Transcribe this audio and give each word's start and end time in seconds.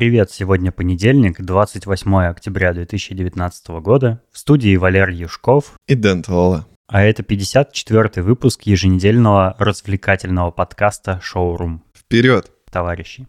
привет! 0.00 0.30
Сегодня 0.30 0.72
понедельник, 0.72 1.42
28 1.42 2.14
октября 2.24 2.72
2019 2.72 3.68
года. 3.82 4.22
В 4.32 4.38
студии 4.38 4.74
Валерий 4.76 5.18
Юшков 5.18 5.74
и 5.86 5.94
Дэн 5.94 6.22
Талала. 6.22 6.66
А 6.86 7.02
это 7.02 7.22
54-й 7.22 8.22
выпуск 8.22 8.62
еженедельного 8.62 9.54
развлекательного 9.58 10.52
подкаста 10.52 11.20
«Шоурум». 11.22 11.84
Вперед! 11.94 12.50
Товарищи! 12.70 13.26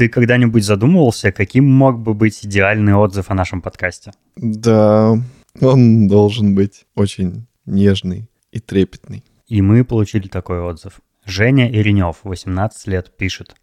Ты 0.00 0.08
когда-нибудь 0.08 0.64
задумывался, 0.64 1.30
каким 1.30 1.70
мог 1.70 1.98
бы 1.98 2.14
быть 2.14 2.42
идеальный 2.42 2.94
отзыв 2.94 3.30
о 3.30 3.34
нашем 3.34 3.60
подкасте? 3.60 4.12
Да, 4.34 5.14
он 5.60 6.08
должен 6.08 6.54
быть 6.54 6.86
очень 6.94 7.46
нежный 7.66 8.30
и 8.50 8.60
трепетный. 8.60 9.22
И 9.46 9.60
мы 9.60 9.84
получили 9.84 10.26
такой 10.26 10.62
отзыв. 10.62 11.02
Женя 11.26 11.70
Иринев, 11.70 12.20
18 12.22 12.86
лет, 12.86 13.14
пишет. 13.14 13.54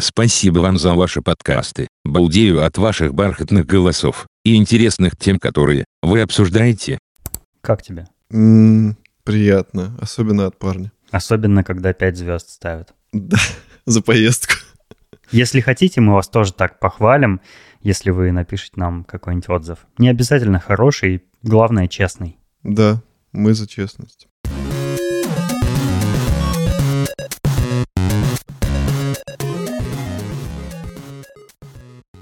Спасибо 0.00 0.58
вам 0.58 0.78
за 0.78 0.94
ваши 0.94 1.22
подкасты. 1.22 1.86
Балдею 2.04 2.66
от 2.66 2.76
ваших 2.76 3.14
бархатных 3.14 3.64
голосов 3.64 4.26
и 4.44 4.56
интересных 4.56 5.16
тем, 5.16 5.38
которые 5.38 5.84
вы 6.02 6.22
обсуждаете. 6.22 6.98
Как 7.60 7.84
тебе? 7.84 8.08
М-м, 8.32 8.96
приятно, 9.22 9.96
особенно 10.00 10.46
от 10.46 10.58
парня. 10.58 10.90
Особенно, 11.12 11.62
когда 11.62 11.92
5 11.92 12.16
звезд 12.16 12.50
ставят. 12.50 12.92
Да, 13.12 13.38
за 13.86 14.02
поездку. 14.02 14.54
Если 15.34 15.58
хотите, 15.58 16.00
мы 16.00 16.14
вас 16.14 16.28
тоже 16.28 16.52
так 16.52 16.78
похвалим, 16.78 17.40
если 17.80 18.10
вы 18.10 18.30
напишите 18.30 18.74
нам 18.76 19.02
какой-нибудь 19.02 19.48
отзыв. 19.48 19.78
Не 19.98 20.08
обязательно 20.08 20.60
хороший, 20.60 21.24
главное 21.42 21.88
честный. 21.88 22.38
Да, 22.62 23.02
мы 23.32 23.52
за 23.52 23.66
честность. 23.66 24.28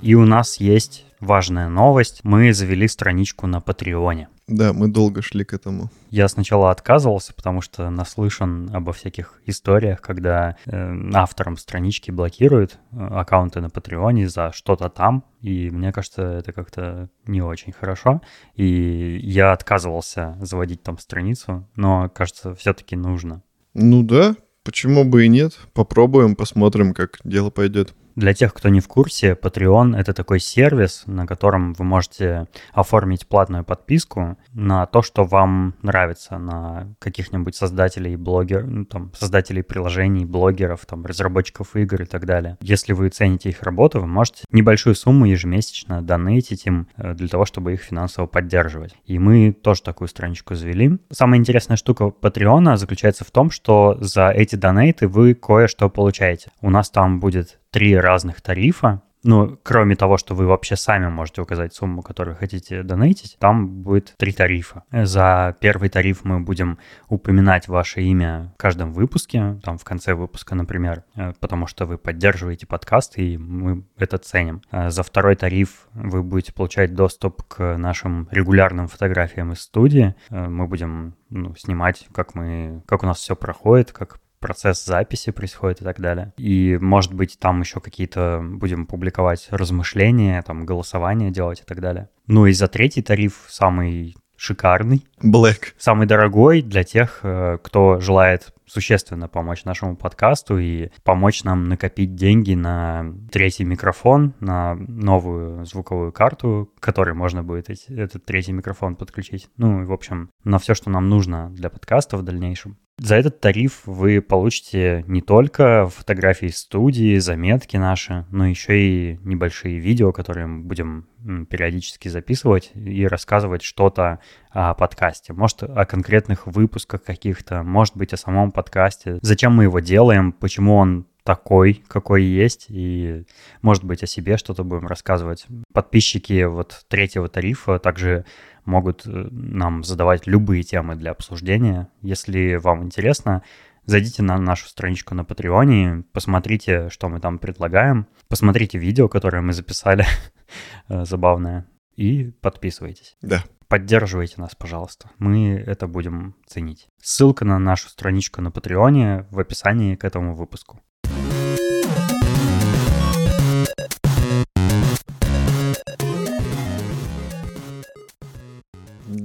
И 0.01 0.15
у 0.15 0.25
нас 0.25 0.57
есть 0.57 1.05
важная 1.23 1.69
новость. 1.69 2.21
Мы 2.25 2.53
завели 2.53 2.89
страничку 2.89 3.47
на 3.47 3.61
Патреоне. 3.61 4.29
Да, 4.49 4.73
мы 4.73 4.89
долго 4.89 5.23
шли 5.23 5.45
к 5.45 5.55
этому. 5.55 5.89
Я 6.11 6.29
сначала 6.29 6.71
отказывался, 6.71 7.33
потому 7.33 7.63
что 7.63 7.89
наслышан 7.91 8.69
обо 8.75 8.93
всяких 8.93 9.41
историях, 9.47 10.01
когда 10.01 10.57
э, 10.67 10.95
авторам 11.15 11.57
странички 11.57 12.11
блокируют 12.11 12.79
э, 12.91 12.97
аккаунты 12.99 13.61
на 13.61 13.71
Патреоне 13.71 14.29
за 14.29 14.53
что-то 14.53 14.89
там, 14.89 15.25
и 15.41 15.71
мне 15.71 15.93
кажется, 15.93 16.23
это 16.23 16.53
как-то 16.53 17.09
не 17.27 17.41
очень 17.41 17.73
хорошо. 17.73 18.21
И 18.55 19.19
я 19.23 19.53
отказывался 19.53 20.37
заводить 20.41 20.83
там 20.83 20.99
страницу, 20.99 21.69
но, 21.77 22.11
кажется, 22.11 22.55
все-таки 22.55 22.97
нужно. 22.97 23.43
Ну 23.75 24.03
да, 24.03 24.35
почему 24.65 25.05
бы 25.05 25.25
и 25.25 25.29
нет? 25.29 25.59
Попробуем, 25.73 26.35
посмотрим, 26.35 26.95
как 26.95 27.21
дело 27.25 27.51
пойдет. 27.51 27.95
Для 28.17 28.35
тех, 28.35 28.53
кто 28.53 28.69
не 28.69 28.81
в 28.81 28.89
курсе, 28.89 29.33
Patreon— 29.33 29.97
это 29.99 30.13
такой 30.13 30.41
сервис, 30.41 31.05
на 31.07 31.27
котором 31.27 31.73
вы 31.75 31.85
можете 31.85 32.47
оформить 32.73 33.27
платную 33.27 33.65
подписку 33.65 34.37
на 34.53 34.87
то, 34.87 35.03
что 35.03 35.25
вам 35.25 35.75
нравится, 35.83 36.39
на 36.39 36.95
каких-нибудь 36.99 37.57
создателей 37.57 38.17
блогер, 38.17 38.65
ну, 38.65 38.85
там, 38.85 39.13
создателей 39.15 39.63
приложений, 39.63 40.27
блогеров, 40.27 40.85
там, 40.87 41.07
разработчиков 41.07 41.75
игр 41.77 42.03
и 42.03 42.07
так 42.07 42.27
далее. 42.27 42.59
Если 42.61 42.93
вы 42.93 43.09
цените 43.09 43.49
их 43.49 43.63
работу, 43.63 44.01
вы 44.01 44.07
можете 44.07 44.45
небольшую 44.51 44.95
сумму 44.95 45.27
ежемесячно 45.27 46.03
донейтить 46.03 46.67
им 46.67 46.89
э, 46.97 47.15
для 47.15 47.29
того, 47.29 47.47
чтобы 47.47 47.73
их 47.73 47.83
финансово 47.83 48.27
поддерживать. 48.27 48.95
И 49.07 49.19
мы 49.19 49.53
тоже 49.53 49.83
такую 49.83 50.09
страничку 50.09 50.55
завели. 50.55 50.99
Самая 51.11 51.41
интересная 51.41 51.77
штука 51.77 52.13
Patreon 52.21 52.77
заключается 52.77 53.25
в 53.25 53.31
том, 53.31 53.51
что 53.51 53.97
за 54.01 54.31
эти 54.31 54.57
донейты 54.57 55.09
вы 55.09 55.35
кое-что 55.35 55.89
получаете. 55.89 56.51
У 56.61 56.71
нас 56.71 56.91
там 56.91 57.21
будет 57.21 57.59
три 57.73 57.97
разных 57.97 58.41
тарифа. 58.41 59.03
Ну, 59.25 59.57
кроме 59.63 59.95
того, 59.95 60.19
что 60.19 60.35
вы 60.35 60.47
вообще 60.47 60.75
сами 60.75 61.09
можете 61.09 61.43
указать 61.43 61.73
сумму, 61.73 62.03
которую 62.03 62.37
хотите 62.37 62.83
донейтить, 62.83 63.37
там 63.39 63.83
будет 63.83 64.15
три 64.17 64.33
тарифа. 64.33 64.83
За 64.91 65.57
первый 65.61 65.89
тариф 65.91 66.25
мы 66.25 66.41
будем 66.41 66.79
упоминать 67.09 67.69
ваше 67.69 68.03
имя 68.03 68.53
в 68.55 68.57
каждом 68.59 68.93
выпуске, 68.93 69.61
там 69.63 69.79
в 69.79 69.85
конце 69.85 70.15
выпуска, 70.15 70.57
например, 70.57 71.05
э, 71.15 71.35
потому 71.39 71.69
что 71.69 71.87
вы 71.87 71.99
поддерживаете 71.99 72.67
подкаст, 72.67 73.17
и 73.17 73.39
мы 73.39 73.85
это 73.97 74.19
ценим. 74.19 74.63
Э, 74.73 74.91
за 74.91 75.05
второй 75.05 75.37
тариф 75.37 75.87
вы 75.95 76.25
будете 76.25 76.53
получать 76.53 76.95
доступ 76.95 77.45
к 77.45 77.77
нашим 77.77 78.29
регулярным 78.33 78.89
фотографиям 78.89 79.53
из 79.53 79.61
студии. 79.61 80.17
Э, 80.31 80.49
мы 80.49 80.67
будем 80.67 81.15
ну, 81.31 81.55
снимать, 81.55 82.09
как 82.13 82.35
мы, 82.35 82.83
как 82.87 83.05
у 83.05 83.07
нас 83.07 83.19
все 83.19 83.37
проходит, 83.37 83.93
как 83.93 84.19
процесс 84.43 84.85
записи 84.85 85.31
происходит 85.31 85.81
и 85.81 85.85
так 85.85 86.01
далее. 86.01 86.35
И, 86.37 86.77
может 86.79 87.15
быть, 87.15 87.39
там 87.39 87.61
еще 87.61 87.81
какие-то 87.81 88.43
будем 88.43 88.87
публиковать 88.87 89.49
размышления, 89.51 90.43
там, 90.43 90.67
голосование 90.67 91.31
делать 91.31 91.61
и 91.61 91.65
так 91.65 91.81
далее. 91.81 92.11
Ну 92.27 92.45
и 92.47 92.53
за 92.53 92.69
третий 92.69 93.01
тариф, 93.01 93.45
самый 93.49 94.17
шикарный. 94.43 95.07
Black. 95.23 95.75
Самый 95.79 96.09
дорогой 96.09 96.63
для 96.63 96.83
тех, 96.83 97.21
э, 97.23 97.59
кто 97.63 98.01
желает 98.01 98.53
существенно 98.67 99.29
помочь 99.29 99.65
нашему 99.65 99.97
подкасту 99.97 100.59
и 100.59 100.91
помочь 101.05 101.45
нам 101.45 101.69
накопить 101.69 102.17
деньги 102.17 102.55
на 102.55 103.05
третий 103.31 103.65
микрофон, 103.65 104.35
на 104.41 104.75
новую 104.75 105.65
звуковую 105.65 106.11
карту, 106.11 106.71
к 106.77 106.83
которой 106.83 107.15
можно 107.15 107.45
будет 107.45 107.71
эти, 107.71 107.93
этот 107.93 108.25
третий 108.25 108.53
микрофон 108.53 108.97
подключить. 108.97 109.49
Ну, 109.57 109.87
в 109.87 109.93
общем, 109.93 110.31
на 110.43 110.59
все, 110.59 110.75
что 110.75 110.91
нам 110.91 111.09
нужно 111.09 111.51
для 111.51 111.71
подкаста 111.71 112.17
в 112.17 112.23
дальнейшем. 112.23 112.79
За 112.99 113.17
этот 113.17 113.41
тариф 113.41 113.83
вы 113.87 114.21
получите 114.21 115.05
не 115.09 115.23
только 115.23 115.89
фотографии 115.89 116.47
студии, 116.47 117.19
заметки 117.19 117.77
наши, 117.77 118.27
но 118.31 118.47
еще 118.47 118.81
и 118.81 119.19
небольшие 119.25 119.79
видео, 119.79 120.13
которые 120.13 120.47
мы 120.47 120.65
будем 120.65 121.09
периодически 121.51 122.09
записывать 122.09 122.71
и 122.75 123.07
рассказывать 123.07 123.63
что-то 123.63 124.21
о 124.51 124.75
подкасте. 124.75 125.33
Может, 125.33 125.65
о 125.65 125.85
конкретных 125.85 126.47
выпусках 126.47 127.03
каких-то, 127.03 127.63
может 127.63 127.97
быть, 127.97 128.13
о 128.13 128.17
самом 128.17 128.53
подкасте. 128.53 129.19
Зачем 129.23 129.55
мы 129.55 129.65
его 129.65 129.81
делаем, 129.81 130.33
почему 130.33 130.77
он 130.77 131.07
такой, 131.25 131.83
какой 131.89 132.25
есть, 132.25 132.67
и, 132.69 133.25
может 133.61 133.85
быть, 133.85 134.03
о 134.03 134.07
себе 134.07 134.37
что-то 134.37 134.65
будем 134.65 134.87
рассказывать. 134.87 135.47
Подписчики 135.73 136.45
вот 136.45 136.85
третьего 136.89 137.29
тарифа 137.29 137.79
также 137.79 138.25
могут 138.65 139.07
э, 139.07 139.11
нам 139.31 139.85
задавать 139.85 140.27
любые 140.27 140.63
темы 140.63 140.97
для 140.97 141.11
обсуждения. 141.13 141.89
Если 142.01 142.57
вам 142.57 142.85
интересно, 142.85 143.43
зайдите 143.87 144.23
на 144.23 144.39
нашу 144.39 144.69
страничку 144.69 145.15
на 145.15 145.25
Патреоне, 145.25 146.05
посмотрите, 146.13 146.89
что 146.91 147.09
мы 147.09 147.21
там 147.21 147.39
предлагаем, 147.39 148.07
посмотрите 148.29 148.79
видео, 148.79 149.09
которое 149.09 149.43
мы 149.43 149.53
записали, 149.53 150.07
э, 150.89 151.05
забавное, 151.05 151.67
и 151.97 152.33
подписывайтесь. 152.41 153.17
Да. 153.23 153.45
Поддерживайте 153.69 154.35
нас, 154.37 154.55
пожалуйста. 154.55 155.11
Мы 155.19 155.55
это 155.55 155.87
будем 155.87 156.35
ценить. 156.47 156.89
Ссылка 157.01 157.45
на 157.45 157.59
нашу 157.59 157.89
страничку 157.89 158.43
на 158.43 158.51
Патреоне 158.51 159.27
в 159.31 159.39
описании 159.39 159.95
к 159.95 160.05
этому 160.05 160.35
выпуску. 160.35 160.83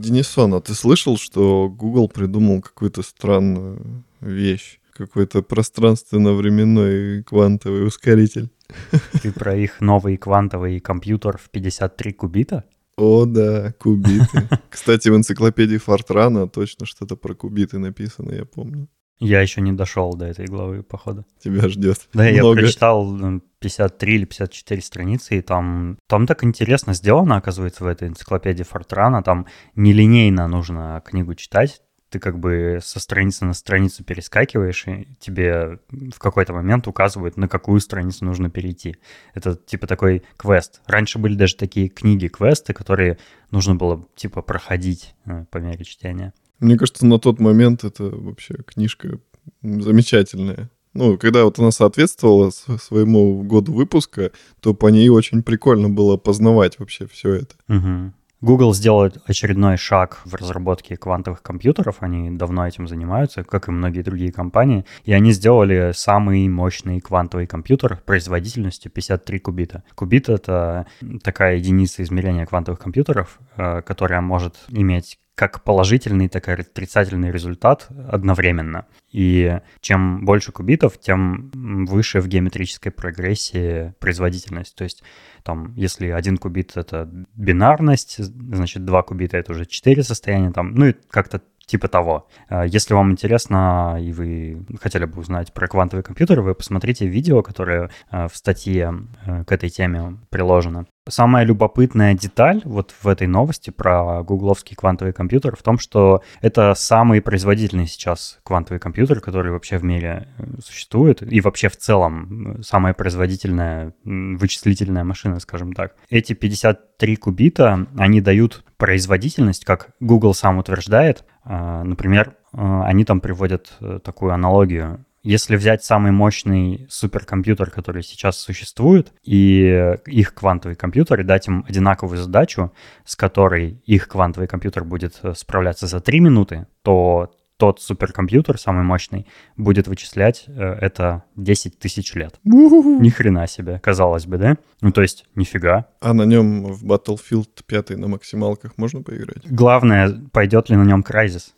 Денисон, 0.08 0.54
а 0.54 0.62
ты 0.62 0.74
слышал, 0.74 1.18
что 1.18 1.70
Google 1.70 2.08
придумал 2.08 2.62
какую-то 2.62 3.02
странную 3.02 4.04
вещь? 4.22 4.80
Какой-то 4.94 5.44
пространственно-временной 5.44 7.24
квантовый 7.24 7.86
ускоритель. 7.86 8.50
Ты 9.22 9.32
про 9.32 9.56
их 9.56 9.80
новый 9.80 10.18
квантовый 10.18 10.80
компьютер 10.80 11.38
в 11.38 11.50
53 11.50 12.14
кубита? 12.14 12.64
О, 12.98 13.26
да, 13.26 13.74
кубиты. 13.74 14.50
Кстати, 14.70 15.10
в 15.10 15.16
энциклопедии 15.16 15.78
Фортрана 15.78 16.48
точно 16.48 16.88
что-то 16.88 17.16
про 17.16 17.36
кубиты 17.36 17.78
написано, 17.78 18.32
я 18.34 18.46
помню. 18.46 18.88
Я 19.20 19.42
еще 19.42 19.62
не 19.62 19.72
дошел 19.72 20.14
до 20.14 20.26
этой 20.26 20.46
главы, 20.46 20.84
походу. 20.84 21.26
Тебя 21.44 21.68
ждет. 21.70 22.08
Да, 22.14 22.24
Много. 22.24 22.60
я 22.60 22.64
прочитал 22.64 23.40
53 23.60 24.16
или 24.16 24.26
54 24.26 24.82
страницы, 24.82 25.38
и 25.38 25.42
там, 25.42 25.98
там 26.08 26.28
так 26.28 26.44
интересно 26.44 26.94
сделано, 26.94 27.38
оказывается, 27.38 27.84
в 27.84 27.88
этой 27.88 28.08
энциклопедии 28.08 28.64
Фортрана. 28.64 29.24
Там 29.24 29.48
нелинейно 29.76 30.48
нужно 30.48 31.02
книгу 31.06 31.36
читать. 31.36 31.82
Ты 32.10 32.20
как 32.20 32.40
бы 32.40 32.80
со 32.82 33.02
страницы 33.02 33.44
на 33.44 33.54
страницу 33.54 34.04
перескакиваешь, 34.04 34.88
и 34.88 35.08
тебе 35.20 35.80
в 35.90 36.20
какой-то 36.20 36.54
момент 36.54 36.88
указывают, 36.88 37.36
на 37.36 37.50
какую 37.50 37.82
страницу 37.82 38.24
нужно 38.24 38.50
перейти. 38.50 38.96
Это 39.34 39.56
типа 39.56 39.88
такой 39.88 40.24
квест. 40.38 40.82
Раньше 40.86 41.20
были 41.20 41.36
даже 41.36 41.58
такие 41.58 41.90
книги-квесты, 41.90 42.74
которые 42.74 43.18
нужно 43.52 43.76
было 43.76 44.08
типа 44.16 44.42
проходить 44.42 45.16
э, 45.26 45.46
по 45.52 45.58
мере 45.58 45.84
чтения. 45.84 46.34
Мне 46.60 46.78
кажется, 46.78 47.06
на 47.06 47.20
тот 47.20 47.40
момент 47.40 47.84
это 47.84 48.04
вообще 48.04 48.56
книжка 48.66 49.20
замечательная. 49.62 50.70
Ну, 50.98 51.18
когда 51.18 51.44
вот 51.44 51.60
она 51.60 51.70
соответствовала 51.70 52.50
своему 52.50 53.44
году 53.44 53.72
выпуска, 53.72 54.32
то 54.62 54.74
по 54.74 54.88
ней 54.88 55.10
очень 55.10 55.44
прикольно 55.44 55.90
было 55.90 56.18
познавать 56.18 56.80
вообще 56.80 57.06
все 57.08 57.34
это. 57.34 57.56
Угу. 57.70 58.14
Google 58.42 58.74
сделает 58.74 59.18
очередной 59.26 59.78
шаг 59.78 60.22
в 60.26 60.34
разработке 60.34 60.98
квантовых 60.98 61.44
компьютеров. 61.44 61.98
Они 62.00 62.32
давно 62.32 62.68
этим 62.68 62.88
занимаются, 62.88 63.44
как 63.44 63.68
и 63.68 63.72
многие 63.72 64.02
другие 64.02 64.32
компании. 64.32 64.86
И 65.06 65.14
они 65.14 65.34
сделали 65.34 65.92
самый 65.94 66.48
мощный 66.48 67.00
квантовый 67.00 67.46
компьютер 67.46 68.02
производительностью 68.06 68.92
53 68.92 69.40
кубита. 69.40 69.84
Кубит— 69.94 70.30
это 70.30 70.88
такая 71.24 71.58
единица 71.58 72.02
измерения 72.02 72.46
квантовых 72.46 72.80
компьютеров, 72.80 73.40
э, 73.56 73.82
которая 73.84 74.22
может 74.22 74.56
иметь 74.70 75.20
как 75.38 75.64
положительный, 75.64 76.30
так 76.30 76.50
и 76.50 76.52
отрицательный 76.54 77.32
результат 77.32 77.90
одновременно. 78.10 78.88
И 79.12 79.60
чем 79.82 80.26
больше 80.26 80.52
кубитов, 80.52 81.00
тем 81.00 81.52
выше 81.86 82.22
в 82.22 82.28
геометрической 82.28 82.92
прогрессии 82.92 83.94
производительность. 84.00 84.76
То 84.76 84.84
есть 84.84 85.04
там, 85.44 85.76
если 85.76 86.08
один 86.08 86.38
кубит— 86.38 86.72
это 86.76 87.08
бинарность, 87.36 88.18
значит, 88.18 88.84
два 88.84 89.04
кубита— 89.04 89.38
это 89.38 89.52
уже 89.52 89.68
четыре 89.68 90.02
состояния, 90.02 90.52
там, 90.52 90.74
ну 90.74 90.88
и 90.88 90.96
как-то 91.12 91.44
типа 91.68 91.88
того. 91.88 92.28
А, 92.50 92.66
если 92.66 92.96
вам 92.96 93.12
интересно 93.12 94.00
и 94.02 94.12
вы 94.14 94.66
хотели 94.82 95.06
бы 95.06 95.20
узнать 95.20 95.54
про 95.54 95.68
квантовые 95.68 96.04
компьютеры, 96.04 96.42
вы 96.42 96.56
посмотрите 96.56 97.06
видео, 97.06 97.44
которое 97.44 97.92
а, 98.10 98.28
в 98.28 98.36
статье 98.36 98.92
э, 99.26 99.44
к 99.44 99.52
этой 99.52 99.70
теме 99.70 100.18
приложено. 100.32 100.88
Самая 101.10 101.46
любопытная 101.46 102.14
деталь 102.14 102.62
вот 102.66 102.94
в 103.02 103.08
этой 103.08 103.28
новости 103.28 103.70
про 103.70 104.24
гугловский 104.24 104.76
квантовый 104.76 105.14
компьютер 105.14 105.56
в 105.56 105.64
том, 105.64 105.80
что 105.80 106.22
это 106.42 106.74
самый 106.76 107.22
производительный 107.22 107.88
сейчас 107.88 108.40
квантовый 108.44 108.80
компьютер, 108.80 109.20
который 109.20 109.52
вообще 109.52 109.78
в 109.78 109.84
мире 109.84 110.28
э, 110.38 110.44
существует, 110.64 111.22
и 111.22 111.42
вообще 111.42 111.70
в 111.70 111.78
целом 111.78 112.62
самая 112.64 112.94
производительная 112.94 113.94
вычислительная 114.04 115.04
машина, 115.04 115.40
скажем 115.40 115.74
так. 115.74 115.96
Эти 116.10 116.34
53 116.34 117.16
кубита, 117.16 117.88
они 117.98 118.22
дают 118.22 118.64
производительность, 118.78 119.66
как 119.66 119.90
Google 120.00 120.34
сам 120.34 120.58
утверждает. 120.58 121.26
А, 121.44 121.84
например, 121.84 122.36
э, 122.54 122.82
они 122.84 123.06
там 123.06 123.22
приводят 123.22 123.74
э, 123.80 124.00
такую 124.04 124.34
аналогию 124.34 125.06
если 125.24 125.56
взять 125.56 125.84
самый 125.84 126.12
мощный 126.12 126.88
суперкомпьютер, 126.90 127.70
который 127.70 128.04
сейчас 128.04 128.38
существует, 128.38 129.12
и 129.24 129.96
их 130.06 130.34
квантовый 130.34 130.76
компьютер, 130.76 131.20
и 131.20 131.24
дать 131.24 131.48
им 131.48 131.66
одинаковую 131.68 132.18
задачу, 132.18 132.72
с 133.06 133.16
которой 133.16 133.82
их 133.86 134.08
квантовый 134.08 134.48
компьютер 134.48 134.84
будет 134.84 135.20
э, 135.24 135.34
справляться 135.36 135.88
за 135.88 136.00
3 136.00 136.20
минуты, 136.20 136.68
то 136.82 137.32
тот 137.58 137.82
суперкомпьютер, 137.82 138.60
самый 138.60 138.84
мощный, 138.84 139.26
будет 139.58 139.88
вычислять 139.88 140.46
э, 140.48 140.78
это 140.80 141.24
10 141.36 141.80
тысяч 141.80 142.14
лет. 142.14 142.40
Ни 142.44 143.10
хрена 143.10 143.48
себе, 143.48 143.80
казалось 143.80 144.28
бы, 144.28 144.38
да? 144.38 144.58
Ну, 144.82 144.92
то 144.92 145.02
есть, 145.02 145.26
нифига. 145.36 145.88
А 146.00 146.14
на 146.14 146.24
нем 146.24 146.72
в 146.72 146.86
Battlefield 146.86 147.50
5 147.66 147.90
на 147.92 148.08
максималках 148.08 148.78
можно 148.78 149.02
поиграть? 149.02 149.44
Главное, 149.50 150.22
пойдет 150.32 150.70
ли 150.70 150.76
на 150.76 150.84
нем 150.84 151.04
Crysis. 151.08 151.52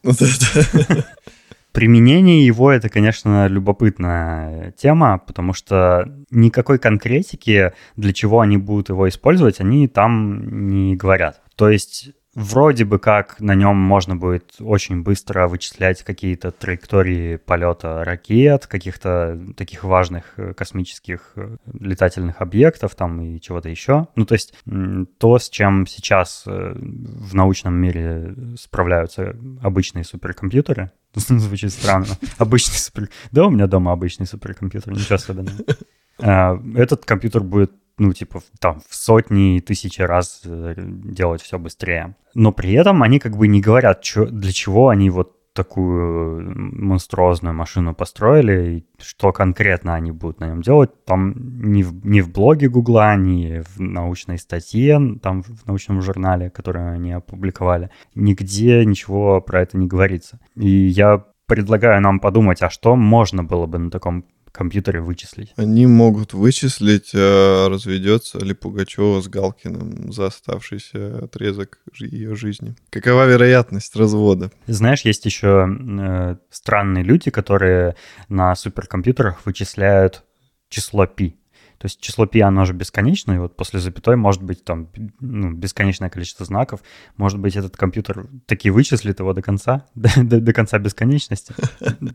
Применение 1.72 2.46
его 2.46 2.72
это, 2.72 2.90
конечно, 2.90 3.48
любопытная 3.48 4.72
тема, 4.72 5.20
потому 5.20 5.54
что 5.54 6.06
никакой 6.32 6.80
конкретики, 6.80 7.74
для 7.96 8.14
чего 8.14 8.40
они 8.40 8.58
будут 8.58 8.90
его 8.90 9.08
использовать, 9.08 9.60
они 9.60 9.88
там 9.88 10.68
не 10.68 10.96
говорят. 10.96 11.42
То 11.56 11.70
есть 11.70 12.12
Вроде 12.40 12.86
бы 12.86 13.00
как 13.00 13.42
на 13.42 13.54
нем 13.54 13.76
можно 13.76 14.16
будет 14.16 14.56
очень 14.62 15.04
быстро 15.04 15.50
вычислять 15.50 16.04
какие-то 16.04 16.52
траектории 16.52 17.36
полета 17.36 18.06
ракет, 18.06 18.66
каких-то 18.66 19.38
таких 19.58 19.84
важных 19.84 20.24
э, 20.38 20.54
космических 20.54 21.34
э, 21.36 21.58
летательных 21.78 22.40
объектов 22.40 22.96
там 22.96 23.20
и 23.20 23.42
чего-то 23.42 23.68
еще. 23.68 24.08
Ну, 24.16 24.26
то 24.26 24.36
есть 24.36 24.54
то, 25.18 25.38
с 25.38 25.50
чем 25.50 25.86
сейчас 25.86 26.46
э, 26.48 26.76
в 26.78 27.36
научном 27.36 27.74
мире 27.74 28.34
справляются 28.58 29.36
обычные 29.62 30.06
суперкомпьютеры, 30.06 30.92
звучит 31.16 31.74
странно. 31.74 32.08
Обычный 32.38 32.78
супер... 32.78 33.10
Да, 33.34 33.48
у 33.48 33.50
меня 33.50 33.68
дома 33.68 33.92
обычный 33.92 34.26
суперкомпьютер, 34.26 34.94
ничего 34.94 35.16
особенного. 35.16 35.58
Этот 36.78 37.04
компьютер 37.04 37.44
будет 37.44 37.74
ну, 38.00 38.14
типа, 38.14 38.42
там, 38.60 38.82
в 38.88 38.96
сотни 38.96 39.58
и 39.58 39.62
тысячи 39.62 40.02
раз 40.02 40.42
э, 40.46 40.74
делать 40.78 41.42
все 41.42 41.60
быстрее. 41.60 42.16
Но 42.34 42.52
при 42.52 42.74
этом 42.74 43.04
они 43.04 43.20
как 43.20 43.38
бы 43.38 43.48
не 43.48 43.62
говорят, 43.62 44.02
чё, 44.02 44.26
для 44.26 44.52
чего 44.52 44.90
они 44.90 45.10
вот 45.10 45.36
такую 45.54 46.54
монструозную 46.56 47.54
машину 47.54 47.94
построили, 47.94 48.78
и 48.78 48.86
что 49.02 49.34
конкретно 49.34 49.96
они 49.96 50.12
будут 50.12 50.40
на 50.40 50.48
нем 50.48 50.62
делать. 50.62 50.92
Там 51.06 51.34
ни 51.36 51.84
в, 51.84 52.06
ни 52.06 52.22
в 52.22 52.32
блоге 52.32 52.70
Гугла, 52.70 53.16
ни 53.18 53.62
в 53.62 53.80
научной 53.80 54.38
статье, 54.38 55.00
там 55.22 55.44
в 55.44 55.68
научном 55.68 56.02
журнале, 56.02 56.50
который 56.50 56.94
они 56.94 57.12
опубликовали, 57.12 57.90
нигде 58.16 58.86
ничего 58.86 59.42
про 59.42 59.62
это 59.62 59.78
не 59.78 59.88
говорится. 59.88 60.40
И 60.56 60.70
я 60.70 61.26
предлагаю 61.46 62.00
нам 62.00 62.20
подумать, 62.20 62.62
а 62.62 62.70
что 62.70 62.96
можно 62.96 63.44
было 63.44 63.66
бы 63.66 63.80
на 63.80 63.92
таком 63.92 64.24
компьютере 64.52 65.02
вычислить. 65.02 65.54
Они 65.56 65.86
могут 65.86 66.34
вычислить, 66.34 67.12
а 67.14 67.70
разведется 67.70 68.40
ли 68.40 68.54
Пугачева 68.54 69.22
с 69.22 69.28
Галкиным 69.28 70.12
за 70.12 70.28
оставшийся 70.28 71.26
отрезок 71.26 71.80
ее 72.00 72.36
жизни. 72.36 72.76
Какова 72.90 73.28
вероятность 73.28 73.96
развода? 73.96 74.52
Знаешь, 74.68 75.02
есть 75.02 75.26
еще 75.26 75.68
э, 75.68 76.36
странные 76.50 77.04
люди, 77.04 77.32
которые 77.32 77.96
на 78.28 78.56
суперкомпьютерах 78.56 79.46
вычисляют 79.46 80.24
число 80.70 81.06
пи. 81.08 81.39
То 81.80 81.86
есть 81.86 82.02
число 82.02 82.26
π, 82.28 82.42
оно 82.42 82.66
же 82.66 82.74
бесконечное, 82.74 83.38
и 83.38 83.40
вот 83.40 83.56
после 83.56 83.80
запятой 83.80 84.18
может 84.18 84.44
быть 84.44 84.66
там 84.66 84.90
ну, 85.22 85.52
бесконечное 85.54 86.10
количество 86.10 86.46
знаков. 86.46 86.82
Может 87.16 87.40
быть, 87.40 87.56
этот 87.56 87.78
компьютер 87.78 88.28
таки 88.46 88.70
вычислит 88.70 89.20
его 89.20 89.34
до 89.34 89.42
конца, 89.42 89.86
до, 89.96 90.10
до, 90.18 90.42
до 90.42 90.54
конца 90.54 90.78
бесконечности. 90.78 91.56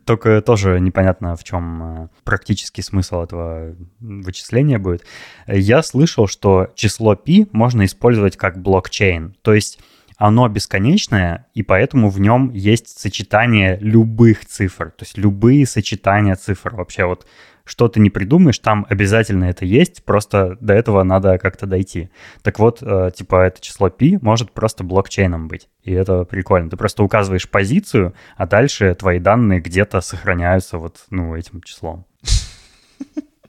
Только 0.04 0.42
тоже 0.42 0.78
непонятно, 0.80 1.34
в 1.34 1.44
чем 1.44 1.82
э, 1.82 2.08
практический 2.24 2.82
смысл 2.82 3.22
этого 3.22 3.74
вычисления 4.00 4.78
будет. 4.78 5.04
Я 5.46 5.82
слышал, 5.82 6.26
что 6.26 6.70
число 6.74 7.16
π 7.16 7.46
можно 7.52 7.86
использовать 7.86 8.36
как 8.36 8.60
блокчейн. 8.60 9.34
То 9.40 9.54
есть 9.54 9.80
оно 10.16 10.48
бесконечное, 10.48 11.46
и 11.54 11.62
поэтому 11.62 12.10
в 12.10 12.20
нем 12.20 12.50
есть 12.50 12.98
сочетание 12.98 13.78
любых 13.80 14.46
цифр, 14.46 14.90
то 14.90 15.04
есть 15.04 15.18
любые 15.18 15.66
сочетания 15.66 16.36
цифр. 16.36 16.74
Вообще 16.74 17.04
вот 17.04 17.26
что 17.64 17.88
ты 17.88 18.00
не 18.00 18.10
придумаешь, 18.10 18.58
там 18.58 18.86
обязательно 18.88 19.44
это 19.44 19.64
есть, 19.64 20.04
просто 20.04 20.56
до 20.60 20.74
этого 20.74 21.02
надо 21.02 21.38
как-то 21.38 21.66
дойти. 21.66 22.10
Так 22.42 22.58
вот, 22.58 22.82
э, 22.82 23.10
типа 23.14 23.46
это 23.46 23.60
число 23.60 23.90
π 23.90 24.18
может 24.20 24.52
просто 24.52 24.84
блокчейном 24.84 25.48
быть, 25.48 25.68
и 25.82 25.92
это 25.92 26.24
прикольно. 26.24 26.70
Ты 26.70 26.76
просто 26.76 27.02
указываешь 27.02 27.48
позицию, 27.48 28.14
а 28.36 28.46
дальше 28.46 28.94
твои 28.94 29.18
данные 29.18 29.60
где-то 29.60 30.00
сохраняются 30.00 30.78
вот, 30.78 31.04
ну, 31.10 31.34
этим 31.34 31.62
числом. 31.62 32.06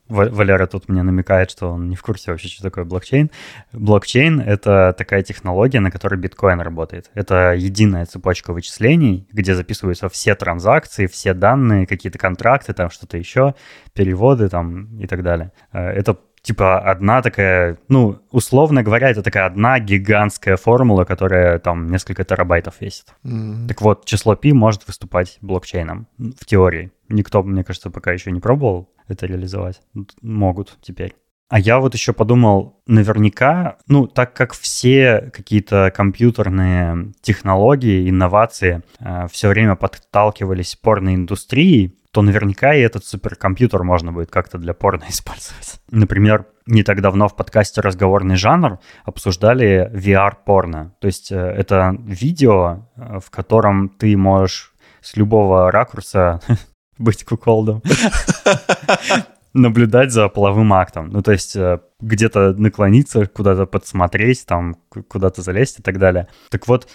Валера 0.08 0.68
тут 0.68 0.88
мне 0.88 1.02
намекает, 1.02 1.50
что 1.50 1.70
он 1.70 1.90
не 1.90 1.96
в 1.96 2.02
курсе 2.04 2.32
вообще, 2.32 2.48
что 2.48 2.62
такое 2.62 2.86
блокчейн. 2.86 3.32
Блокчейн— 3.74 4.40
это 4.46 4.94
такая 4.98 5.24
технология, 5.24 5.80
на 5.80 5.90
которой 5.90 6.20
биткоин 6.20 6.62
работает. 6.62 7.10
Это 7.16 7.54
единая 7.56 8.06
цепочка 8.06 8.54
вычислений, 8.54 9.28
где 9.32 9.56
записываются 9.56 10.08
все 10.10 10.36
транзакции, 10.36 11.08
все 11.08 11.34
данные, 11.34 11.88
какие-то 11.88 12.20
контракты, 12.20 12.74
там 12.74 12.92
что-то 12.92 13.18
еще, 13.18 13.56
переводы 13.94 14.48
там 14.50 15.00
и 15.00 15.08
так 15.08 15.24
далее. 15.24 15.52
Э, 15.72 15.90
это 15.90 16.18
типа 16.46 16.80
одна 16.80 17.22
такая, 17.24 17.78
ну, 17.88 18.20
условно 18.30 18.84
говоря, 18.84 19.10
это 19.10 19.24
такая 19.24 19.48
одна 19.48 19.80
гигантская 19.80 20.58
формула, 20.58 21.04
которая 21.04 21.58
там 21.58 21.88
несколько 21.88 22.24
терабайтов 22.24 22.76
весит. 22.80 23.08
Mm-hmm. 23.26 23.68
Так 23.68 23.82
вот, 23.82 24.06
число 24.06 24.36
π 24.36 24.54
может 24.54 24.86
выступать 24.88 25.40
блокчейном 25.42 26.08
в 26.18 26.46
теории. 26.46 26.92
Никто, 27.10 27.42
мне 27.42 27.64
кажется, 27.64 27.90
пока 27.90 28.14
еще 28.14 28.32
не 28.32 28.40
пробовал 28.40 28.90
это 29.08 29.26
реализовать. 29.26 29.82
Могут 30.22 30.78
теперь. 30.82 31.16
А 31.48 31.60
я 31.60 31.80
вот 31.80 31.94
еще 31.94 32.14
подумал, 32.14 32.82
наверняка, 32.88 33.78
ну, 33.88 34.08
так 34.08 34.34
как 34.34 34.54
все 34.54 35.30
какие-то 35.32 35.92
компьютерные 35.96 37.14
технологии, 37.22 38.10
инновации 38.10 38.82
э, 39.00 39.28
все 39.32 39.50
время 39.50 39.76
подталкивались 39.76 40.76
порноиндустрией, 40.76 42.00
то 42.16 42.22
наверняка 42.22 42.74
и 42.74 42.80
этот 42.80 43.04
суперкомпьютер 43.04 43.84
можно 43.84 44.14
будет 44.14 44.32
как-то 44.32 44.58
для 44.58 44.74
порно 44.74 45.04
использовать. 45.10 45.82
Например, 45.92 46.46
не 46.66 46.82
так 46.82 47.02
давно 47.02 47.28
в 47.28 47.36
подкасте 47.36 47.82
«Разговорный 47.82 48.38
жанр» 48.38 48.80
обсуждали 49.04 49.92
VR-порно. 49.94 50.94
То 51.02 51.08
есть 51.08 51.30
э, 51.34 51.36
это 51.36 51.94
видео, 52.00 52.88
э, 52.96 53.20
в 53.20 53.30
котором 53.30 53.90
ты 53.90 54.16
можешь 54.16 54.74
с 55.02 55.18
любого 55.18 55.70
ракурса 55.72 56.40
быть 56.98 57.26
куколдом. 57.26 57.82
наблюдать 59.54 60.12
за 60.12 60.30
половым 60.30 60.74
актом. 60.74 61.10
Ну, 61.10 61.22
то 61.22 61.34
есть 61.34 61.56
э, 61.58 61.80
где-то 62.00 62.54
наклониться, 62.54 63.26
куда-то 63.26 63.66
подсмотреть, 63.66 64.46
там, 64.46 64.76
куда-то 65.10 65.42
залезть 65.42 65.80
и 65.80 65.82
так 65.82 65.98
далее. 65.98 66.28
Так 66.50 66.68
вот, 66.68 66.88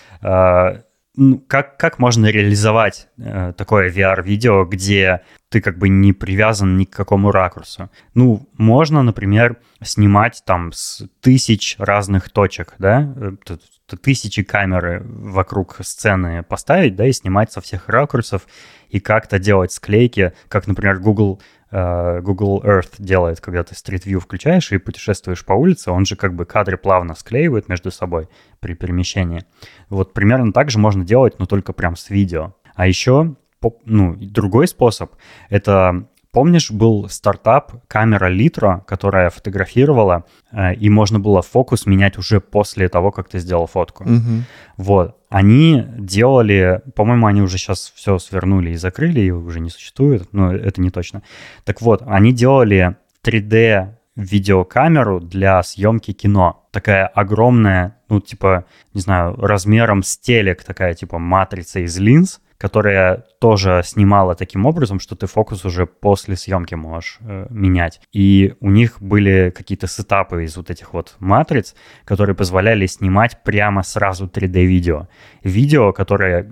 как, 1.49 1.77
как 1.77 1.99
можно 1.99 2.27
реализовать 2.27 3.09
э, 3.19 3.53
такое 3.57 3.91
VR-видео, 3.91 4.65
где 4.65 5.23
ты 5.49 5.61
как 5.61 5.77
бы 5.77 5.89
не 5.89 6.13
привязан 6.13 6.77
ни 6.77 6.85
к 6.85 6.91
какому 6.91 7.33
ракурсу? 7.33 7.91
Ну, 8.15 8.49
можно, 8.57 9.03
например, 9.03 9.57
снимать 9.83 10.43
там 10.47 10.73
с 10.73 11.03
тысяч 11.21 11.75
разных 11.79 12.31
точек, 12.31 12.75
да, 12.79 13.13
э, 13.17 13.57
тысячи 13.97 14.45
камеры 14.45 15.03
вокруг 15.05 15.79
сцены 15.81 16.45
поставить, 16.45 16.95
да, 16.95 17.07
и 17.07 17.13
снимать 17.13 17.51
со 17.53 17.61
всех 17.61 17.89
ракурсов, 17.89 18.47
и 18.89 19.01
как-то 19.01 19.39
делать 19.39 19.73
склейки, 19.73 20.33
как, 20.49 20.69
например, 20.69 20.99
Google 21.01 21.41
Google 21.71 22.63
Earth 22.65 22.95
делает, 22.99 23.41
когда 23.41 23.63
ты 23.63 23.75
Street 23.75 24.05
View 24.05 24.19
включаешь 24.21 24.73
и 24.73 24.79
путешествуешь 24.79 25.45
по 25.45 25.53
улице, 25.53 25.91
он 25.91 26.05
же 26.05 26.17
как 26.17 26.35
бы 26.35 26.45
кадры 26.45 26.77
плавно 26.77 27.15
склеивает 27.15 27.69
между 27.69 27.91
собой 27.91 28.29
при 28.59 28.75
перемещении. 28.75 29.45
Вот 29.89 30.13
примерно 30.13 30.53
так 30.53 30.71
же 30.71 30.79
можно 30.79 31.05
делать, 31.05 31.39
но 31.39 31.47
только 31.47 31.73
прям 31.73 31.97
с 31.97 32.11
видео. 32.11 32.55
А 32.75 32.87
еще 32.87 33.37
ну, 33.85 34.17
другой 34.17 34.67
способ— 34.69 35.13
это 35.51 36.09
Помнишь, 36.33 36.71
был 36.71 37.09
стартап 37.09 37.73
камера 37.89 38.27
Литро, 38.27 38.85
которая 38.87 39.31
фотографировала, 39.31 40.25
э, 40.53 40.75
и 40.75 40.89
можно 40.89 41.19
было 41.19 41.43
фокус 41.43 41.87
менять 41.87 42.19
уже 42.19 42.41
после 42.41 42.89
того, 42.89 43.11
как 43.11 43.29
ты 43.29 43.41
сделал 43.41 43.67
фотку. 43.67 44.05
Угу. 44.05 44.45
Вот. 44.77 45.17
Они 45.29 45.85
делали, 45.99 46.83
по-моему, 46.95 47.27
они 47.27 47.43
уже 47.43 47.59
сейчас 47.59 47.93
все 47.97 48.19
свернули 48.19 48.71
и 48.71 48.77
закрыли, 48.77 49.21
и 49.21 49.31
уже 49.31 49.59
не 49.59 49.71
существует, 49.71 50.33
но 50.33 50.53
это 50.53 50.81
не 50.81 50.91
точно. 50.91 51.23
Так 51.65 51.83
вот, 51.83 52.03
они 52.07 52.33
делали 52.33 52.97
3D 53.25 53.89
видеокамеру 54.15 55.21
для 55.21 55.63
съемки 55.63 56.13
кино. 56.13 56.67
Такая 56.71 57.07
огромная, 57.07 57.97
ну, 58.09 58.21
типа, 58.21 58.67
не 58.95 59.01
знаю, 59.01 59.35
размером 59.37 60.03
с 60.03 60.17
телек, 60.17 60.63
такая, 60.63 60.95
типа, 60.95 61.19
матрица 61.19 61.81
из 61.81 61.99
линз, 61.99 62.41
которая 62.61 63.25
тоже 63.39 63.81
снимала 63.85 64.35
таким 64.35 64.67
образом, 64.67 65.01
что 65.01 65.17
ты 65.17 65.27
фокус 65.27 65.65
уже 65.65 65.87
после 65.87 66.37
съемки 66.37 66.75
можешь 66.75 67.17
э, 67.21 67.47
менять. 67.49 68.03
И 68.13 68.53
у 68.61 68.69
них 68.71 69.01
были 69.01 69.51
какие-то 69.57 69.87
сетапы 69.87 70.45
из 70.45 70.59
вот 70.59 70.69
этих 70.69 70.93
вот 70.93 71.17
матриц, 71.21 71.75
которые 72.05 72.37
позволяли 72.37 72.85
снимать 72.85 73.43
прямо 73.45 73.83
сразу 73.83 74.27
3D-видео. 74.27 75.09
Видео, 75.43 75.95
которое 75.95 76.51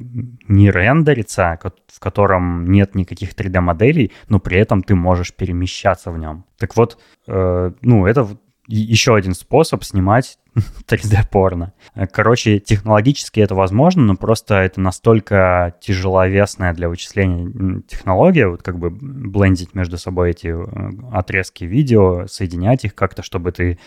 не 0.48 0.70
рендерится, 0.70 1.58
в 1.62 2.00
котором 2.00 2.64
нет 2.64 2.94
никаких 2.94 3.34
3D-моделей, 3.34 4.10
но 4.30 4.40
при 4.40 4.56
этом 4.56 4.82
ты 4.82 4.94
можешь 4.94 5.34
перемещаться 5.34 6.10
в 6.10 6.18
нем. 6.18 6.46
Так 6.56 6.74
вот, 6.74 6.98
э, 7.26 7.72
ну, 7.82 8.06
это 8.06 8.26
еще 8.68 9.16
один 9.16 9.34
способ 9.34 9.82
снимать 9.82 10.38
3D-порно. 10.86 11.72
Короче, 12.12 12.58
технологически 12.58 13.40
это 13.40 13.54
возможно, 13.54 14.02
но 14.02 14.14
просто 14.14 14.56
это 14.56 14.80
настолько 14.80 15.74
тяжеловесная 15.80 16.74
для 16.74 16.88
вычисления 16.88 17.82
технология, 17.88 18.46
вот 18.46 18.62
как 18.62 18.78
бы 18.78 18.90
блендить 18.90 19.74
между 19.74 19.96
собой 19.96 20.30
эти 20.30 20.48
э, 20.48 20.90
отрезки 21.12 21.64
видео, 21.64 22.26
соединять 22.26 22.84
их 22.84 22.94
как-то, 22.94 23.22
чтобы 23.22 23.52
ты 23.52 23.78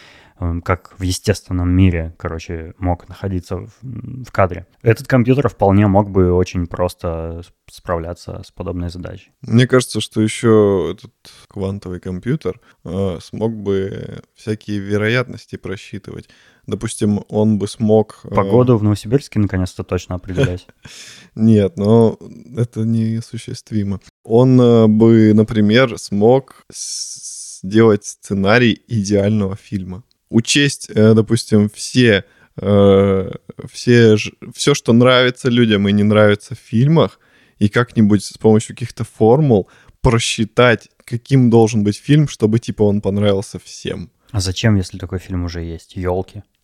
как 0.64 0.94
в 0.98 1.04
естественном 1.04 1.70
мире, 1.70 2.16
короче, 2.18 2.74
мог 2.78 3.08
находиться 3.08 3.58
в, 3.58 3.72
в 3.82 4.32
кадре. 4.32 4.66
Этот 4.82 5.08
компьютер 5.08 5.50
вполне 5.50 5.88
мог 5.88 6.10
бы 6.10 6.34
очень 6.34 6.66
просто 6.68 7.44
справляться 7.70 8.42
с 8.46 8.52
подобной 8.52 8.90
задачей. 8.90 9.32
Мне 9.42 9.68
кажется, 9.68 10.02
что 10.02 10.22
еще 10.22 10.96
этот 10.96 11.14
квантовый 11.48 12.00
компьютер 12.00 12.60
э, 12.84 13.20
смог 13.22 13.56
бы 13.56 14.22
всякие 14.36 14.80
вероятности 14.80 15.58
просчитывать. 15.58 16.28
Допустим, 16.66 17.24
он 17.30 17.60
бы 17.60 17.68
смог... 17.68 18.22
Э... 18.24 18.34
Погоду 18.34 18.78
в 18.78 18.84
Новосибирске 18.84 19.40
наконец-то 19.40 19.84
точно 19.84 20.16
определять. 20.16 20.68
Нет, 21.36 21.78
но 21.78 22.18
это 22.58 22.82
неосуществимо. 22.82 24.00
Он 24.24 24.60
э, 24.60 24.88
бы, 24.88 25.34
например, 25.34 25.98
смог 26.00 26.66
сделать 26.74 28.06
сценарий 28.06 28.82
идеального 28.88 29.56
фильма 29.56 30.04
учесть, 30.32 30.90
э, 30.90 31.14
допустим, 31.14 31.70
все, 31.70 32.26
э, 32.58 33.32
все, 33.72 34.16
все, 34.56 34.74
что 34.74 34.94
нравится 34.94 35.50
людям 35.50 35.88
и 35.88 35.92
не 35.92 36.04
нравится 36.04 36.56
в 36.56 36.60
фильмах, 36.60 37.20
и 37.60 37.70
как-нибудь 37.70 38.24
с 38.24 38.38
помощью 38.38 38.76
каких-то 38.76 39.04
формул 39.04 39.70
просчитать, 40.02 40.90
каким 41.06 41.50
должен 41.50 41.84
быть 41.84 41.98
фильм, 41.98 42.28
чтобы, 42.28 42.58
типа, 42.60 42.84
он 42.84 43.02
понравился 43.02 43.60
всем. 43.64 44.10
А 44.32 44.40
зачем, 44.40 44.76
если 44.76 44.98
такой 44.98 45.20
фильм 45.20 45.44
уже 45.44 45.62
есть? 45.62 45.96
Елки. 45.96 46.42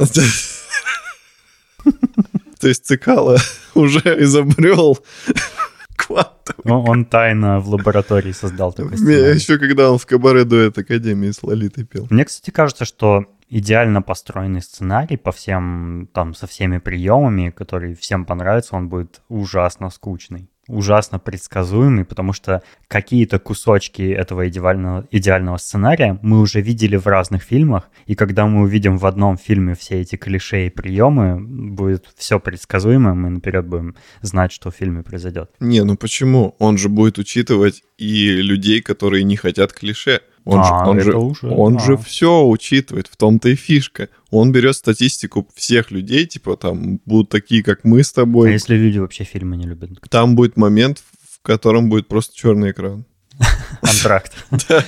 То 2.59 2.67
есть 2.67 2.85
Цикало 2.85 3.37
уже 3.75 3.99
изобрел 4.23 4.97
квантовый. 5.95 6.73
Он 6.73 7.05
тайно 7.05 7.59
в 7.59 7.69
лаборатории 7.69 8.31
создал 8.31 8.73
такой. 8.73 8.97
Еще 9.35 9.59
когда 9.59 9.91
он 9.91 9.99
в 9.99 10.05
кабаре 10.05 10.43
дуэт 10.43 10.77
Академии 10.77 11.31
с 11.31 11.43
Лолитой 11.43 11.83
пел. 11.83 12.07
Мне, 12.09 12.25
кстати, 12.25 12.49
кажется, 12.49 12.85
что 12.85 13.25
идеально 13.49 14.01
построенный 14.01 14.61
сценарий 14.61 15.17
по 15.17 15.31
всем, 15.31 16.09
там, 16.13 16.33
со 16.33 16.47
всеми 16.47 16.77
приемами, 16.79 17.49
который 17.49 17.95
всем 17.95 18.25
понравится, 18.25 18.75
он 18.75 18.89
будет 18.89 19.21
ужасно 19.29 19.89
скучный 19.89 20.49
ужасно 20.67 21.19
предсказуемый, 21.19 22.05
потому 22.05 22.33
что 22.33 22.61
какие-то 22.87 23.39
кусочки 23.39 24.01
этого 24.01 24.47
идеального, 24.47 25.07
идеального 25.11 25.57
сценария 25.57 26.19
мы 26.21 26.41
уже 26.41 26.61
видели 26.61 26.97
в 26.97 27.07
разных 27.07 27.43
фильмах, 27.43 27.89
и 28.05 28.15
когда 28.15 28.45
мы 28.45 28.63
увидим 28.63 28.97
в 28.97 29.05
одном 29.05 29.37
фильме 29.37 29.75
все 29.75 30.01
эти 30.01 30.15
клише 30.15 30.67
и 30.67 30.69
приемы, 30.69 31.39
будет 31.39 32.05
все 32.15 32.39
предсказуемо, 32.39 33.13
мы 33.13 33.29
наперед 33.29 33.65
будем 33.65 33.95
знать, 34.21 34.51
что 34.51 34.71
в 34.71 34.75
фильме 34.75 35.03
произойдет. 35.03 35.51
Не, 35.59 35.83
ну 35.83 35.95
почему? 35.95 36.55
Он 36.59 36.77
же 36.77 36.89
будет 36.89 37.17
учитывать 37.17 37.83
и 37.97 38.41
людей, 38.41 38.81
которые 38.81 39.23
не 39.23 39.35
хотят 39.35 39.73
клише. 39.73 40.21
Он, 40.47 40.59
а, 40.59 40.63
же, 40.63 40.89
он, 40.89 40.99
же, 41.01 41.17
уже, 41.17 41.47
он 41.49 41.75
а. 41.75 41.79
же 41.79 41.97
все 41.97 42.45
учитывает, 42.45 43.07
в 43.07 43.17
том-то 43.17 43.49
и 43.49 43.55
фишка. 43.55 44.07
Он 44.31 44.53
берет 44.53 44.77
статистику 44.77 45.45
всех 45.55 45.91
людей, 45.91 46.25
типа 46.25 46.55
там 46.55 47.01
будут 47.05 47.29
такие, 47.29 47.63
как 47.63 47.83
мы 47.83 48.01
с 48.01 48.13
тобой. 48.13 48.49
А 48.49 48.53
если 48.53 48.75
люди 48.75 48.97
вообще 48.97 49.25
фильмы 49.25 49.57
не 49.57 49.65
любят? 49.65 49.99
Там 50.09 50.35
будет 50.35 50.55
момент, 50.55 51.03
в 51.29 51.41
котором 51.41 51.89
будет 51.89 52.07
просто 52.07 52.33
черный 52.35 52.71
экран. 52.71 53.03
Антракт. 53.81 54.33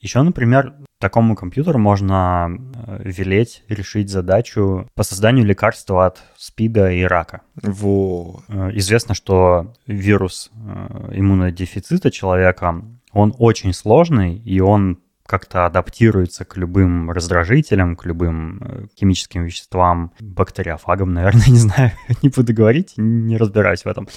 Еще, 0.00 0.22
например, 0.22 0.74
такому 0.98 1.36
компьютеру 1.36 1.78
можно 1.78 2.48
э, 2.86 3.02
велеть 3.04 3.62
решить 3.68 4.10
задачу 4.10 4.88
по 4.94 5.02
созданию 5.02 5.44
лекарства 5.44 6.06
от 6.06 6.22
СПИДа 6.36 6.90
и 6.92 7.02
рака. 7.02 7.42
Во. 7.62 8.42
Э, 8.48 8.70
известно, 8.72 9.14
что 9.14 9.74
вирус 9.86 10.50
э, 10.54 11.10
иммунодефицита 11.14 12.10
человека 12.10 12.82
он 13.12 13.34
очень 13.38 13.72
сложный, 13.72 14.36
и 14.36 14.60
он 14.60 14.98
как-то 15.26 15.64
адаптируется 15.66 16.44
к 16.44 16.56
любым 16.56 17.10
раздражителям, 17.10 17.96
к 17.96 18.04
любым 18.04 18.58
э, 18.60 18.86
химическим 18.98 19.44
веществам, 19.44 20.12
бактериофагам, 20.20 21.12
наверное, 21.12 21.46
не 21.48 21.58
знаю, 21.58 21.92
не 22.22 22.28
буду 22.28 22.52
говорить, 22.52 22.94
не 22.96 23.36
разбираюсь 23.36 23.84
в 23.84 23.86
этом, 23.86 24.08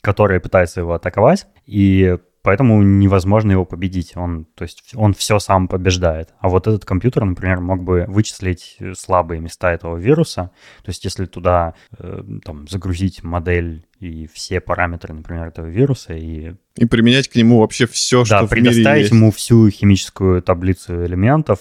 которые 0.00 0.40
пытаются 0.40 0.80
его 0.80 0.92
атаковать. 0.92 1.46
И 1.64 2.18
поэтому 2.42 2.82
невозможно 2.82 3.52
его 3.52 3.64
победить. 3.64 4.16
Он, 4.16 4.46
то 4.54 4.62
есть 4.62 4.92
он 4.94 5.14
все 5.14 5.38
сам 5.38 5.68
побеждает. 5.68 6.30
А 6.40 6.48
вот 6.48 6.66
этот 6.66 6.84
компьютер, 6.84 7.24
например, 7.24 7.60
мог 7.60 7.82
бы 7.82 8.04
вычислить 8.08 8.78
слабые 8.96 9.40
места 9.40 9.72
этого 9.72 9.96
вируса. 9.96 10.50
То 10.82 10.88
есть 10.88 11.04
если 11.04 11.26
туда 11.26 11.74
э, 11.98 12.22
там, 12.44 12.66
загрузить 12.68 13.22
модель 13.22 13.86
и 13.98 14.26
все 14.32 14.60
параметры, 14.60 15.14
например, 15.14 15.48
этого 15.48 15.66
вируса 15.66 16.14
и... 16.14 16.54
И 16.76 16.86
применять 16.86 17.28
к 17.28 17.34
нему 17.34 17.60
вообще 17.60 17.86
все, 17.86 18.20
да, 18.20 18.38
что 18.38 18.46
в 18.46 18.52
мире 18.52 18.70
предоставить 18.70 19.10
ему 19.10 19.30
всю 19.30 19.68
химическую 19.68 20.42
таблицу 20.42 21.04
элементов, 21.04 21.60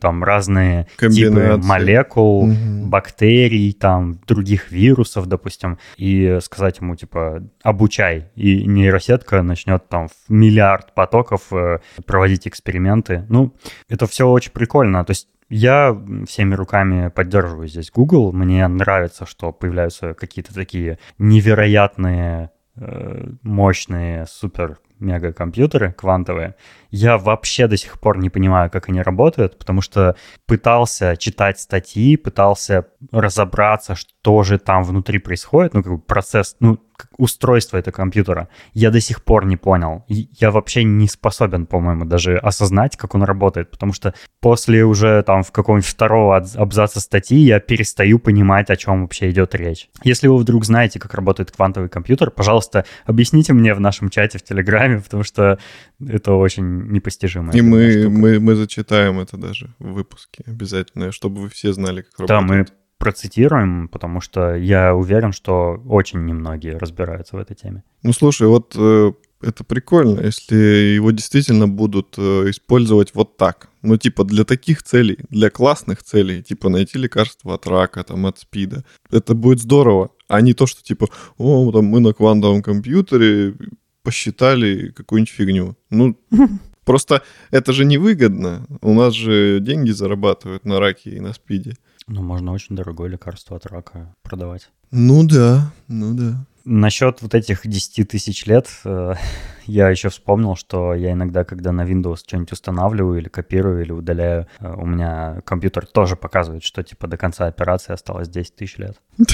там 0.00 0.24
разные 0.24 0.86
типы 0.98 1.60
молекул, 1.62 2.44
угу. 2.44 2.86
бактерий, 2.86 3.72
там 3.72 4.20
других 4.26 4.70
вирусов, 4.70 5.26
допустим, 5.26 5.78
и 5.96 6.38
сказать 6.42 6.78
ему 6.80 6.96
типа 6.96 7.42
обучай, 7.62 8.30
и 8.34 8.64
нейросетка 8.64 9.42
начнет 9.42 9.88
там 9.88 10.08
в 10.08 10.14
миллиард 10.28 10.94
потоков 10.94 11.52
э, 11.52 11.78
проводить 12.06 12.46
эксперименты. 12.46 13.26
Ну, 13.28 13.54
это 13.88 14.06
все 14.06 14.28
очень 14.28 14.52
прикольно. 14.52 15.04
То 15.04 15.12
есть 15.12 15.28
я 15.50 16.00
всеми 16.26 16.54
руками 16.54 17.08
поддерживаю 17.08 17.66
здесь 17.66 17.90
Google. 17.90 18.32
Мне 18.32 18.66
нравится, 18.68 19.26
что 19.26 19.52
появляются 19.52 20.14
какие-то 20.14 20.54
такие 20.54 20.98
невероятные, 21.18 22.50
э, 22.76 23.26
мощные, 23.42 24.26
супер 24.26 24.78
мегакомпьютеры 25.00 25.92
квантовые. 25.92 26.54
Я 26.90 27.18
вообще 27.18 27.66
до 27.66 27.76
сих 27.76 27.98
пор 28.00 28.18
не 28.18 28.30
понимаю, 28.30 28.70
как 28.70 28.88
они 28.88 29.02
работают, 29.02 29.58
потому 29.58 29.80
что 29.80 30.16
пытался 30.46 31.16
читать 31.16 31.60
статьи, 31.60 32.16
пытался 32.16 32.86
разобраться, 33.12 33.94
что 33.94 34.42
же 34.42 34.58
там 34.58 34.82
внутри 34.82 35.18
происходит, 35.18 35.74
ну, 35.74 35.82
как 35.82 35.92
бы 35.92 35.98
процесс, 35.98 36.56
ну, 36.60 36.78
устройство 37.16 37.76
этого 37.76 37.94
компьютера. 37.94 38.48
Я 38.72 38.90
до 38.90 39.00
сих 39.00 39.22
пор 39.24 39.46
не 39.46 39.56
понял. 39.56 40.04
Я 40.08 40.50
вообще 40.50 40.84
не 40.84 41.08
способен, 41.08 41.66
по-моему, 41.66 42.04
даже 42.04 42.36
осознать, 42.36 42.96
как 42.96 43.14
он 43.14 43.22
работает, 43.22 43.70
потому 43.70 43.92
что 43.92 44.14
после 44.40 44.84
уже 44.84 45.22
там 45.22 45.42
в 45.42 45.52
каком-нибудь 45.52 45.88
второго 45.88 46.36
абзаца 46.36 47.00
статьи 47.00 47.38
я 47.38 47.60
перестаю 47.60 48.18
понимать, 48.18 48.70
о 48.70 48.76
чем 48.76 49.02
вообще 49.02 49.30
идет 49.30 49.54
речь. 49.54 49.88
Если 50.02 50.28
вы 50.28 50.36
вдруг 50.38 50.64
знаете, 50.64 50.98
как 50.98 51.14
работает 51.14 51.50
квантовый 51.50 51.88
компьютер, 51.88 52.30
пожалуйста, 52.30 52.84
объясните 53.06 53.52
мне 53.52 53.74
в 53.74 53.80
нашем 53.80 54.08
чате 54.08 54.38
в 54.38 54.42
Телеграме, 54.42 54.98
потому 55.04 55.22
что 55.22 55.58
это 56.06 56.34
очень 56.34 56.79
непостижимо. 56.88 57.52
И 57.52 57.60
мы, 57.60 58.08
мы, 58.08 58.40
мы 58.40 58.54
зачитаем 58.54 59.20
это 59.20 59.36
даже 59.36 59.74
в 59.78 59.92
выпуске 59.92 60.44
обязательно, 60.46 61.12
чтобы 61.12 61.42
вы 61.42 61.48
все 61.48 61.72
знали, 61.72 62.02
как 62.02 62.20
работает. 62.20 62.28
Да, 62.28 62.40
мы 62.40 62.66
процитируем, 62.98 63.88
потому 63.88 64.20
что 64.20 64.54
я 64.54 64.94
уверен, 64.94 65.32
что 65.32 65.82
очень 65.86 66.24
немногие 66.26 66.76
разбираются 66.76 67.36
в 67.36 67.40
этой 67.40 67.56
теме. 67.56 67.82
Ну, 68.02 68.12
слушай, 68.12 68.46
вот 68.46 68.74
э, 68.76 69.12
это 69.40 69.64
прикольно, 69.64 70.20
если 70.20 70.56
его 70.96 71.10
действительно 71.10 71.66
будут 71.66 72.16
э, 72.18 72.50
использовать 72.50 73.14
вот 73.14 73.38
так. 73.38 73.70
Ну, 73.82 73.96
типа, 73.96 74.24
для 74.24 74.44
таких 74.44 74.82
целей, 74.82 75.18
для 75.30 75.48
классных 75.48 76.02
целей, 76.02 76.42
типа, 76.42 76.68
найти 76.68 76.98
лекарство 76.98 77.54
от 77.54 77.66
рака, 77.66 78.04
там, 78.04 78.26
от 78.26 78.38
спида. 78.38 78.84
Это 79.10 79.34
будет 79.34 79.60
здорово, 79.60 80.10
а 80.28 80.42
не 80.42 80.52
то, 80.52 80.66
что, 80.66 80.82
типа, 80.82 81.08
о, 81.38 81.72
там, 81.72 81.86
мы 81.86 82.00
на 82.00 82.12
квантовом 82.12 82.62
компьютере 82.62 83.54
посчитали 84.02 84.90
какую-нибудь 84.90 85.32
фигню. 85.32 85.76
Ну, 85.88 86.18
просто 86.90 87.22
это 87.52 87.72
же 87.72 87.84
невыгодно. 87.84 88.66
У 88.80 88.92
нас 88.94 89.14
же 89.14 89.60
деньги 89.60 89.90
зарабатывают 89.90 90.64
на 90.64 90.80
раке 90.80 91.10
и 91.10 91.20
на 91.20 91.32
спиде. 91.32 91.76
Ну, 92.08 92.20
можно 92.20 92.52
очень 92.52 92.74
дорогое 92.74 93.08
лекарство 93.08 93.56
от 93.56 93.66
рака 93.66 94.12
продавать. 94.22 94.70
Ну 94.90 95.22
да, 95.22 95.72
ну 95.86 96.14
да. 96.14 96.44
Насчет 96.64 97.22
вот 97.22 97.36
этих 97.36 97.64
10 97.64 98.08
тысяч 98.08 98.44
лет, 98.46 98.68
э, 98.84 99.14
я 99.66 99.88
еще 99.88 100.08
вспомнил, 100.08 100.56
что 100.56 100.92
я 100.92 101.12
иногда, 101.12 101.44
когда 101.44 101.70
на 101.70 101.82
Windows 101.82 102.22
что-нибудь 102.26 102.50
устанавливаю 102.50 103.20
или 103.20 103.28
копирую, 103.28 103.82
или 103.82 103.92
удаляю, 103.92 104.48
э, 104.58 104.74
у 104.74 104.84
меня 104.84 105.42
компьютер 105.44 105.86
тоже 105.86 106.16
показывает, 106.16 106.64
что 106.64 106.82
типа 106.82 107.06
до 107.06 107.16
конца 107.16 107.46
операции 107.46 107.92
осталось 107.92 108.28
10 108.28 108.56
тысяч 108.56 108.78
лет. 108.78 109.00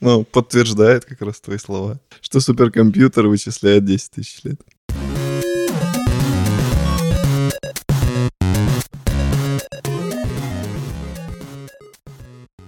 Ну, 0.00 0.22
подтверждает 0.22 1.04
как 1.06 1.20
раз 1.22 1.40
твои 1.40 1.58
слова, 1.58 1.98
что 2.20 2.38
суперкомпьютер 2.38 3.26
вычисляет 3.26 3.84
10 3.84 4.12
тысяч 4.12 4.44
лет. 4.44 4.60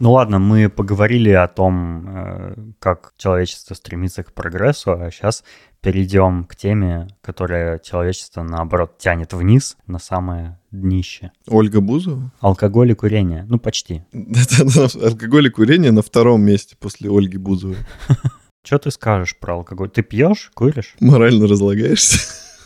Ну 0.00 0.12
ладно, 0.12 0.38
мы 0.38 0.70
поговорили 0.70 1.28
о 1.28 1.46
том, 1.46 2.08
э, 2.08 2.54
как 2.78 3.12
человечество 3.18 3.74
стремится 3.74 4.24
к 4.24 4.32
прогрессу, 4.32 4.92
а 4.92 5.10
сейчас 5.10 5.44
перейдем 5.82 6.44
к 6.44 6.56
теме, 6.56 7.08
которая 7.20 7.78
человечество, 7.78 8.42
наоборот, 8.42 8.96
тянет 8.96 9.34
вниз, 9.34 9.76
на 9.86 9.98
самое 9.98 10.58
днище. 10.70 11.32
Ольга 11.46 11.82
Бузова? 11.82 12.32
Алкоголь 12.40 12.92
и 12.92 12.94
курение. 12.94 13.44
Ну, 13.46 13.58
почти. 13.58 14.02
Алкоголь 15.02 15.48
и 15.48 15.50
курение 15.50 15.92
на 15.92 16.00
втором 16.00 16.40
месте 16.40 16.76
после 16.80 17.10
Ольги 17.10 17.36
Бузовой. 17.36 17.76
Что 18.64 18.78
ты 18.78 18.90
скажешь 18.90 19.38
про 19.38 19.56
алкоголь? 19.56 19.90
Ты 19.90 20.02
пьешь, 20.02 20.50
куришь? 20.54 20.96
Морально 21.00 21.46
разлагаешься. 21.46 22.18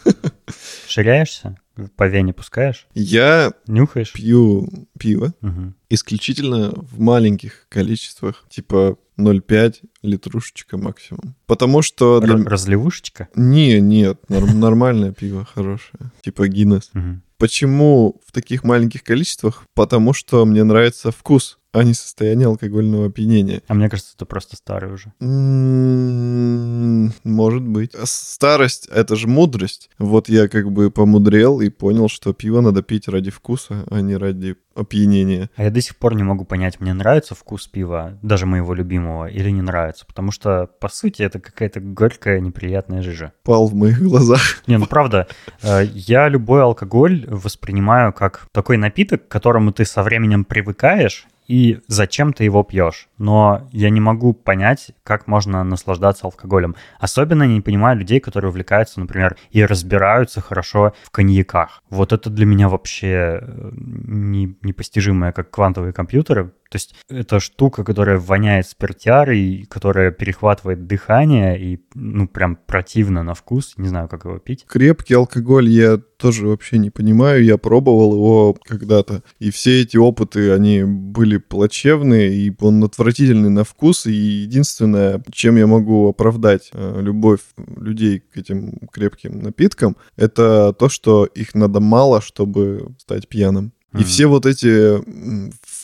Ширяешься? 0.86 1.56
По 1.96 2.06
вене 2.06 2.32
пускаешь? 2.32 2.86
Я 2.94 3.52
Нюхаешь? 3.66 4.12
пью 4.12 4.68
пиво 4.98 5.34
угу. 5.42 5.74
исключительно 5.90 6.72
в 6.74 7.00
маленьких 7.00 7.66
количествах, 7.68 8.44
типа 8.48 8.96
0,5 9.18 9.76
литрушечка 10.02 10.76
максимум. 10.76 11.34
Потому 11.46 11.82
что... 11.82 12.20
Для... 12.20 12.36
Разливушечка? 12.36 13.28
Не, 13.34 13.80
нет, 13.80 14.20
нормальное 14.28 15.12
пиво 15.12 15.44
хорошее, 15.44 16.12
типа 16.22 16.48
Гиннес. 16.48 16.90
Почему 17.38 18.20
в 18.26 18.32
таких 18.32 18.64
маленьких 18.64 19.02
количествах? 19.02 19.64
Потому 19.74 20.12
что 20.12 20.44
мне 20.44 20.62
нравится 20.62 21.10
вкус 21.10 21.58
а 21.74 21.82
не 21.82 21.92
состояние 21.92 22.46
алкогольного 22.46 23.06
опьянения. 23.06 23.62
А 23.66 23.74
мне 23.74 23.90
кажется, 23.90 24.16
ты 24.16 24.24
просто 24.24 24.56
старый 24.56 24.92
уже. 24.92 25.12
М-м, 25.20 27.12
может 27.24 27.62
быть. 27.62 27.92
Старость— 28.04 28.88
это 28.92 29.16
же 29.16 29.26
мудрость. 29.26 29.90
Вот 29.98 30.28
я 30.28 30.46
как 30.46 30.70
бы 30.70 30.90
помудрел 30.90 31.60
и 31.60 31.68
понял, 31.70 32.08
что 32.08 32.32
пиво 32.32 32.60
надо 32.60 32.82
пить 32.82 33.08
ради 33.08 33.30
вкуса, 33.30 33.84
а 33.90 34.00
не 34.00 34.16
ради 34.16 34.56
опьянения. 34.76 35.50
А 35.56 35.64
я 35.64 35.70
до 35.70 35.80
сих 35.80 35.96
пор 35.96 36.14
не 36.14 36.22
могу 36.22 36.44
понять, 36.44 36.80
мне 36.80 36.94
нравится 36.94 37.34
вкус 37.34 37.66
пива, 37.66 38.18
даже 38.22 38.46
моего 38.46 38.74
любимого, 38.74 39.26
или 39.26 39.50
не 39.50 39.62
нравится. 39.62 40.06
Потому 40.06 40.30
что, 40.30 40.68
по 40.80 40.88
сути, 40.88 41.22
это 41.22 41.40
какая-то 41.40 41.80
горькая, 41.80 42.40
неприятная 42.40 43.02
жижа. 43.02 43.32
Пал 43.42 43.66
в 43.66 43.74
моих 43.74 44.00
глазах. 44.00 44.40
Не, 44.66 44.78
ну 44.78 44.86
правда, 44.86 45.26
э, 45.62 45.84
я 45.92 46.28
любой 46.28 46.62
алкоголь 46.62 47.24
воспринимаю 47.28 48.12
как 48.12 48.46
такой 48.52 48.76
напиток, 48.76 49.26
к 49.26 49.30
которому 49.30 49.72
ты 49.72 49.84
со 49.84 50.02
временем 50.02 50.44
привыкаешь, 50.44 51.26
и 51.46 51.80
зачем 51.86 52.32
ты 52.32 52.44
его 52.44 52.62
пьешь. 52.62 53.08
Но 53.18 53.68
я 53.72 53.90
не 53.90 54.00
могу 54.00 54.32
понять, 54.32 54.92
как 55.02 55.26
можно 55.26 55.62
наслаждаться 55.64 56.26
алкоголем. 56.26 56.76
Особенно 56.98 57.44
не 57.44 57.60
понимаю 57.60 57.98
людей, 57.98 58.20
которые 58.20 58.50
увлекаются, 58.50 59.00
например, 59.00 59.36
и 59.50 59.64
разбираются 59.64 60.40
хорошо 60.40 60.94
в 61.04 61.10
коньяках. 61.10 61.82
Вот 61.90 62.12
это 62.12 62.30
для 62.30 62.46
меня 62.46 62.68
вообще 62.68 63.40
э, 63.42 63.70
не, 63.72 64.56
непостижимое, 64.62 65.32
как 65.32 65.50
квантовые 65.50 65.92
компьютеры, 65.92 66.52
то 66.74 66.76
есть 66.76 66.96
это 67.08 67.38
штука, 67.38 67.84
которая 67.84 68.18
воняет 68.18 68.66
спиртярой, 68.66 69.64
которая 69.70 70.10
перехватывает 70.10 70.88
дыхание 70.88 71.56
и, 71.56 71.80
ну, 71.94 72.26
прям 72.26 72.56
противно 72.56 73.22
на 73.22 73.34
вкус. 73.34 73.74
Не 73.76 73.86
знаю, 73.86 74.08
как 74.08 74.24
его 74.24 74.40
пить. 74.40 74.64
Крепкий 74.66 75.14
алкоголь 75.14 75.68
я 75.68 75.98
тоже 75.98 76.48
вообще 76.48 76.78
не 76.78 76.90
понимаю. 76.90 77.44
Я 77.44 77.58
пробовал 77.58 78.14
его 78.14 78.56
когда-то. 78.64 79.22
И 79.38 79.52
все 79.52 79.82
эти 79.82 79.96
опыты, 79.96 80.50
они 80.50 80.82
были 80.82 81.36
плачевные, 81.36 82.34
и 82.34 82.52
он 82.58 82.82
отвратительный 82.82 83.50
на 83.50 83.62
вкус. 83.62 84.06
И 84.06 84.12
единственное, 84.12 85.22
чем 85.30 85.54
я 85.54 85.68
могу 85.68 86.08
оправдать 86.08 86.70
э, 86.72 87.00
любовь 87.00 87.42
людей 87.56 88.18
к 88.18 88.36
этим 88.36 88.88
крепким 88.90 89.38
напиткам, 89.42 89.96
это 90.16 90.72
то, 90.72 90.88
что 90.88 91.24
их 91.26 91.54
надо 91.54 91.78
мало, 91.78 92.20
чтобы 92.20 92.96
стать 92.98 93.28
пьяным. 93.28 93.73
И 93.94 93.98
mm-hmm. 93.98 94.04
все 94.04 94.26
вот 94.26 94.44
эти 94.44 95.00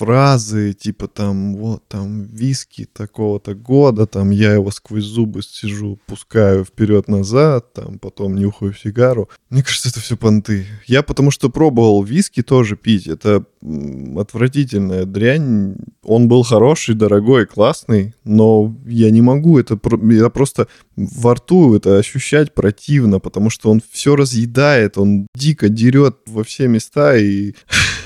фразы, 0.01 0.73
типа 0.73 1.09
там, 1.09 1.55
вот 1.57 1.87
там 1.87 2.25
виски 2.25 2.89
такого-то 2.93 3.55
года, 3.55 4.07
там 4.07 4.31
я 4.31 4.55
его 4.55 4.71
сквозь 4.71 5.05
зубы 5.05 5.43
сижу, 5.43 5.99
пускаю 6.07 6.65
вперед-назад, 6.65 7.73
там 7.73 7.99
потом 7.99 8.35
нюхаю 8.35 8.75
сигару. 8.75 9.29
Мне 9.49 9.63
кажется, 9.63 9.91
это 9.91 10.01
все 10.01 10.17
понты. 10.17 10.67
Я 10.87 11.03
потому 11.03 11.31
что 11.31 11.51
пробовал 11.51 12.03
виски 12.03 12.43
тоже 12.43 12.77
пить, 12.77 13.07
это 13.07 13.45
отвратительная 14.17 15.05
дрянь. 15.05 15.77
Он 16.03 16.29
был 16.29 16.43
хороший, 16.43 16.95
дорогой, 16.95 17.47
классный, 17.47 18.15
но 18.25 18.75
я 18.87 19.11
не 19.11 19.21
могу 19.21 19.59
это, 19.59 19.79
я 20.11 20.31
просто 20.31 20.67
во 20.97 21.35
рту 21.35 21.75
это 21.75 21.99
ощущать 21.99 22.55
противно, 22.55 23.21
потому 23.21 23.51
что 23.51 23.71
он 23.71 23.83
все 23.93 24.17
разъедает, 24.17 24.99
он 24.99 25.27
дико 25.35 25.69
дерет 25.69 26.17
во 26.27 26.43
все 26.43 26.69
места 26.69 27.17
и 27.17 27.55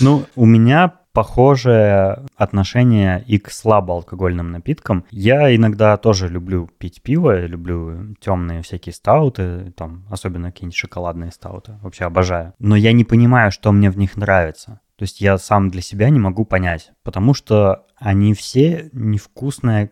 ну, 0.00 0.24
у 0.36 0.46
меня 0.46 0.94
похожее 1.12 2.24
отношение 2.36 3.22
и 3.26 3.38
к 3.38 3.50
слабоалкогольным 3.50 4.50
напиткам. 4.50 5.04
Я 5.10 5.54
иногда 5.54 5.96
тоже 5.96 6.28
люблю 6.28 6.68
пить 6.78 7.02
пиво, 7.02 7.44
люблю 7.44 8.14
темные 8.20 8.62
всякие 8.62 8.94
стауты, 8.94 9.72
там, 9.76 10.06
особенно 10.10 10.50
какие-нибудь 10.50 10.76
шоколадные 10.76 11.30
стауты, 11.30 11.78
вообще 11.82 12.04
обожаю. 12.04 12.54
Но 12.58 12.76
я 12.76 12.92
не 12.92 13.04
понимаю, 13.04 13.52
что 13.52 13.72
мне 13.72 13.90
в 13.90 13.98
них 13.98 14.16
нравится. 14.16 14.80
То 14.96 15.02
есть 15.04 15.20
я 15.20 15.36
сам 15.38 15.68
для 15.68 15.82
себя 15.82 16.08
не 16.10 16.20
могу 16.20 16.44
понять, 16.44 16.92
потому 17.02 17.34
что 17.34 17.86
они 17.96 18.34
все 18.34 18.88
невкусные, 18.92 19.90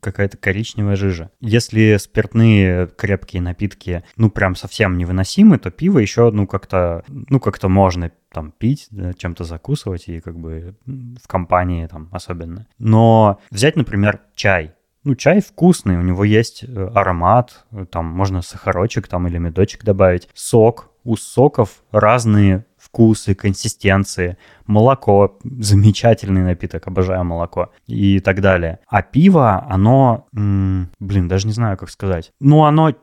какая-то 0.00 0.36
коричневая 0.36 0.96
жижа. 0.96 1.30
Если 1.40 1.96
спиртные 1.98 2.86
крепкие 2.86 3.42
напитки, 3.42 4.04
ну, 4.16 4.30
прям 4.30 4.54
совсем 4.54 4.96
невыносимы, 4.96 5.58
то 5.58 5.70
пиво 5.70 5.98
еще, 5.98 6.30
ну, 6.30 6.46
как-то, 6.46 7.04
ну, 7.08 7.40
как-то 7.40 7.68
можно 7.68 8.10
там 8.32 8.52
пить, 8.52 8.88
да, 8.90 9.12
чем-то 9.14 9.44
закусывать 9.44 10.08
и 10.08 10.20
как 10.20 10.38
бы 10.38 10.74
в 10.86 11.26
компании 11.26 11.86
там 11.86 12.08
особенно. 12.12 12.66
Но 12.78 13.40
взять, 13.50 13.76
например, 13.76 14.20
чай. 14.34 14.72
Ну, 15.04 15.14
чай 15.14 15.40
вкусный, 15.40 15.96
у 15.96 16.02
него 16.02 16.24
есть 16.24 16.64
э, 16.64 16.90
аромат, 16.94 17.64
там 17.90 18.06
можно 18.06 18.42
сахарочек 18.42 19.06
там 19.06 19.28
или 19.28 19.38
медочек 19.38 19.84
добавить. 19.84 20.28
Сок, 20.34 20.90
у 21.04 21.16
соков 21.16 21.84
разные 21.92 22.66
вкусы, 22.96 23.34
консистенции. 23.34 24.38
Молоко, 24.66 25.38
замечательный 25.44 26.42
напиток, 26.42 26.86
обожаю 26.86 27.24
молоко 27.24 27.70
и 27.86 28.20
так 28.20 28.40
далее. 28.40 28.78
А 28.88 29.02
пиво, 29.02 29.66
оно, 29.68 30.26
м- 30.34 30.88
блин, 30.98 31.28
даже 31.28 31.46
не 31.46 31.52
знаю, 31.52 31.76
как 31.76 31.90
сказать. 31.90 32.32
Ну, 32.40 32.64
оно 32.64 32.94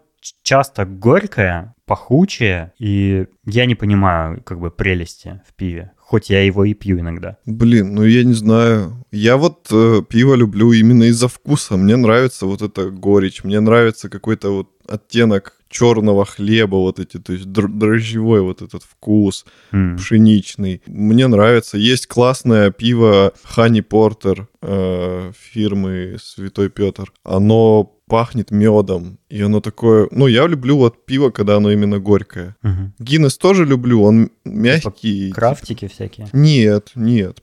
часто 0.41 0.85
горькое, 0.85 1.75
пахучее, 1.85 2.71
и 2.79 3.27
я 3.45 3.65
не 3.67 3.75
понимаю 3.75 4.41
как 4.43 4.59
бы 4.59 4.71
прелести 4.71 5.41
в 5.47 5.53
пиве 5.53 5.91
хоть 6.13 6.29
я 6.29 6.45
его 6.45 6.63
и 6.63 6.75
пью 6.75 6.99
иногда. 6.99 7.37
Блин, 7.47 7.95
ну 7.95 8.03
я 8.03 8.23
не 8.23 8.33
знаю. 8.33 9.03
Я 9.11 9.35
вот 9.35 9.67
э, 9.71 10.01
пиво 10.07 10.35
люблю 10.35 10.71
именно 10.71 11.05
из-за 11.05 11.27
вкуса. 11.27 11.75
Мне 11.75 11.95
нравится 11.95 12.45
вот 12.45 12.61
эта 12.61 12.91
горечь, 12.91 13.43
мне 13.43 13.59
нравится 13.59 14.09
какой-то 14.09 14.51
вот 14.51 14.69
оттенок 14.87 15.57
черного 15.73 16.23
хлеба, 16.25 16.75
вот 16.77 16.99
эти, 16.99 17.17
то 17.19 17.33
есть 17.33 17.45
др- 17.47 17.67
дрожжевой 17.67 18.41
вот 18.41 18.61
этот 18.61 18.83
вкус, 18.83 19.45
М. 19.71 19.97
пшеничный. 19.97 20.81
Мне 20.85 21.27
нравится. 21.27 21.77
Есть 21.77 22.07
классное 22.07 22.69
пиво 22.71 23.33
Honey 23.57 23.83
Porter 23.85 24.45
э, 24.61 25.31
фирмы 25.37 26.17
Святой 26.21 26.69
Петр. 26.69 27.11
Оно 27.23 27.89
пахнет 28.05 28.51
медом, 28.51 29.17
и 29.29 29.41
оно 29.41 29.59
такое... 29.61 30.07
Ну, 30.11 30.27
я 30.27 30.45
люблю 30.45 30.77
вот 30.77 31.05
пиво, 31.05 31.31
когда 31.31 31.55
оно 31.57 31.71
именно 31.71 31.99
горькое. 31.99 32.55
Мгм. 32.61 32.93
Гиннес 32.99 33.37
тоже 33.37 33.65
люблю, 33.65 34.03
он 34.03 34.29
мягкий. 34.45 35.31
Крафтики 35.31 35.87
всякие. 35.87 36.27
Нет, 36.33 36.91
нет. 36.95 37.41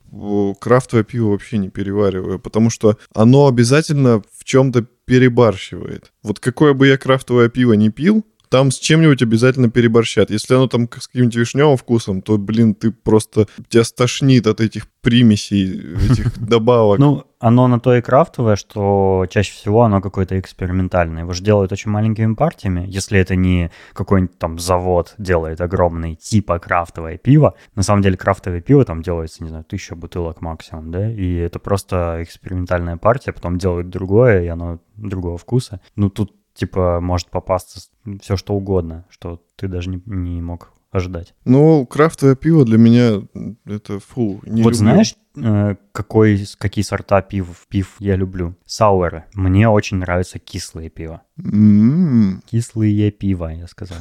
Крафтовое 0.60 1.02
пиво 1.04 1.30
вообще 1.30 1.58
не 1.58 1.70
перевариваю, 1.70 2.38
потому 2.38 2.70
что 2.70 2.96
оно 3.14 3.48
обязательно 3.48 4.22
в 4.38 4.44
чем-то 4.44 4.86
перебарщивает. 5.10 6.12
Вот 6.22 6.38
какое 6.38 6.72
бы 6.72 6.86
я 6.86 6.96
крафтовое 6.96 7.48
пиво 7.48 7.72
не 7.72 7.90
пил, 7.90 8.24
там 8.50 8.72
с 8.72 8.78
чем-нибудь 8.78 9.22
обязательно 9.22 9.70
переборщат. 9.70 10.30
Если 10.30 10.54
оно 10.54 10.66
там 10.66 10.88
с 10.92 11.06
каким-нибудь 11.06 11.36
вишневым 11.36 11.76
вкусом, 11.76 12.20
то, 12.20 12.36
блин, 12.36 12.74
ты 12.74 12.90
просто... 12.90 13.46
Тебя 13.68 13.84
стошнит 13.84 14.46
от 14.48 14.60
этих 14.60 14.88
примесей, 15.00 15.94
этих 16.10 16.36
добавок. 16.48 16.98
Ну, 16.98 17.24
оно 17.38 17.68
на 17.68 17.78
то 17.78 17.94
и 17.94 18.02
крафтовое, 18.02 18.56
что 18.56 19.24
чаще 19.30 19.52
всего 19.52 19.84
оно 19.84 20.00
какое-то 20.00 20.38
экспериментальное. 20.38 21.22
Его 21.22 21.32
же 21.32 21.44
делают 21.44 21.70
очень 21.70 21.92
маленькими 21.92 22.34
партиями. 22.34 22.84
Если 22.88 23.20
это 23.20 23.36
не 23.36 23.70
какой-нибудь 23.92 24.36
там 24.36 24.58
завод 24.58 25.14
делает 25.16 25.60
огромный 25.60 26.16
типа 26.16 26.58
крафтовое 26.58 27.18
пиво, 27.18 27.54
на 27.76 27.84
самом 27.84 28.02
деле 28.02 28.16
крафтовое 28.16 28.60
пиво 28.60 28.84
там 28.84 29.00
делается, 29.00 29.44
не 29.44 29.48
знаю, 29.48 29.64
тысяча 29.64 29.94
бутылок 29.94 30.40
максимум, 30.40 30.90
да, 30.90 31.10
и 31.10 31.36
это 31.36 31.60
просто 31.60 32.18
экспериментальная 32.20 32.96
партия, 32.96 33.32
потом 33.32 33.58
делают 33.58 33.88
другое, 33.90 34.42
и 34.42 34.48
оно 34.48 34.80
другого 34.96 35.38
вкуса. 35.38 35.80
Ну, 35.96 36.10
тут 36.10 36.34
типа 36.60 37.00
может 37.00 37.30
попасться 37.30 37.80
все 38.20 38.36
что 38.36 38.52
угодно, 38.54 39.06
что 39.08 39.42
ты 39.56 39.66
даже 39.66 39.88
не, 39.88 40.02
не 40.04 40.42
мог 40.42 40.72
ожидать. 40.90 41.34
Ну, 41.44 41.86
крафтовое 41.86 42.34
пиво 42.36 42.64
для 42.66 42.76
меня 42.76 43.22
это 43.64 43.98
фу. 43.98 44.40
Не 44.44 44.62
вот 44.62 44.72
люблю. 44.72 44.74
знаешь, 44.74 45.14
э, 45.36 45.76
какой, 45.92 46.44
какие 46.58 46.84
сорта 46.84 47.22
пив, 47.22 47.66
пив 47.68 47.96
я 48.00 48.16
люблю? 48.16 48.56
Сауэры. 48.66 49.24
Мне 49.34 49.68
очень 49.68 49.98
нравятся 49.98 50.38
кислые 50.38 50.90
пива. 50.90 51.22
М, 51.38 52.42
Кислые 52.50 53.10
пива, 53.10 53.52
я 53.54 53.66
сказал. 53.68 53.96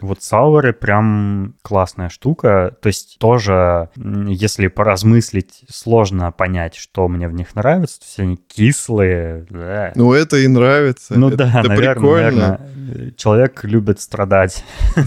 Вот 0.00 0.22
сауэры 0.22 0.72
прям 0.72 1.54
классная 1.62 2.08
штука. 2.08 2.76
То 2.82 2.88
есть 2.88 3.18
тоже, 3.18 3.88
если 3.96 4.68
поразмыслить, 4.68 5.64
сложно 5.68 6.32
понять, 6.32 6.76
что 6.76 7.08
мне 7.08 7.28
в 7.28 7.32
них 7.32 7.54
нравится. 7.54 8.00
То 8.00 8.04
есть 8.06 8.20
они 8.20 8.36
кислые. 8.36 9.46
да. 9.50 9.92
Ну, 9.94 10.12
это 10.12 10.36
и 10.36 10.48
нравится. 10.48 11.18
Ну 11.18 11.28
это, 11.28 11.38
да, 11.38 11.60
это 11.60 11.68
наверное, 11.68 11.94
прикольно. 11.94 12.60
наверное. 12.60 13.10
Человек 13.16 13.64
любит 13.64 14.00
страдать. 14.00 14.64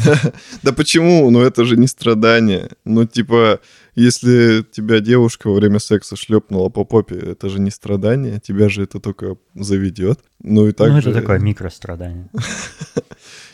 Да 0.63 0.73
почему? 0.73 1.29
Ну, 1.29 1.41
это 1.41 1.65
же 1.65 1.77
не 1.77 1.87
страдание. 1.87 2.69
Ну, 2.83 3.05
типа, 3.05 3.59
если 3.95 4.63
тебя 4.63 4.99
девушка 4.99 5.47
во 5.49 5.55
время 5.55 5.79
секса 5.79 6.15
шлепнула 6.15 6.69
по 6.69 6.83
попе, 6.83 7.15
это 7.15 7.49
же 7.49 7.59
не 7.59 7.71
страдание. 7.71 8.39
Тебя 8.39 8.69
же 8.69 8.83
это 8.83 8.99
только 8.99 9.37
заведет. 9.55 10.19
Ну, 10.41 10.67
и 10.67 10.71
так 10.71 10.89
ну, 10.89 10.97
это 10.97 11.13
такое 11.13 11.39
микрострадание. 11.39 12.29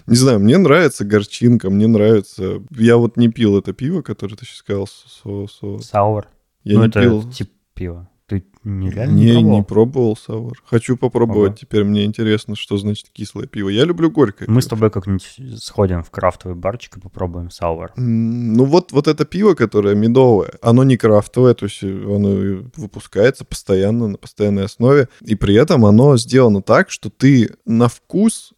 Не 0.08 0.16
знаю, 0.16 0.40
мне 0.40 0.58
нравится 0.58 1.04
горчинка, 1.06 1.70
мне 1.70 1.88
нравится... 1.88 2.62
Я 2.72 2.98
вот 2.98 3.18
не 3.18 3.30
пил 3.30 3.58
это 3.58 3.74
пиво, 3.74 4.02
которое 4.02 4.36
ты 4.36 4.46
сейчас 4.46 4.58
сказал. 4.58 4.88
Со, 4.88 5.48
со... 5.48 5.80
Сауэр. 5.80 6.28
Я 6.64 6.76
ну, 6.76 6.82
не 6.84 6.88
это 6.90 7.02
пил. 7.02 7.30
тип 7.32 7.52
пива. 7.74 8.10
Ты 8.28 8.44
нереально 8.64 9.14
Не, 9.14 9.26
не, 9.36 9.44
не 9.44 9.62
пробовал? 9.62 9.66
пробовал 9.66 10.18
сауэр. 10.18 10.64
Хочу 10.66 10.98
попробовать 10.98 11.52
Ага. 11.52 11.58
теперь. 11.62 11.84
Мне 11.84 12.06
интересно, 12.06 12.56
что 12.56 12.76
значит 12.78 13.10
кислое 13.14 13.46
пиво. 13.46 13.70
Я 13.70 13.86
люблю 13.86 14.10
горькое. 14.10 14.50
Мы 14.50 14.64
с 14.64 14.66
пиво. 14.66 14.78
тобой 14.78 14.90
как-нибудь 14.90 15.62
сходим 15.62 16.04
в 16.04 16.10
крафтовый 16.10 16.58
барчик 16.58 16.98
и 16.98 17.00
попробуем 17.00 17.52
сауэр. 17.52 17.94
Ну 17.98 18.66
вот, 18.66 18.92
вот 18.94 19.08
это 19.08 19.26
пиво, 19.26 19.54
которое 19.54 19.94
медовое, 19.94 20.54
оно 20.64 20.84
не 20.84 20.98
крафтовое, 20.98 21.54
то 21.54 21.66
есть 21.66 21.84
оно 21.84 22.64
выпускается 22.76 23.46
постоянно, 23.46 24.08
на 24.08 24.18
постоянной 24.18 24.66
основе, 24.66 25.08
и 25.22 25.36
при 25.36 25.54
этом 25.54 25.86
оно 25.86 26.18
сделано 26.18 26.64
так, 26.64 26.90
что 26.90 27.12
ты 27.12 27.52
на 27.66 27.90
вкус 27.90 28.54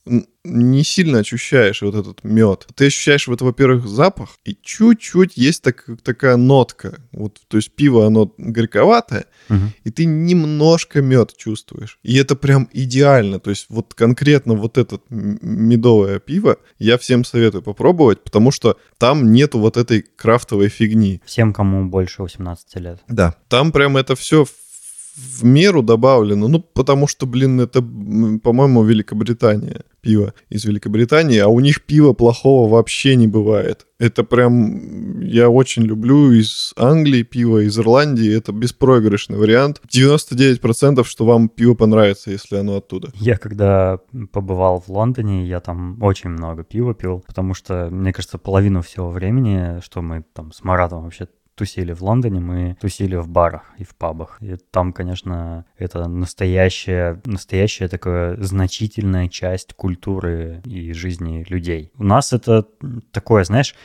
не 0.50 0.84
сильно 0.84 1.20
ощущаешь 1.20 1.82
вот 1.82 1.96
этот 1.96 2.24
мед. 2.24 2.68
Ты 2.76 2.88
ощущаешь 2.88 3.28
вот, 3.28 3.42
во-первых, 3.42 3.88
запах, 3.88 4.38
и 4.46 4.58
чуть-чуть 4.62 5.38
есть 5.38 5.62
так- 5.62 5.86
такая 6.04 6.38
нотка. 6.38 7.00
Вот, 7.12 7.40
то 7.48 7.58
есть 7.58 7.72
пиво, 7.76 8.06
оно 8.08 8.34
горьковатое, 8.38 9.26
Мгм. 9.50 9.74
и 9.84 9.90
ты 9.92 10.06
немножко 10.06 11.02
мед 11.02 11.36
чувствуешь. 11.38 12.00
И 12.04 12.16
это 12.16 12.36
прям 12.36 12.70
идеально. 12.74 13.40
То 13.40 13.50
есть 13.50 13.66
вот 13.70 13.94
конкретно 13.94 14.54
вот 14.56 14.78
это 14.78 15.00
медовое 15.10 16.20
пиво 16.20 16.58
я 16.80 16.98
всем 16.98 17.24
советую 17.26 17.62
попробовать, 17.62 18.24
потому 18.24 18.52
что 18.52 18.78
там 18.98 19.32
нету 19.32 19.60
вот 19.60 19.78
этой 19.78 20.02
крафтовой 20.16 20.70
фигни. 20.70 21.22
Всем, 21.26 21.54
кому 21.54 21.90
больше 21.90 22.22
18 22.24 22.80
лет. 22.80 23.00
Да. 23.08 23.36
Там 23.50 23.72
прям 23.72 23.98
это 23.98 24.16
все 24.16 24.46
в 25.16 25.44
меру 25.44 25.82
добавлено. 25.82 26.48
Ну, 26.48 26.60
потому 26.62 27.08
что, 27.08 27.26
блин, 27.26 27.60
это, 27.60 27.82
по-моему, 27.82 28.84
Великобритания. 28.84 29.82
Пиво 30.08 30.34
из 30.48 30.63
Великобритании, 30.63 31.38
а 31.39 31.50
у 31.50 31.60
них 31.60 31.84
пива 31.84 32.13
плохого 32.13 32.70
вообще 32.70 33.17
не 33.17 33.28
бывает. 33.28 33.86
Это 34.00 34.24
прям... 34.24 35.20
Я 35.20 35.50
очень 35.50 35.84
люблю 35.84 36.32
из 36.32 36.74
Англии 36.78 37.24
пиво, 37.24 37.58
из 37.58 37.78
Ирландии. 37.78 38.34
Это 38.34 38.54
беспроигрышный 38.54 39.38
вариант. 39.38 39.82
99% 39.93 41.04
что 41.04 41.26
вам 41.26 41.50
пиво 41.50 41.74
понравится, 41.74 42.32
если 42.32 42.56
оно 42.56 42.78
оттуда. 42.78 43.10
Я 43.15 43.38
когда 43.38 44.00
побывал 44.32 44.80
в 44.80 44.88
Лондоне, 44.88 45.46
я 45.46 45.60
там 45.60 46.02
очень 46.02 46.30
много 46.30 46.63
пива 46.63 46.93
пил, 46.93 47.22
потому 47.28 47.54
что, 47.54 47.89
мне 47.91 48.13
кажется, 48.13 48.38
половину 48.38 48.82
всего 48.84 49.10
времени, 49.10 49.82
что 49.82 50.02
мы 50.02 50.24
там 50.34 50.54
с 50.54 50.63
Маратом 50.63 51.04
вообще 51.04 51.28
тусили 51.58 51.91
в 51.91 52.04
Лондоне, 52.04 52.39
мы 52.39 52.78
тусили 52.80 53.15
в 53.15 53.28
барах 53.28 53.63
и 53.80 53.84
в 53.84 53.96
пабах. 53.96 54.38
И 54.41 54.56
там, 54.72 54.93
конечно, 54.93 55.65
это 55.78 56.08
настоящая, 56.08 57.20
настоящая 57.26 57.88
такая 57.88 58.38
значительная 58.41 59.28
часть 59.28 59.74
культуры 59.74 60.62
и 60.65 60.93
жизни 60.93 61.46
людей. 61.50 61.91
У 61.98 62.04
нас 62.04 62.32
это 62.32 62.65
такое, 63.12 63.43
знаешь, 63.43 63.76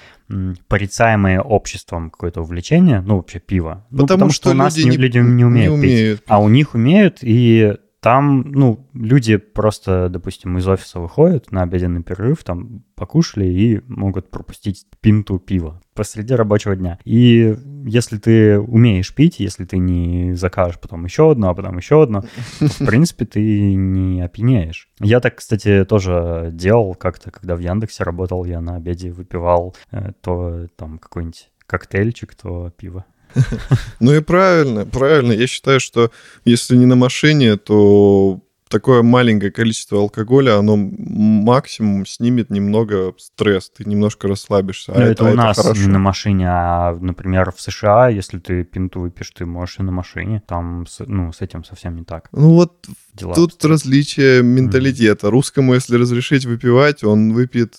порицаемое 0.69 1.41
обществом 1.41 2.11
какое-то 2.11 2.43
увлечение, 2.43 3.01
ну, 3.01 3.17
вообще 3.17 3.41
пиво. 3.41 3.87
Ну, 3.91 4.07
Потому 4.07 4.31
что 4.31 4.51
у 4.51 4.55
нас 4.55 4.77
люди 4.77 4.91
не, 4.91 4.97
люди 4.97 5.19
не 5.19 5.45
умеют, 5.45 5.75
не 5.75 5.83
пить. 5.83 5.91
умеют 5.93 6.21
пить. 6.21 6.29
А 6.29 6.41
у 6.41 6.49
них 6.49 6.75
умеют, 6.75 7.19
и 7.23 7.75
там, 8.03 8.51
ну, 8.51 8.85
люди 8.95 9.37
просто, 9.37 10.09
допустим, 10.09 10.59
из 10.59 10.67
офиса 10.67 10.99
выходят 10.99 11.53
на 11.53 11.63
обеденный 11.63 12.03
перерыв, 12.03 12.43
там 12.43 12.83
покушали 12.97 13.45
и 13.45 13.81
могут 13.87 14.29
пропустить 14.29 14.87
пинту 15.01 15.39
пива 15.39 15.81
посреди 15.95 16.35
рабочего 16.35 16.75
дня. 16.75 16.99
И 17.05 17.57
если 17.87 18.19
ты 18.19 18.59
умеешь 18.59 19.15
пить, 19.15 19.39
если 19.39 19.65
ты 19.67 19.79
не 19.79 20.35
закажешь 20.35 20.81
потом 20.81 21.05
еще 21.05 21.31
одно, 21.31 21.51
а 21.51 21.55
потом 21.55 21.77
еще 21.77 22.03
одно, 22.03 22.25
в 22.59 22.79
принципе, 22.85 23.25
ты 23.25 23.75
не 23.75 24.21
опьянеешь. 24.21 24.89
Я 24.99 25.21
так, 25.21 25.37
кстати, 25.37 25.85
тоже 25.85 26.51
делал 26.53 26.97
как-то, 26.97 27.31
когда 27.31 27.55
в 27.55 27.61
Яндексе 27.61 28.03
работал, 28.03 28.45
я 28.45 28.61
на 28.61 28.75
обеде 28.75 29.13
выпивал 29.13 29.77
э, 29.93 30.11
то 30.21 30.67
там 30.75 30.99
какой-нибудь 30.99 31.53
коктейльчик, 31.67 32.35
то 32.35 32.71
пиво. 32.77 33.05
Ну 34.01 34.13
и 34.15 34.21
правильно, 34.21 34.85
правильно. 34.87 35.33
Я 35.33 35.47
считаю, 35.47 35.81
что 35.81 36.11
если 36.45 36.77
не 36.77 36.87
на 36.87 36.97
машине, 36.97 37.57
то 37.57 38.41
такое 38.69 39.03
маленькое 39.03 39.53
количество 39.53 39.99
алкоголя, 39.99 40.57
оно 40.59 40.77
максимум 40.79 42.07
снимет 42.07 42.49
немного 42.49 43.13
стресс, 43.19 43.69
ты 43.71 43.85
немножко 43.85 44.29
расслабишься. 44.29 44.93
А 44.93 44.99
Ну, 44.99 45.05
это, 45.05 45.25
у 45.25 45.35
нас 45.35 45.59
хорошо. 45.59 45.79
не 45.83 45.89
на 45.89 45.99
машине, 45.99 46.47
а, 46.49 46.97
например, 46.99 47.53
в 47.53 47.61
США, 47.61 48.09
если 48.09 48.39
ты 48.39 48.65
пинту 48.65 49.01
выпьешь, 49.01 49.31
ты 49.31 49.45
можешь 49.45 49.79
и 49.79 49.83
на 49.83 49.93
машине. 49.93 50.43
Там, 50.49 50.87
с- 50.87 51.05
ну, 51.07 51.33
с 51.35 51.43
этим 51.43 51.65
совсем 51.65 51.97
не 51.97 52.05
так. 52.05 52.31
Ну 52.33 52.55
вот 52.55 52.87
Дела 53.13 53.35
тут 53.35 53.53
обстоят. 53.53 53.73
различие 53.73 54.43
менталитета. 54.43 55.31
Русскому, 55.31 55.75
если 55.75 55.97
разрешить 55.97 56.47
выпивать, 56.47 57.05
он 57.05 57.35
выпьет 57.35 57.75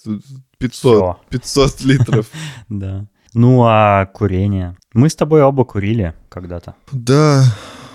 500, 0.59 0.73
Всё. 0.75 1.19
500 1.29 1.81
литров. 1.85 2.27
Да. 2.69 3.07
Ну, 3.33 3.63
а 3.63 4.05
курение? 4.05 4.77
Мы 4.93 5.09
с 5.09 5.15
тобой 5.15 5.41
оба 5.41 5.65
курили 5.65 6.13
когда-то. 6.29 6.75
Да, 6.91 7.43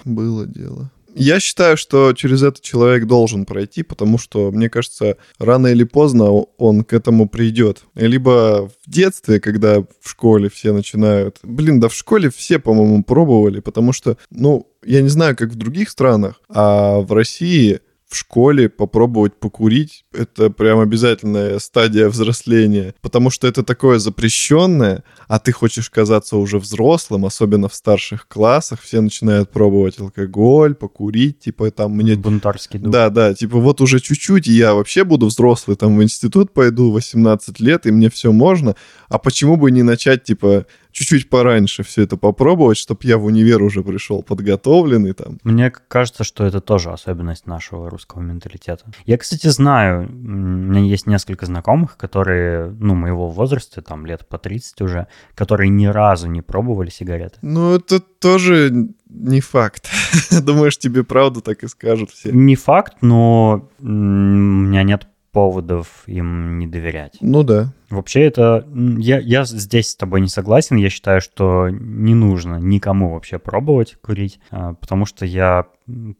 было 0.04 0.46
дело. 0.46 0.90
Я 1.14 1.40
считаю, 1.40 1.76
что 1.76 2.12
через 2.12 2.42
это 2.44 2.60
человек 2.60 3.06
должен 3.06 3.44
пройти, 3.44 3.82
потому 3.82 4.18
что, 4.18 4.52
мне 4.52 4.70
кажется, 4.70 5.16
рано 5.40 5.66
или 5.66 5.82
поздно 5.82 6.30
он 6.30 6.84
к 6.84 6.92
этому 6.92 7.28
придет. 7.28 7.82
Либо 7.96 8.68
в 8.68 8.90
детстве, 8.90 9.40
когда 9.40 9.80
в 9.80 10.08
школе 10.08 10.48
все 10.48 10.72
начинают... 10.72 11.38
Блин, 11.42 11.80
да 11.80 11.88
в 11.88 11.94
школе 11.94 12.30
все, 12.30 12.60
по-моему, 12.60 13.02
пробовали, 13.02 13.58
потому 13.58 13.92
что, 13.92 14.16
ну, 14.30 14.68
я 14.84 15.02
не 15.02 15.08
знаю, 15.08 15.36
как 15.36 15.50
в 15.50 15.56
других 15.56 15.90
странах, 15.90 16.40
а 16.48 17.00
в 17.00 17.12
России 17.12 17.80
в 18.08 18.16
школе 18.16 18.68
попробовать 18.68 19.38
покурить, 19.38 20.04
это 20.12 20.48
прям 20.48 20.80
обязательная 20.80 21.58
стадия 21.58 22.08
взросления, 22.08 22.94
потому 23.02 23.28
что 23.28 23.46
это 23.46 23.62
такое 23.62 23.98
запрещенное, 23.98 25.04
а 25.28 25.38
ты 25.38 25.52
хочешь 25.52 25.90
казаться 25.90 26.38
уже 26.38 26.58
взрослым, 26.58 27.26
особенно 27.26 27.68
в 27.68 27.74
старших 27.74 28.26
классах, 28.26 28.80
все 28.80 29.02
начинают 29.02 29.50
пробовать 29.50 30.00
алкоголь, 30.00 30.74
покурить, 30.74 31.40
типа 31.40 31.70
там 31.70 31.92
мне... 31.92 32.16
Бунтарский 32.16 32.78
дух. 32.78 32.92
Да, 32.92 33.10
да, 33.10 33.34
типа 33.34 33.58
вот 33.58 33.82
уже 33.82 34.00
чуть-чуть, 34.00 34.48
и 34.48 34.52
я 34.52 34.72
вообще 34.72 35.04
буду 35.04 35.26
взрослый, 35.26 35.76
там 35.76 35.96
в 35.98 36.02
институт 36.02 36.54
пойду 36.54 36.90
18 36.90 37.60
лет, 37.60 37.86
и 37.86 37.90
мне 37.90 38.08
все 38.08 38.32
можно, 38.32 38.74
а 39.08 39.18
почему 39.18 39.56
бы 39.56 39.70
не 39.70 39.82
начать, 39.82 40.24
типа, 40.24 40.64
чуть-чуть 40.92 41.30
пораньше 41.30 41.82
все 41.82 42.02
это 42.02 42.16
попробовать, 42.16 42.78
чтобы 42.78 43.00
я 43.04 43.18
в 43.18 43.24
универ 43.24 43.62
уже 43.62 43.82
пришел 43.82 44.22
подготовленный 44.22 45.12
там. 45.12 45.38
Мне 45.44 45.70
кажется, 45.70 46.24
что 46.24 46.44
это 46.44 46.60
тоже 46.60 46.90
особенность 46.90 47.46
нашего 47.46 47.90
русского 47.90 48.20
менталитета. 48.20 48.84
Я, 49.06 49.18
кстати, 49.18 49.46
знаю, 49.48 50.08
у 50.08 50.12
меня 50.12 50.80
есть 50.80 51.06
несколько 51.06 51.46
знакомых, 51.46 51.96
которые, 51.96 52.70
ну, 52.78 52.94
моего 52.94 53.28
возраста, 53.28 53.82
там, 53.82 54.06
лет 54.06 54.26
по 54.26 54.38
30 54.38 54.80
уже, 54.82 55.06
которые 55.34 55.68
ни 55.68 55.86
разу 55.86 56.28
не 56.28 56.42
пробовали 56.42 56.90
сигареты. 56.90 57.38
Ну, 57.42 57.76
это 57.76 58.00
тоже 58.00 58.88
не 59.08 59.40
факт. 59.40 59.88
Думаешь, 60.42 60.78
тебе 60.78 61.04
правду 61.04 61.40
так 61.40 61.62
и 61.62 61.68
скажут 61.68 62.10
все? 62.10 62.32
Не 62.32 62.56
факт, 62.56 62.96
но 63.00 63.68
у 63.78 63.84
меня 63.86 64.82
нет 64.82 65.06
поводов 65.38 66.02
им 66.06 66.58
не 66.58 66.66
доверять. 66.66 67.16
Ну 67.20 67.44
да. 67.44 67.72
Вообще 67.90 68.24
это... 68.24 68.66
Я, 68.98 69.20
я 69.20 69.44
здесь 69.44 69.90
с 69.90 69.96
тобой 69.96 70.20
не 70.20 70.26
согласен. 70.26 70.74
Я 70.74 70.90
считаю, 70.90 71.20
что 71.20 71.68
не 71.70 72.14
нужно 72.14 72.56
никому 72.56 73.12
вообще 73.14 73.38
пробовать 73.38 73.94
курить, 74.02 74.40
а, 74.50 74.74
потому 74.74 75.06
что 75.06 75.24
я 75.24 75.66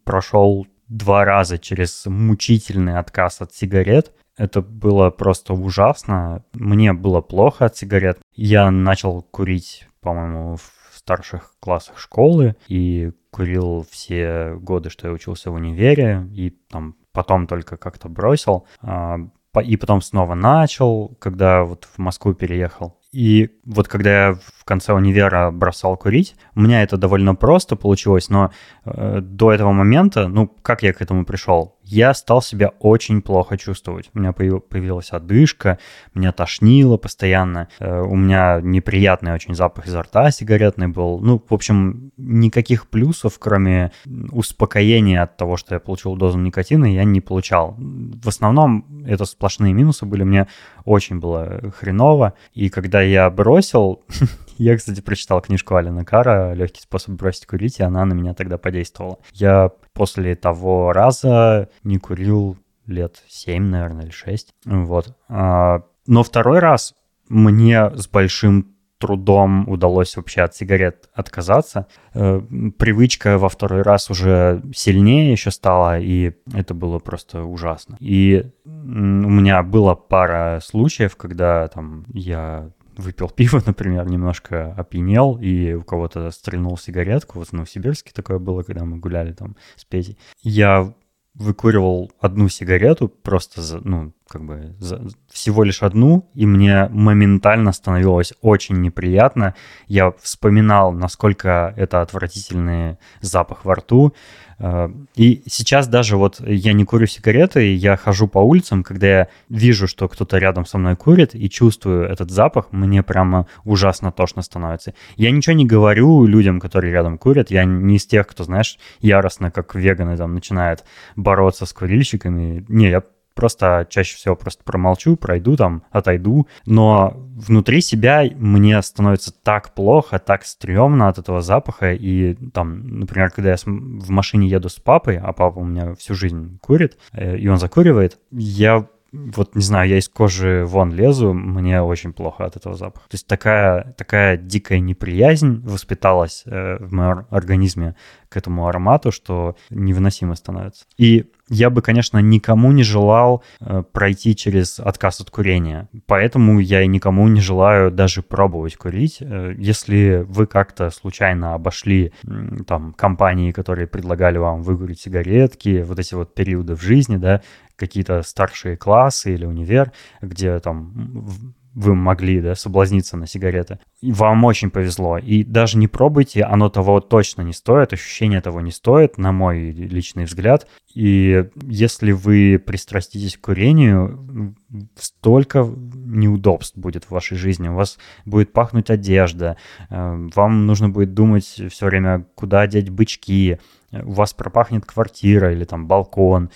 прошел 0.05 0.67
два 0.87 1.25
раза 1.25 1.57
через 1.57 2.05
мучительный 2.05 2.97
отказ 2.97 3.41
от 3.41 3.53
сигарет. 3.53 4.13
Это 4.37 4.61
было 4.61 5.09
просто 5.09 5.53
ужасно. 5.53 6.45
Мне 6.53 6.93
было 6.93 7.19
плохо 7.19 7.65
от 7.65 7.75
сигарет. 7.75 8.19
Я 8.33 8.71
начал 8.71 9.21
курить, 9.21 9.85
по-моему, 9.99 10.55
в 10.55 10.78
старших 10.99 11.53
классах 11.59 11.97
школы 11.97 12.55
и 12.67 13.11
курил 13.31 13.85
все 13.89 14.55
годы, 14.55 14.89
что 14.89 15.07
я 15.07 15.13
учился 15.13 15.51
в 15.51 15.55
универе, 15.55 16.27
и 16.31 16.51
там 16.69 16.95
потом 17.11 17.47
только 17.47 17.77
как-то 17.77 18.09
бросил, 18.09 18.65
а, 18.81 19.17
и 19.63 19.77
потом 19.77 20.01
снова 20.01 20.35
начал, 20.35 21.15
когда 21.19 21.63
вот 21.63 21.85
в 21.85 21.97
Москву 21.97 22.33
переехал. 22.33 22.98
И 23.11 23.49
вот 23.65 23.87
когда 23.87 24.27
я 24.27 24.33
в 24.35 24.65
конце 24.65 24.93
универа 24.93 25.49
бросал 25.49 25.97
курить, 25.97 26.35
у 26.53 26.61
меня 26.61 26.83
это 26.83 26.95
довольно 26.95 27.33
просто 27.33 27.75
получилось, 27.75 28.29
но 28.29 28.51
э, 28.85 29.19
до 29.21 29.51
этого 29.51 29.71
момента, 29.71 30.27
ну, 30.27 30.47
как 30.61 30.83
я 30.83 30.93
к 30.93 31.01
этому 31.01 31.25
пришел? 31.25 31.79
Я 31.83 32.13
стал 32.13 32.43
себя 32.43 32.71
очень 32.79 33.23
плохо 33.23 33.57
чувствовать. 33.57 34.11
У 34.13 34.19
меня 34.19 34.31
появилась 34.31 35.09
одышка, 35.09 35.79
меня 36.13 36.31
тошнило 36.31 36.97
постоянно, 36.97 37.67
э, 37.79 38.01
у 38.01 38.15
меня 38.15 38.59
неприятный 38.61 39.33
очень 39.33 39.55
запах 39.55 39.87
изо 39.87 40.03
рта 40.03 40.29
сигаретный 40.29 40.87
был. 40.87 41.19
Ну, 41.19 41.43
в 41.49 41.53
общем, 41.53 42.11
никаких 42.17 42.89
плюсов, 42.89 43.39
кроме 43.39 43.91
успокоения 44.31 45.23
от 45.23 45.35
того, 45.35 45.57
что 45.57 45.73
я 45.73 45.79
получил 45.79 46.15
дозу 46.15 46.37
никотина, 46.37 46.85
я 46.85 47.05
не 47.05 47.21
получал. 47.21 47.75
В 47.79 48.27
основном 48.27 49.03
это 49.07 49.25
сплошные 49.25 49.73
минусы 49.73 50.05
были, 50.05 50.23
мне 50.23 50.47
очень 50.85 51.19
было 51.19 51.71
хреново. 51.75 52.33
И 52.53 52.69
когда 52.69 52.98
я 53.01 53.29
бросил, 53.29 54.03
я, 54.57 54.77
кстати, 54.77 55.01
прочитал 55.01 55.41
книжку 55.41 55.75
Алина 55.75 56.05
Кара 56.05 56.53
«Легкий 56.53 56.81
способ 56.81 57.11
бросить 57.11 57.45
курить», 57.45 57.79
и 57.79 57.83
она 57.83 58.05
на 58.05 58.13
меня 58.13 58.33
тогда 58.33 58.57
подействовала. 58.57 59.19
Я 59.33 59.71
после 59.93 60.35
того 60.35 60.93
раза 60.93 61.69
не 61.83 61.97
курил 61.97 62.57
лет 62.85 63.23
7, 63.27 63.63
наверное, 63.63 64.05
или 64.05 64.11
6. 64.11 64.53
Вот. 64.65 65.15
А, 65.27 65.83
но 66.07 66.23
второй 66.23 66.59
раз 66.59 66.93
мне 67.29 67.91
с 67.95 68.07
большим 68.07 68.75
трудом 68.99 69.67
удалось 69.69 70.15
вообще 70.17 70.41
от 70.41 70.55
сигарет 70.55 71.09
отказаться. 71.13 71.87
Э, 72.13 72.41
привычка 72.77 73.37
во 73.37 73.47
второй 73.47 73.81
раз 73.81 74.09
уже 74.09 74.61
сильнее 74.75 75.31
еще 75.31 75.51
стала, 75.51 75.99
и 75.99 76.33
это 76.53 76.73
было 76.73 76.99
просто 76.99 77.43
ужасно. 77.43 77.95
И 77.99 78.45
у 78.65 78.69
меня 78.69 79.63
было 79.63 79.95
пара 79.95 80.59
случаев, 80.61 81.15
когда 81.15 81.67
там 81.69 82.05
я 82.09 82.71
выпил 82.99 83.29
пиво, 83.29 83.61
например, 83.65 84.05
немножко 84.07 84.73
опьянел, 84.73 85.37
и 85.41 85.73
у 85.73 85.83
кого-то 85.83 86.29
стрельнул 86.31 86.77
сигаретку. 86.77 87.39
Вот 87.39 87.49
в 87.49 87.53
Новосибирске 87.53 88.11
такое 88.13 88.39
было, 88.39 88.63
когда 88.63 88.85
мы 88.85 88.97
гуляли 88.97 89.33
там 89.33 89.55
с 89.75 89.85
Петей. 89.85 90.17
Я 90.41 90.93
выкуривал 91.35 92.11
одну 92.19 92.49
сигарету, 92.49 93.07
просто, 93.07 93.61
за, 93.61 93.79
ну, 93.79 94.13
как 94.27 94.43
бы 94.43 94.75
за, 94.79 95.01
всего 95.31 95.63
лишь 95.63 95.83
одну, 95.83 96.29
и 96.33 96.45
мне 96.45 96.89
моментально 96.89 97.71
становилось 97.71 98.33
очень 98.41 98.81
неприятно. 98.81 99.55
Я 99.87 100.11
вспоминал, 100.21 100.91
насколько 100.91 101.73
это 101.77 102.01
отвратительный 102.01 102.97
запах 103.21 103.63
во 103.63 103.75
рту. 103.75 104.13
Э, 104.59 104.89
и 105.15 105.43
сейчас 105.47 105.87
даже 105.87 106.17
вот 106.17 106.39
я 106.41 106.73
не 106.73 106.85
курю 106.85 107.07
сигареты, 107.07 107.73
я 107.73 107.95
хожу 107.97 108.27
по 108.27 108.39
улицам, 108.39 108.83
когда 108.83 109.07
я 109.07 109.27
вижу, 109.49 109.87
что 109.87 110.07
кто-то 110.07 110.37
рядом 110.37 110.65
со 110.65 110.77
мной 110.77 110.95
курит, 110.95 111.33
и 111.33 111.49
чувствую 111.49 112.03
этот 112.07 112.29
запах, 112.29 112.71
мне 112.71 113.03
прямо 113.03 113.47
ужасно 113.63 114.11
тошно 114.11 114.41
становится. 114.41 114.93
Я 115.15 115.31
ничего 115.31 115.55
не 115.55 115.65
говорю 115.65 116.25
людям, 116.25 116.59
которые 116.59 116.93
рядом 116.93 117.17
курят, 117.17 117.51
я 117.51 117.65
не 117.65 117.95
из 117.95 118.05
тех, 118.05 118.27
кто, 118.27 118.43
знаешь, 118.43 118.77
яростно, 118.99 119.51
как 119.51 119.75
веганы, 119.75 120.17
там, 120.17 120.33
начинает 120.33 120.83
бороться 121.15 121.65
с 121.65 121.73
курильщиками. 121.73 122.65
Не, 122.67 122.89
я 122.89 123.03
просто 123.39 123.87
чаще 123.89 124.17
всего 124.17 124.35
просто 124.35 124.65
промолчу, 124.65 125.15
пройду 125.15 125.55
там, 125.55 125.83
отойду, 125.91 126.47
но 126.65 127.13
внутри 127.15 127.79
себя 127.79 128.23
мне 128.35 128.81
становится 128.81 129.31
так 129.31 129.73
плохо, 129.73 130.19
так 130.19 130.43
стрёмно 130.43 131.07
от 131.07 131.19
этого 131.19 131.41
запаха, 131.41 131.93
и 131.93 132.33
там, 132.51 132.99
например, 132.99 133.31
когда 133.31 133.51
я 133.51 133.55
в 133.65 134.09
машине 134.09 134.49
еду 134.49 134.67
с 134.67 134.75
папой, 134.75 135.17
а 135.17 135.31
папа 135.31 135.59
у 135.59 135.63
меня 135.63 135.95
всю 135.95 136.15
жизнь 136.15 136.59
курит, 136.61 136.97
э, 137.13 137.37
и 137.37 137.47
он 137.47 137.57
закуривает, 137.57 138.19
я 138.31 138.85
вот 139.11 139.55
не 139.55 139.61
знаю, 139.61 139.89
я 139.89 139.97
из 139.97 140.09
кожи 140.09 140.63
вон 140.65 140.93
лезу, 140.93 141.33
мне 141.33 141.81
очень 141.81 142.13
плохо 142.13 142.45
от 142.45 142.55
этого 142.55 142.75
запаха. 142.75 143.07
То 143.09 143.15
есть 143.15 143.27
такая, 143.27 143.93
такая 143.97 144.37
дикая 144.37 144.79
неприязнь 144.79 145.61
воспиталась 145.65 146.43
э, 146.45 146.77
в 146.79 146.93
моем 146.93 147.25
организме 147.29 147.95
к 148.29 148.37
этому 148.37 148.67
аромату, 148.67 149.11
что 149.11 149.55
невыносимо 149.69 150.35
становится. 150.35 150.85
И 150.97 151.25
я 151.49 151.71
бы, 151.71 151.81
конечно, 151.81 152.19
никому 152.19 152.71
не 152.71 152.83
желал 152.83 153.43
э, 153.59 153.83
пройти 153.91 154.35
через 154.35 154.79
отказ 154.79 155.19
от 155.19 155.31
курения. 155.31 155.89
Поэтому 156.05 156.59
я 156.59 156.83
и 156.83 156.87
никому 156.87 157.27
не 157.27 157.41
желаю 157.41 157.91
даже 157.91 158.21
пробовать 158.21 158.75
курить. 158.75 159.17
Э, 159.21 159.53
если 159.57 160.25
вы 160.27 160.45
как-то 160.45 160.91
случайно 160.91 161.55
обошли 161.55 162.13
э, 162.23 162.29
там 162.67 162.93
компании, 162.93 163.51
которые 163.51 163.87
предлагали 163.87 164.37
вам 164.37 164.61
выкурить 164.61 165.01
сигаретки, 165.01 165.81
вот 165.81 165.97
эти 165.97 166.13
вот 166.13 166.35
периоды 166.35 166.75
в 166.75 166.81
жизни, 166.81 167.17
да, 167.17 167.41
какие-то 167.79 168.21
старшие 168.21 168.77
классы 168.77 169.33
или 169.33 169.45
универ, 169.45 169.91
где 170.21 170.59
там 170.59 171.55
вы 171.73 171.95
могли 171.95 172.41
да, 172.41 172.55
соблазниться 172.55 173.15
на 173.15 173.27
сигареты. 173.27 173.79
Вам 174.01 174.43
очень 174.43 174.69
повезло. 174.69 175.17
И 175.17 175.43
даже 175.43 175.77
не 175.77 175.87
пробуйте, 175.87 176.43
оно 176.43 176.69
того 176.69 176.99
точно 176.99 177.41
не 177.43 177.53
стоит, 177.53 177.93
ощущение 177.93 178.41
того 178.41 178.59
не 178.61 178.71
стоит, 178.71 179.17
на 179.17 179.31
мой 179.31 179.71
личный 179.71 180.25
взгляд. 180.25 180.67
И 180.93 181.45
если 181.61 182.11
вы 182.11 182.61
пристраститесь 182.63 183.37
к 183.37 183.41
курению, 183.41 184.55
столько 184.95 185.63
неудобств 185.63 186.77
будет 186.77 187.05
в 187.05 187.11
вашей 187.11 187.37
жизни. 187.37 187.69
У 187.69 187.75
вас 187.75 187.97
будет 188.25 188.51
пахнуть 188.51 188.89
одежда, 188.89 189.55
э, 189.89 190.27
вам 190.35 190.65
нужно 190.65 190.89
будет 190.89 191.13
думать 191.13 191.45
все 191.45 191.85
время, 191.85 192.25
куда 192.35 192.61
одеть 192.61 192.89
бычки, 192.89 193.59
у 193.91 194.11
вас 194.11 194.33
пропахнет 194.33 194.85
квартира 194.85 195.51
или 195.51 195.63
там 195.63 195.87
балкон. 195.87 196.49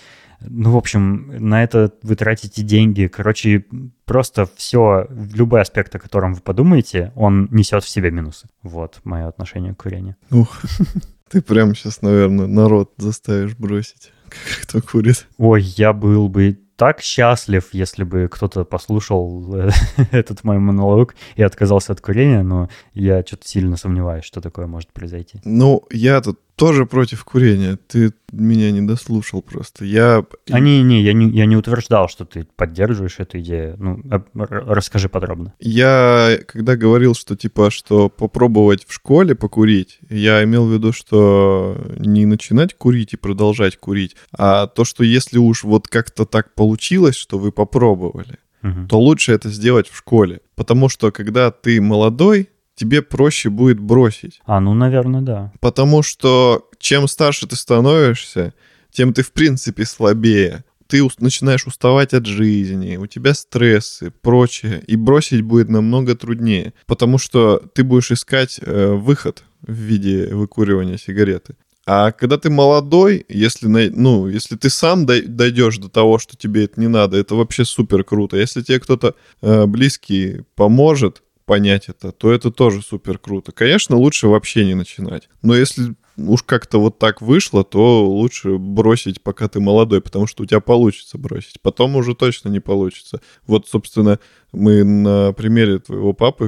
Ну, 0.48 0.72
в 0.72 0.76
общем, 0.76 1.32
на 1.38 1.62
это 1.62 1.92
вы 2.02 2.16
тратите 2.16 2.62
деньги. 2.62 3.06
Короче, 3.06 3.64
просто 4.04 4.48
все, 4.56 5.06
любой 5.10 5.62
аспект, 5.62 5.94
о 5.94 5.98
котором 5.98 6.34
вы 6.34 6.40
подумаете, 6.40 7.12
он 7.14 7.48
несет 7.50 7.84
в 7.84 7.88
себе 7.88 8.10
минусы. 8.10 8.48
Вот 8.62 9.00
мое 9.04 9.28
отношение 9.28 9.74
к 9.74 9.82
курению. 9.82 10.16
Ух, 10.30 10.60
ты 11.30 11.42
прямо 11.42 11.74
сейчас, 11.74 12.02
наверное, 12.02 12.46
народ 12.46 12.92
заставишь 12.96 13.56
бросить, 13.56 14.12
кто 14.62 14.80
курит. 14.80 15.26
Ой, 15.38 15.62
я 15.62 15.92
был 15.92 16.28
бы 16.28 16.58
так 16.76 17.00
счастлив, 17.00 17.68
если 17.72 18.04
бы 18.04 18.28
кто-то 18.30 18.64
послушал 18.64 19.54
э, 19.54 19.70
этот 20.10 20.44
мой 20.44 20.58
монолог 20.58 21.14
и 21.36 21.42
отказался 21.42 21.92
от 21.92 22.00
курения, 22.00 22.42
но 22.42 22.68
я 22.92 23.22
что-то 23.22 23.46
сильно 23.46 23.76
сомневаюсь, 23.76 24.24
что 24.24 24.40
такое 24.40 24.66
может 24.66 24.92
произойти. 24.92 25.40
Ну, 25.44 25.86
я 25.90 26.20
тут 26.20 26.40
тоже 26.56 26.86
против 26.86 27.24
курения. 27.24 27.76
Ты 27.88 28.12
меня 28.32 28.70
не 28.70 28.80
дослушал 28.82 29.42
просто. 29.42 29.84
Я... 29.84 30.24
А 30.50 30.60
не, 30.60 30.82
не, 30.82 31.02
я 31.02 31.12
не, 31.12 31.28
я 31.30 31.46
не 31.46 31.56
утверждал, 31.56 32.08
что 32.08 32.24
ты 32.24 32.46
поддерживаешь 32.56 33.18
эту 33.18 33.40
идею. 33.40 33.76
Ну, 33.78 34.02
расскажи 34.34 35.08
подробно. 35.08 35.52
Я, 35.58 36.38
когда 36.46 36.76
говорил, 36.76 37.14
что 37.14 37.36
типа, 37.36 37.70
что 37.70 38.08
попробовать 38.08 38.86
в 38.86 38.92
школе 38.92 39.34
покурить, 39.34 39.98
я 40.08 40.44
имел 40.44 40.66
в 40.66 40.72
виду, 40.72 40.92
что 40.92 41.76
не 41.98 42.26
начинать 42.26 42.74
курить 42.74 43.14
и 43.14 43.16
продолжать 43.16 43.76
курить, 43.76 44.16
а 44.36 44.66
то, 44.66 44.84
что 44.84 45.04
если 45.04 45.38
уж 45.38 45.64
вот 45.64 45.88
как-то 45.88 46.24
так 46.24 46.54
получилось, 46.54 47.16
что 47.16 47.38
вы 47.38 47.52
попробовали, 47.52 48.38
угу. 48.62 48.86
то 48.88 49.00
лучше 49.00 49.32
это 49.32 49.48
сделать 49.48 49.88
в 49.88 49.96
школе. 49.96 50.40
Потому 50.54 50.88
что 50.88 51.10
когда 51.10 51.50
ты 51.50 51.80
молодой, 51.80 52.48
тебе 52.74 53.02
проще 53.02 53.50
будет 53.50 53.78
бросить. 53.80 54.40
А, 54.44 54.60
ну, 54.60 54.74
наверное, 54.74 55.20
да. 55.20 55.52
Потому 55.60 56.02
что 56.02 56.68
чем 56.78 57.08
старше 57.08 57.46
ты 57.46 57.56
становишься, 57.56 58.54
тем 58.90 59.12
ты, 59.12 59.22
в 59.22 59.32
принципе, 59.32 59.84
слабее. 59.84 60.64
Ты 60.86 61.02
начинаешь 61.18 61.66
уставать 61.66 62.12
от 62.12 62.26
жизни, 62.26 62.96
у 62.96 63.06
тебя 63.06 63.32
стрессы, 63.34 64.10
прочее, 64.10 64.82
и 64.86 64.96
бросить 64.96 65.42
будет 65.42 65.70
намного 65.70 66.14
труднее, 66.14 66.74
потому 66.86 67.16
что 67.18 67.62
ты 67.74 67.82
будешь 67.82 68.10
искать 68.10 68.60
э, 68.60 68.92
выход 68.92 69.44
в 69.62 69.72
виде 69.72 70.28
выкуривания 70.32 70.98
сигареты. 70.98 71.56
А 71.86 72.12
когда 72.12 72.38
ты 72.38 72.50
молодой, 72.50 73.24
если, 73.28 73.66
ну, 73.66 74.28
если 74.28 74.56
ты 74.56 74.70
сам 74.70 75.04
дойдешь 75.04 75.78
до 75.78 75.88
того, 75.88 76.18
что 76.18 76.36
тебе 76.36 76.64
это 76.64 76.80
не 76.80 76.88
надо, 76.88 77.16
это 77.16 77.34
вообще 77.34 77.64
супер 77.64 78.04
круто. 78.04 78.36
Если 78.36 78.62
тебе 78.62 78.80
кто-то 78.80 79.14
э, 79.42 79.66
близкий 79.66 80.42
поможет, 80.54 81.22
понять 81.44 81.88
это, 81.88 82.12
то 82.12 82.32
это 82.32 82.50
тоже 82.50 82.82
супер 82.82 83.18
круто. 83.18 83.52
Конечно, 83.52 83.96
лучше 83.96 84.28
вообще 84.28 84.64
не 84.64 84.74
начинать. 84.74 85.28
Но 85.42 85.54
если 85.54 85.94
уж 86.16 86.42
как-то 86.42 86.78
вот 86.78 86.98
так 86.98 87.20
вышло, 87.20 87.64
то 87.64 88.06
лучше 88.06 88.56
бросить, 88.58 89.22
пока 89.22 89.48
ты 89.48 89.60
молодой, 89.60 90.00
потому 90.00 90.26
что 90.26 90.42
у 90.42 90.46
тебя 90.46 90.60
получится 90.60 91.18
бросить. 91.18 91.60
Потом 91.60 91.96
уже 91.96 92.14
точно 92.14 92.48
не 92.48 92.60
получится. 92.60 93.20
Вот, 93.46 93.68
собственно, 93.68 94.18
мы 94.54 94.84
на 94.84 95.32
примере 95.32 95.78
твоего 95.78 96.12
папы 96.12 96.46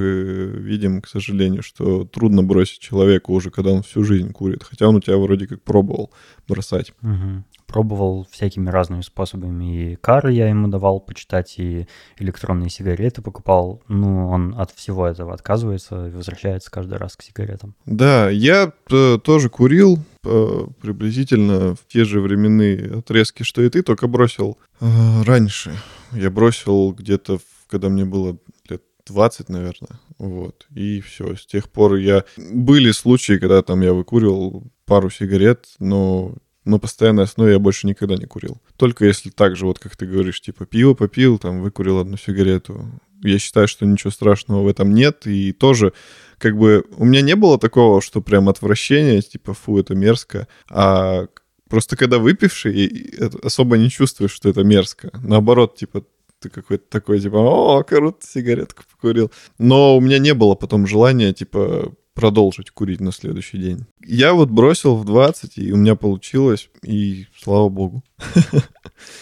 видим, 0.56 1.02
к 1.02 1.08
сожалению, 1.08 1.62
что 1.62 2.04
трудно 2.04 2.42
бросить 2.42 2.80
человека 2.80 3.30
уже, 3.30 3.50
когда 3.50 3.70
он 3.70 3.82
всю 3.82 4.04
жизнь 4.04 4.32
курит. 4.32 4.62
Хотя 4.62 4.88
он 4.88 4.96
у 4.96 5.00
тебя 5.00 5.16
вроде 5.16 5.46
как 5.46 5.62
пробовал 5.62 6.10
бросать. 6.46 6.92
Угу 7.02 7.44
пробовал 7.66 8.26
всякими 8.30 8.70
разными 8.70 9.02
способами. 9.02 9.92
И 9.92 9.96
кары 9.96 10.32
я 10.32 10.48
ему 10.48 10.68
давал 10.68 11.00
почитать, 11.00 11.58
и 11.58 11.86
электронные 12.18 12.70
сигареты 12.70 13.22
покупал. 13.22 13.82
Ну, 13.88 14.28
он 14.28 14.54
от 14.56 14.70
всего 14.70 15.06
этого 15.06 15.34
отказывается 15.34 16.08
и 16.08 16.10
возвращается 16.10 16.70
каждый 16.70 16.98
раз 16.98 17.16
к 17.16 17.22
сигаретам. 17.22 17.74
Да, 17.84 18.30
я 18.30 18.72
э, 18.90 19.18
тоже 19.22 19.48
курил 19.50 19.98
э, 20.24 20.66
приблизительно 20.80 21.74
в 21.74 21.86
те 21.88 22.04
же 22.04 22.20
временные 22.20 22.98
отрезки, 22.98 23.42
что 23.42 23.62
и 23.62 23.68
ты, 23.68 23.82
только 23.82 24.06
бросил 24.06 24.58
э, 24.80 25.22
раньше. 25.24 25.72
Я 26.12 26.30
бросил 26.30 26.92
где-то, 26.92 27.38
когда 27.68 27.88
мне 27.88 28.04
было 28.04 28.38
лет 28.68 28.82
20, 29.06 29.48
наверное. 29.48 30.00
Вот. 30.18 30.66
И 30.74 31.00
все. 31.00 31.36
С 31.36 31.46
тех 31.46 31.70
пор 31.70 31.96
я... 31.96 32.24
Были 32.36 32.90
случаи, 32.90 33.38
когда 33.38 33.62
там 33.62 33.80
я 33.82 33.92
выкуривал 33.92 34.64
пару 34.84 35.10
сигарет, 35.10 35.66
но 35.78 36.34
на 36.64 36.78
постоянной 36.78 37.24
основе 37.24 37.52
я 37.52 37.58
больше 37.58 37.86
никогда 37.86 38.16
не 38.16 38.26
курил. 38.26 38.60
Только 38.76 39.04
если 39.04 39.30
так 39.30 39.56
же, 39.56 39.66
вот 39.66 39.78
как 39.78 39.96
ты 39.96 40.06
говоришь, 40.06 40.40
типа 40.40 40.66
пиво 40.66 40.94
попил, 40.94 41.38
там 41.38 41.62
выкурил 41.62 42.00
одну 42.00 42.16
сигарету. 42.16 43.00
Я 43.22 43.38
считаю, 43.38 43.68
что 43.68 43.86
ничего 43.86 44.10
страшного 44.10 44.62
в 44.62 44.68
этом 44.68 44.92
нет. 44.92 45.26
И 45.26 45.52
тоже, 45.52 45.92
как 46.38 46.56
бы, 46.56 46.84
у 46.96 47.04
меня 47.04 47.22
не 47.22 47.36
было 47.36 47.58
такого, 47.58 48.02
что 48.02 48.20
прям 48.20 48.48
отвращение, 48.48 49.22
типа, 49.22 49.54
фу, 49.54 49.78
это 49.78 49.94
мерзко. 49.94 50.48
А 50.68 51.28
просто 51.68 51.96
когда 51.96 52.18
выпивший, 52.18 53.12
особо 53.42 53.78
не 53.78 53.88
чувствуешь, 53.88 54.32
что 54.32 54.48
это 54.48 54.64
мерзко. 54.64 55.10
Наоборот, 55.22 55.76
типа, 55.76 56.04
ты 56.46 56.50
какой-то 56.50 56.84
такой, 56.88 57.20
типа, 57.20 57.36
о, 57.36 57.82
круто, 57.82 58.18
сигаретку 58.20 58.84
покурил. 58.90 59.30
Но 59.58 59.96
у 59.96 60.00
меня 60.00 60.18
не 60.18 60.34
было 60.34 60.54
потом 60.54 60.86
желания, 60.86 61.32
типа, 61.32 61.92
продолжить 62.14 62.70
курить 62.70 63.00
на 63.00 63.12
следующий 63.12 63.58
день. 63.58 63.86
Я 64.04 64.32
вот 64.32 64.50
бросил 64.50 64.96
в 64.96 65.04
20, 65.04 65.58
и 65.58 65.72
у 65.72 65.76
меня 65.76 65.96
получилось, 65.96 66.70
и 66.82 67.26
слава 67.38 67.68
богу. 67.68 68.02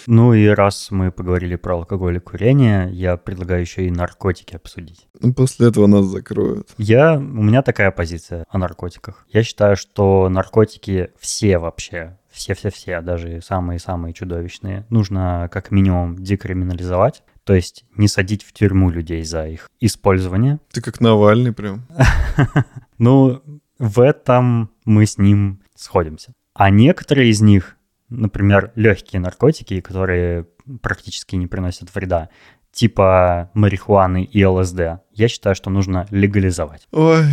Ну 0.06 0.32
и 0.34 0.46
раз 0.46 0.92
мы 0.92 1.10
поговорили 1.10 1.56
про 1.56 1.74
алкоголь 1.74 2.18
и 2.18 2.20
курение, 2.20 2.88
я 2.92 3.16
предлагаю 3.16 3.62
еще 3.62 3.86
и 3.86 3.90
наркотики 3.90 4.54
обсудить. 4.54 5.08
Ну, 5.18 5.34
после 5.34 5.66
этого 5.66 5.88
нас 5.88 6.04
закроют. 6.04 6.68
Я, 6.78 7.16
у 7.16 7.42
меня 7.42 7.60
такая 7.62 7.90
позиция 7.90 8.44
о 8.48 8.58
наркотиках. 8.58 9.26
Я 9.32 9.42
считаю, 9.42 9.76
что 9.76 10.28
наркотики 10.28 11.10
все 11.18 11.58
вообще, 11.58 12.16
все-все-все, 12.34 13.00
даже 13.00 13.40
самые-самые 13.40 14.12
чудовищные, 14.12 14.84
нужно 14.90 15.48
как 15.52 15.70
минимум 15.70 16.16
декриминализовать. 16.18 17.22
То 17.44 17.54
есть 17.54 17.84
не 17.96 18.08
садить 18.08 18.42
в 18.42 18.52
тюрьму 18.52 18.90
людей 18.90 19.22
за 19.22 19.46
их 19.46 19.70
использование. 19.80 20.58
Ты 20.72 20.80
как 20.80 21.00
Навальный 21.00 21.52
прям. 21.52 21.86
Ну, 22.98 23.42
в 23.78 24.00
этом 24.00 24.70
мы 24.84 25.04
с 25.04 25.18
ним 25.18 25.60
сходимся. 25.74 26.32
А 26.54 26.70
некоторые 26.70 27.30
из 27.30 27.40
них, 27.40 27.76
например, 28.08 28.72
легкие 28.76 29.20
наркотики, 29.20 29.80
которые 29.80 30.46
практически 30.80 31.34
не 31.34 31.48
приносят 31.48 31.92
вреда, 31.94 32.30
типа 32.72 33.50
марихуаны 33.54 34.24
и 34.24 34.44
ЛСД, 34.44 35.00
я 35.12 35.28
считаю, 35.28 35.54
что 35.54 35.70
нужно 35.70 36.06
легализовать. 36.10 36.86
Ой. 36.92 37.24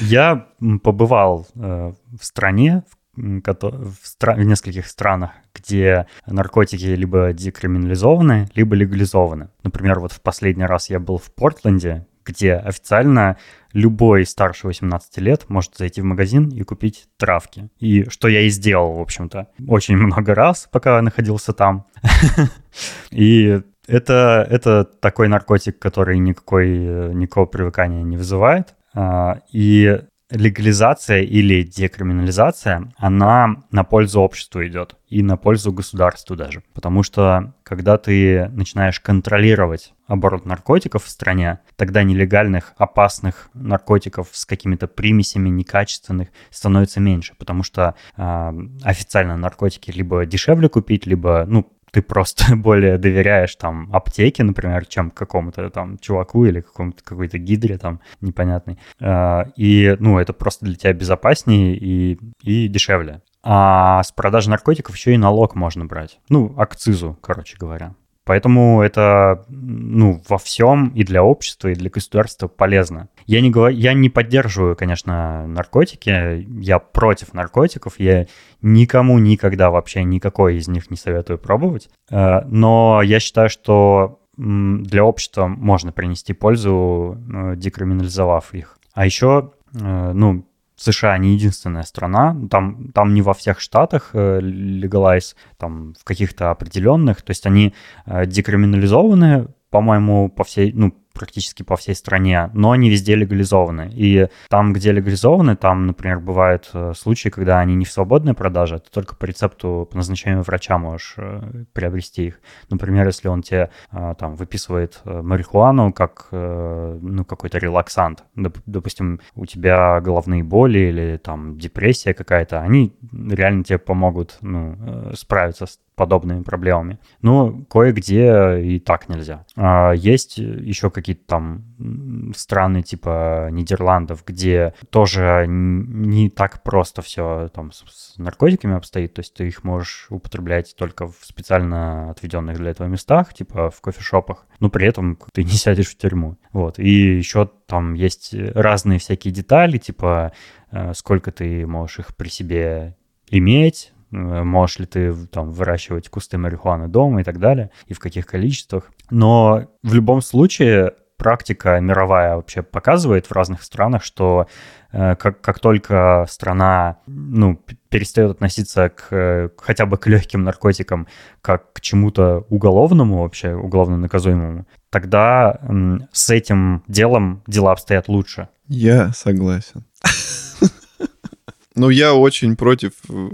Я 0.00 0.48
побывал 0.82 1.46
э, 1.54 1.92
в 2.18 2.24
стране, 2.24 2.82
в, 2.88 2.96
в, 3.16 4.44
нескольких 4.44 4.86
странах, 4.86 5.30
где 5.54 6.06
наркотики 6.26 6.84
либо 6.84 7.32
декриминализованы, 7.32 8.48
либо 8.54 8.74
легализованы. 8.74 9.48
Например, 9.62 10.00
вот 10.00 10.12
в 10.12 10.20
последний 10.20 10.64
раз 10.64 10.90
я 10.90 10.98
был 10.98 11.18
в 11.18 11.32
Портленде, 11.34 12.06
где 12.24 12.54
официально 12.54 13.36
любой 13.72 14.24
старше 14.24 14.66
18 14.66 15.18
лет 15.18 15.48
может 15.48 15.76
зайти 15.76 16.00
в 16.00 16.04
магазин 16.04 16.48
и 16.48 16.62
купить 16.62 17.06
травки. 17.18 17.68
И 17.78 18.08
что 18.08 18.28
я 18.28 18.40
и 18.40 18.48
сделал, 18.48 18.94
в 18.94 19.00
общем-то, 19.00 19.48
очень 19.68 19.96
много 19.96 20.34
раз, 20.34 20.68
пока 20.70 21.00
находился 21.02 21.52
там. 21.52 21.86
И 23.10 23.60
это, 23.86 24.46
это 24.48 24.84
такой 24.84 25.28
наркотик, 25.28 25.78
который 25.78 26.18
никакой, 26.18 27.14
никакого 27.14 27.46
привыкания 27.46 28.02
не 28.02 28.16
вызывает. 28.16 28.74
А, 28.94 29.40
и 29.52 30.00
легализация 30.30 31.20
или 31.20 31.62
декриминализация, 31.62 32.92
она 32.96 33.62
на 33.70 33.84
пользу 33.84 34.20
обществу 34.20 34.64
идет 34.66 34.96
и 35.08 35.22
на 35.22 35.36
пользу 35.36 35.72
государству 35.72 36.34
даже. 36.34 36.62
Потому 36.72 37.02
что 37.02 37.54
когда 37.62 37.98
ты 37.98 38.48
начинаешь 38.48 39.00
контролировать 39.00 39.92
оборот 40.06 40.44
наркотиков 40.44 41.04
в 41.04 41.08
стране, 41.08 41.60
тогда 41.76 42.02
нелегальных, 42.02 42.72
опасных 42.76 43.48
наркотиков 43.54 44.28
с 44.32 44.44
какими-то 44.44 44.86
примесями 44.86 45.48
некачественных 45.50 46.28
становится 46.50 47.00
меньше, 47.00 47.34
потому 47.38 47.62
что 47.62 47.94
э, 48.16 48.52
официально 48.82 49.36
наркотики 49.36 49.90
либо 49.90 50.26
дешевле 50.26 50.68
купить, 50.68 51.06
либо, 51.06 51.44
ну, 51.46 51.70
ты 51.94 52.02
просто 52.02 52.44
более 52.56 52.98
доверяешь 52.98 53.54
там 53.54 53.88
аптеке, 53.92 54.42
например, 54.42 54.84
чем 54.86 55.10
какому-то 55.10 55.70
там 55.70 55.96
чуваку 55.98 56.44
или 56.44 56.60
какому-то 56.60 57.02
какой-то 57.02 57.38
гидре 57.38 57.78
там 57.78 58.00
непонятной. 58.20 58.78
А, 59.00 59.46
и, 59.56 59.96
ну, 60.00 60.18
это 60.18 60.32
просто 60.32 60.64
для 60.64 60.74
тебя 60.74 60.92
безопаснее 60.92 61.76
и, 61.76 62.18
и 62.42 62.68
дешевле. 62.68 63.22
А 63.42 64.02
с 64.02 64.10
продажи 64.10 64.50
наркотиков 64.50 64.96
еще 64.96 65.14
и 65.14 65.18
налог 65.18 65.54
можно 65.54 65.84
брать. 65.84 66.18
Ну, 66.28 66.54
акцизу, 66.58 67.16
короче 67.20 67.56
говоря. 67.58 67.94
Поэтому 68.24 68.80
это 68.80 69.44
ну, 69.48 70.22
во 70.28 70.38
всем 70.38 70.88
и 70.88 71.04
для 71.04 71.22
общества, 71.22 71.68
и 71.68 71.74
для 71.74 71.90
государства 71.90 72.48
полезно. 72.48 73.08
Я 73.26 73.40
не, 73.40 73.50
говорю, 73.50 73.76
я 73.76 73.92
не 73.92 74.08
поддерживаю, 74.08 74.76
конечно, 74.76 75.46
наркотики, 75.46 76.46
я 76.60 76.78
против 76.78 77.34
наркотиков, 77.34 78.00
я 78.00 78.26
никому 78.62 79.18
никогда 79.18 79.70
вообще 79.70 80.04
никакой 80.04 80.56
из 80.56 80.68
них 80.68 80.90
не 80.90 80.96
советую 80.96 81.38
пробовать, 81.38 81.90
э, 82.10 82.40
но 82.46 83.02
я 83.02 83.20
считаю, 83.20 83.50
что 83.50 84.20
для 84.36 85.04
общества 85.04 85.46
можно 85.46 85.92
принести 85.92 86.32
пользу, 86.32 87.18
э, 87.32 87.56
декриминализовав 87.56 88.52
их. 88.54 88.78
А 88.92 89.04
еще, 89.04 89.52
э, 89.74 90.12
ну, 90.12 90.46
США 90.84 91.18
не 91.18 91.34
единственная 91.34 91.82
страна, 91.82 92.36
там, 92.50 92.92
там 92.92 93.14
не 93.14 93.22
во 93.22 93.32
всех 93.32 93.60
штатах 93.60 94.10
э, 94.12 94.40
legalize, 94.40 95.34
там 95.56 95.94
в 95.98 96.04
каких-то 96.04 96.50
определенных, 96.50 97.22
то 97.22 97.30
есть 97.30 97.46
они 97.46 97.74
э, 98.06 98.26
декриминализованы, 98.26 99.48
по-моему, 99.70 100.28
по 100.28 100.44
всей, 100.44 100.72
ну, 100.72 100.94
практически 101.14 101.62
по 101.62 101.76
всей 101.76 101.94
стране, 101.94 102.50
но 102.52 102.72
они 102.72 102.90
везде 102.90 103.14
легализованы. 103.14 103.90
И 103.94 104.28
там, 104.48 104.72
где 104.72 104.92
легализованы, 104.92 105.56
там, 105.56 105.86
например, 105.86 106.20
бывают 106.20 106.68
э, 106.74 106.92
случаи, 106.94 107.28
когда 107.28 107.60
они 107.60 107.74
не 107.74 107.84
в 107.84 107.92
свободной 107.92 108.34
продаже, 108.34 108.80
ты 108.80 108.90
только 108.90 109.14
по 109.14 109.24
рецепту, 109.24 109.88
по 109.90 109.96
назначению 109.96 110.42
врача 110.42 110.76
можешь 110.76 111.14
э, 111.16 111.64
приобрести 111.72 112.26
их. 112.26 112.40
Например, 112.68 113.06
если 113.06 113.28
он 113.28 113.42
тебе 113.42 113.70
э, 113.92 114.14
там 114.18 114.34
выписывает 114.34 115.00
марихуану 115.04 115.92
как 115.92 116.28
ну, 116.32 117.24
какой-то 117.24 117.58
релаксант, 117.58 118.24
допустим, 118.34 119.20
у 119.36 119.46
тебя 119.46 120.00
головные 120.00 120.42
боли 120.42 120.78
или 120.78 121.16
там 121.16 121.56
депрессия 121.58 122.14
какая-то, 122.14 122.60
они 122.60 122.96
реально 123.12 123.62
тебе 123.62 123.78
помогут 123.78 124.38
ну, 124.40 125.12
справиться 125.14 125.66
с 125.66 125.78
подобными 125.94 126.42
проблемами. 126.42 126.98
Но 127.22 127.62
кое-где 127.70 128.60
и 128.60 128.80
так 128.80 129.08
нельзя. 129.08 129.44
А 129.56 129.92
есть 129.92 130.38
еще 130.38 130.90
какие-то 131.04 131.26
там 131.26 132.32
страны 132.34 132.82
типа 132.82 133.48
Нидерландов, 133.50 134.24
где 134.26 134.72
тоже 134.88 135.44
не 135.46 136.30
так 136.30 136.62
просто 136.62 137.02
все 137.02 137.50
там 137.52 137.72
с 137.72 138.14
наркотиками 138.16 138.74
обстоит, 138.74 139.12
то 139.12 139.20
есть 139.20 139.34
ты 139.34 139.46
их 139.46 139.64
можешь 139.64 140.06
употреблять 140.08 140.74
только 140.78 141.06
в 141.06 141.16
специально 141.20 142.10
отведенных 142.10 142.56
для 142.56 142.70
этого 142.70 142.86
местах, 142.86 143.34
типа 143.34 143.68
в 143.68 143.82
кофешопах, 143.82 144.46
но 144.60 144.70
при 144.70 144.86
этом 144.86 145.18
ты 145.34 145.44
не 145.44 145.50
сядешь 145.50 145.90
в 145.90 145.98
тюрьму. 145.98 146.38
Вот. 146.52 146.78
И 146.78 147.18
еще 147.18 147.50
там 147.66 147.92
есть 147.92 148.34
разные 148.54 148.98
всякие 148.98 149.34
детали, 149.34 149.76
типа 149.76 150.32
э, 150.70 150.94
сколько 150.94 151.32
ты 151.32 151.66
можешь 151.66 151.98
их 151.98 152.16
при 152.16 152.28
себе 152.28 152.96
иметь, 153.28 153.92
Э, 154.14 154.44
можешь 154.44 154.78
ли 154.78 154.86
ты 154.86 155.12
там 155.26 155.50
выращивать 155.50 156.08
кусты 156.08 156.38
марихуаны 156.38 156.88
дома 156.88 157.20
и 157.20 157.24
так 157.24 157.38
далее, 157.38 157.70
и 157.86 157.94
в 157.94 157.98
каких 157.98 158.26
количествах. 158.26 158.92
Но 159.10 159.68
в 159.82 159.94
любом 159.94 160.22
случае 160.22 160.92
практика 161.16 161.80
мировая 161.80 162.36
вообще 162.36 162.62
показывает 162.62 163.26
в 163.26 163.32
разных 163.32 163.62
странах, 163.62 164.04
что 164.04 164.46
э, 164.92 165.14
как, 165.16 165.40
как 165.40 165.60
только 165.60 166.26
страна 166.28 166.98
ну, 167.06 167.62
перестает 167.88 168.32
относиться 168.32 168.88
к 168.90 169.52
хотя 169.56 169.86
бы 169.86 169.96
к 169.96 170.06
легким 170.06 170.42
наркотикам 170.42 171.06
как 171.40 171.72
к 171.72 171.80
чему-то 171.80 172.44
уголовному 172.50 173.22
вообще, 173.22 173.54
уголовно 173.54 173.96
наказуемому, 173.96 174.66
тогда 174.90 175.60
э, 175.62 175.98
с 176.12 176.30
этим 176.30 176.82
делом 176.88 177.42
дела 177.46 177.72
обстоят 177.72 178.08
лучше. 178.08 178.48
Я 178.68 179.12
согласен. 179.12 179.84
Но 181.74 181.90
я 181.90 182.14
очень 182.14 182.56
против 182.56 182.92
э, 183.08 183.28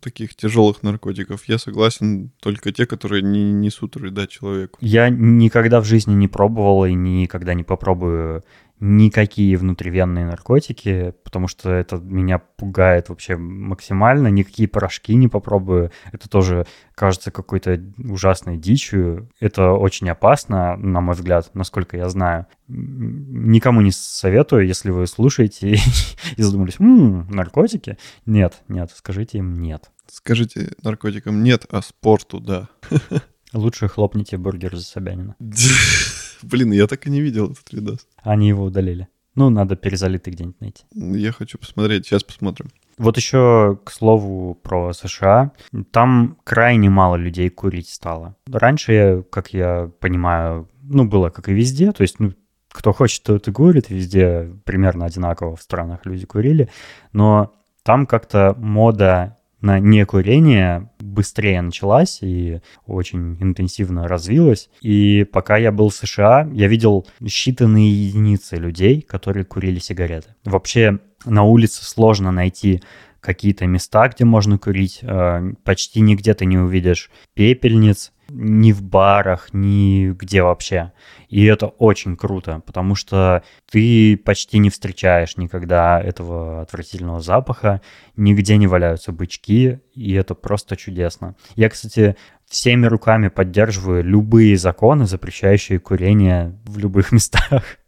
таких 0.00 0.34
тяжелых 0.34 0.82
наркотиков. 0.82 1.44
Я 1.46 1.58
согласен 1.58 2.30
только 2.40 2.72
те, 2.72 2.86
которые 2.86 3.22
не 3.22 3.52
несут 3.52 3.96
вреда 3.96 4.26
человеку. 4.26 4.78
Я 4.80 5.08
никогда 5.08 5.80
в 5.80 5.84
жизни 5.84 6.14
не 6.14 6.28
пробовал 6.28 6.84
и 6.84 6.94
никогда 6.94 7.54
не 7.54 7.62
попробую 7.62 8.42
никакие 8.84 9.56
внутривенные 9.56 10.26
наркотики, 10.26 11.14
потому 11.22 11.46
что 11.46 11.70
это 11.70 11.98
меня 11.98 12.38
пугает 12.38 13.10
вообще 13.10 13.36
максимально. 13.36 14.26
Никакие 14.26 14.68
порошки 14.68 15.14
не 15.14 15.28
попробую. 15.28 15.92
Это 16.10 16.28
тоже 16.28 16.66
кажется 16.96 17.30
какой-то 17.30 17.80
ужасной 17.96 18.56
дичью. 18.56 19.30
Это 19.38 19.70
очень 19.70 20.10
опасно, 20.10 20.76
на 20.76 21.00
мой 21.00 21.14
взгляд, 21.14 21.54
насколько 21.54 21.96
я 21.96 22.08
знаю. 22.08 22.46
Никому 22.66 23.82
не 23.82 23.92
советую, 23.92 24.66
если 24.66 24.90
вы 24.90 25.06
слушаете 25.06 25.76
и 26.36 26.42
задумались, 26.42 26.80
м-м, 26.80 27.28
наркотики? 27.30 27.98
Нет, 28.26 28.62
нет, 28.66 28.90
скажите 28.92 29.38
им 29.38 29.60
нет. 29.60 29.92
Скажите 30.10 30.72
наркотикам 30.82 31.44
нет, 31.44 31.66
а 31.70 31.82
спорту 31.82 32.40
да. 32.40 32.68
Лучше 33.52 33.86
хлопните 33.86 34.38
бургер 34.38 34.74
за 34.74 34.82
Собянина. 34.82 35.36
Блин, 36.42 36.72
я 36.72 36.86
так 36.86 37.06
и 37.06 37.10
не 37.10 37.20
видел 37.20 37.52
этот 37.52 37.72
видос. 37.72 38.06
Они 38.22 38.48
его 38.48 38.64
удалили. 38.64 39.08
Ну, 39.34 39.48
надо 39.48 39.76
перезалитый 39.76 40.32
где-нибудь 40.32 40.60
найти. 40.60 40.84
Я 40.92 41.32
хочу 41.32 41.58
посмотреть, 41.58 42.06
сейчас 42.06 42.22
посмотрим. 42.22 42.70
Вот 42.98 43.16
еще, 43.16 43.78
к 43.84 43.90
слову, 43.90 44.54
про 44.54 44.92
США. 44.92 45.52
Там 45.90 46.36
крайне 46.44 46.90
мало 46.90 47.16
людей 47.16 47.48
курить 47.48 47.88
стало. 47.88 48.36
Раньше, 48.46 49.24
как 49.30 49.54
я 49.54 49.90
понимаю, 50.00 50.68
ну, 50.82 51.06
было 51.06 51.30
как 51.30 51.48
и 51.48 51.54
везде, 51.54 51.92
то 51.92 52.02
есть, 52.02 52.20
ну, 52.20 52.32
кто 52.70 52.92
хочет, 52.92 53.22
тот 53.22 53.48
и 53.48 53.52
курит, 53.52 53.90
везде 53.90 54.52
примерно 54.64 55.06
одинаково 55.06 55.56
в 55.56 55.62
странах 55.62 56.00
люди 56.04 56.26
курили, 56.26 56.68
но 57.12 57.54
там 57.82 58.06
как-то 58.06 58.54
мода 58.58 59.38
на 59.62 59.78
некурение 59.78 60.90
быстрее 60.98 61.62
началась 61.62 62.18
и 62.20 62.60
очень 62.86 63.36
интенсивно 63.40 64.06
развилась. 64.08 64.68
И 64.82 65.24
пока 65.24 65.56
я 65.56 65.72
был 65.72 65.88
в 65.88 65.94
США, 65.94 66.48
я 66.52 66.68
видел 66.68 67.06
считанные 67.22 67.88
единицы 67.88 68.56
людей, 68.56 69.00
которые 69.00 69.44
курили 69.44 69.78
сигареты. 69.78 70.34
Вообще 70.44 70.98
на 71.24 71.44
улице 71.44 71.84
сложно 71.84 72.32
найти 72.32 72.82
какие-то 73.20 73.66
места, 73.66 74.08
где 74.08 74.24
можно 74.24 74.58
курить. 74.58 74.98
Э, 75.02 75.52
почти 75.64 76.00
нигде 76.00 76.34
ты 76.34 76.44
не 76.44 76.58
увидишь 76.58 77.10
пепельниц, 77.34 78.12
ни 78.32 78.72
в 78.72 78.82
барах, 78.82 79.48
ни 79.52 80.10
где 80.12 80.42
вообще. 80.42 80.92
И 81.28 81.44
это 81.44 81.66
очень 81.66 82.16
круто, 82.16 82.62
потому 82.66 82.94
что 82.94 83.42
ты 83.70 84.16
почти 84.16 84.58
не 84.58 84.70
встречаешь 84.70 85.36
никогда 85.36 86.00
этого 86.00 86.62
отвратительного 86.62 87.20
запаха, 87.20 87.80
нигде 88.16 88.56
не 88.56 88.66
валяются 88.66 89.12
бычки, 89.12 89.80
и 89.94 90.12
это 90.14 90.34
просто 90.34 90.76
чудесно. 90.76 91.36
Я, 91.56 91.68
кстати, 91.68 92.16
всеми 92.48 92.86
руками 92.86 93.28
поддерживаю 93.28 94.04
любые 94.04 94.56
законы, 94.56 95.06
запрещающие 95.06 95.78
курение 95.78 96.58
в 96.64 96.78
любых 96.78 97.12
местах. 97.12 97.78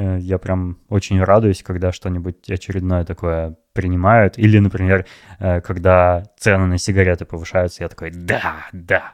Э, 0.00 0.18
я 0.18 0.38
прям 0.38 0.78
очень 0.88 1.22
радуюсь, 1.22 1.62
когда 1.62 1.92
что-нибудь 1.92 2.48
очередное 2.48 3.04
такое 3.04 3.56
принимают. 3.74 4.38
Или, 4.38 4.58
например, 4.58 5.04
э, 5.38 5.60
когда 5.60 6.24
цены 6.38 6.66
на 6.66 6.78
сигареты 6.78 7.26
повышаются, 7.26 7.82
я 7.82 7.88
такой, 7.88 8.10
да, 8.10 8.66
да. 8.72 9.12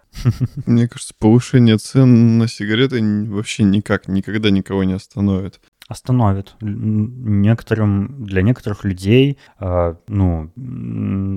Мне 0.67 0.87
кажется, 0.87 1.13
повышение 1.19 1.79
цен 1.79 2.39
на 2.39 2.47
сигареты 2.47 3.03
вообще 3.29 3.65
никак, 3.65 4.07
никогда 4.07 4.51
никого 4.51 4.85
не 4.85 4.93
остановит 4.93 5.61
остановит. 5.89 6.55
Некоторым, 6.61 8.25
для 8.25 8.43
некоторых 8.43 8.85
людей 8.85 9.39
э, 9.61 9.95
ну, 10.09 10.51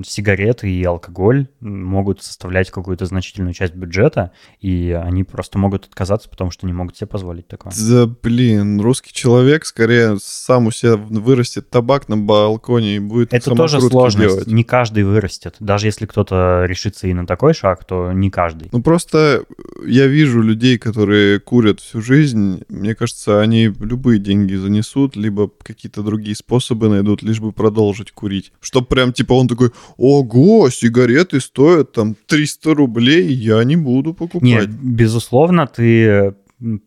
сигареты 0.04 0.70
и 0.70 0.82
алкоголь 0.84 1.48
могут 1.60 2.22
составлять 2.22 2.70
какую-то 2.70 3.06
значительную 3.06 3.54
часть 3.54 3.74
бюджета, 3.74 4.32
и 4.60 4.90
они 4.90 5.24
просто 5.24 5.58
могут 5.58 5.86
отказаться, 5.86 6.28
потому 6.28 6.50
что 6.50 6.66
не 6.66 6.72
могут 6.72 6.96
себе 6.96 7.06
позволить 7.06 7.46
такое. 7.46 7.72
Да 7.88 8.06
блин, 8.06 8.80
русский 8.80 9.12
человек 9.12 9.64
скорее 9.64 10.16
сам 10.20 10.66
у 10.66 10.70
себя 10.70 10.96
вырастет 10.96 11.70
табак 11.70 12.08
на 12.08 12.16
балконе 12.16 12.96
и 12.96 12.98
будет 12.98 13.32
Это 13.32 13.54
тоже 13.54 13.80
сложность. 13.80 14.34
Делать. 14.34 14.46
Не 14.48 14.64
каждый 14.64 15.04
вырастет. 15.04 15.56
Даже 15.60 15.86
если 15.86 16.06
кто-то 16.06 16.64
решится 16.66 17.06
и 17.06 17.14
на 17.14 17.26
такой 17.26 17.54
шаг, 17.54 17.84
то 17.84 18.12
не 18.12 18.30
каждый. 18.30 18.68
Ну 18.72 18.82
просто 18.82 19.44
я 19.86 20.06
вижу 20.06 20.42
людей, 20.42 20.78
которые 20.78 21.38
курят 21.38 21.80
всю 21.80 22.02
жизнь. 22.02 22.62
Мне 22.68 22.94
кажется, 22.94 23.40
они 23.40 23.66
любые 23.66 24.18
деньги 24.18 24.39
деньги 24.46 24.60
занесут, 24.60 25.16
либо 25.16 25.50
какие-то 25.62 26.02
другие 26.02 26.34
способы 26.34 26.88
найдут, 26.88 27.22
лишь 27.22 27.40
бы 27.40 27.52
продолжить 27.52 28.12
курить. 28.12 28.52
Чтоб 28.60 28.88
прям 28.88 29.12
типа 29.12 29.34
он 29.34 29.48
такой, 29.48 29.70
ого, 29.96 30.70
сигареты 30.70 31.40
стоят 31.40 31.92
там 31.92 32.16
300 32.26 32.74
рублей, 32.74 33.32
я 33.32 33.64
не 33.64 33.76
буду 33.76 34.14
покупать. 34.14 34.42
Нет, 34.42 34.70
безусловно, 34.70 35.66
ты 35.66 36.34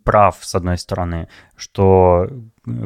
прав, 0.03 0.37
с 0.41 0.55
одной 0.55 0.77
стороны, 0.77 1.27
что 1.55 2.29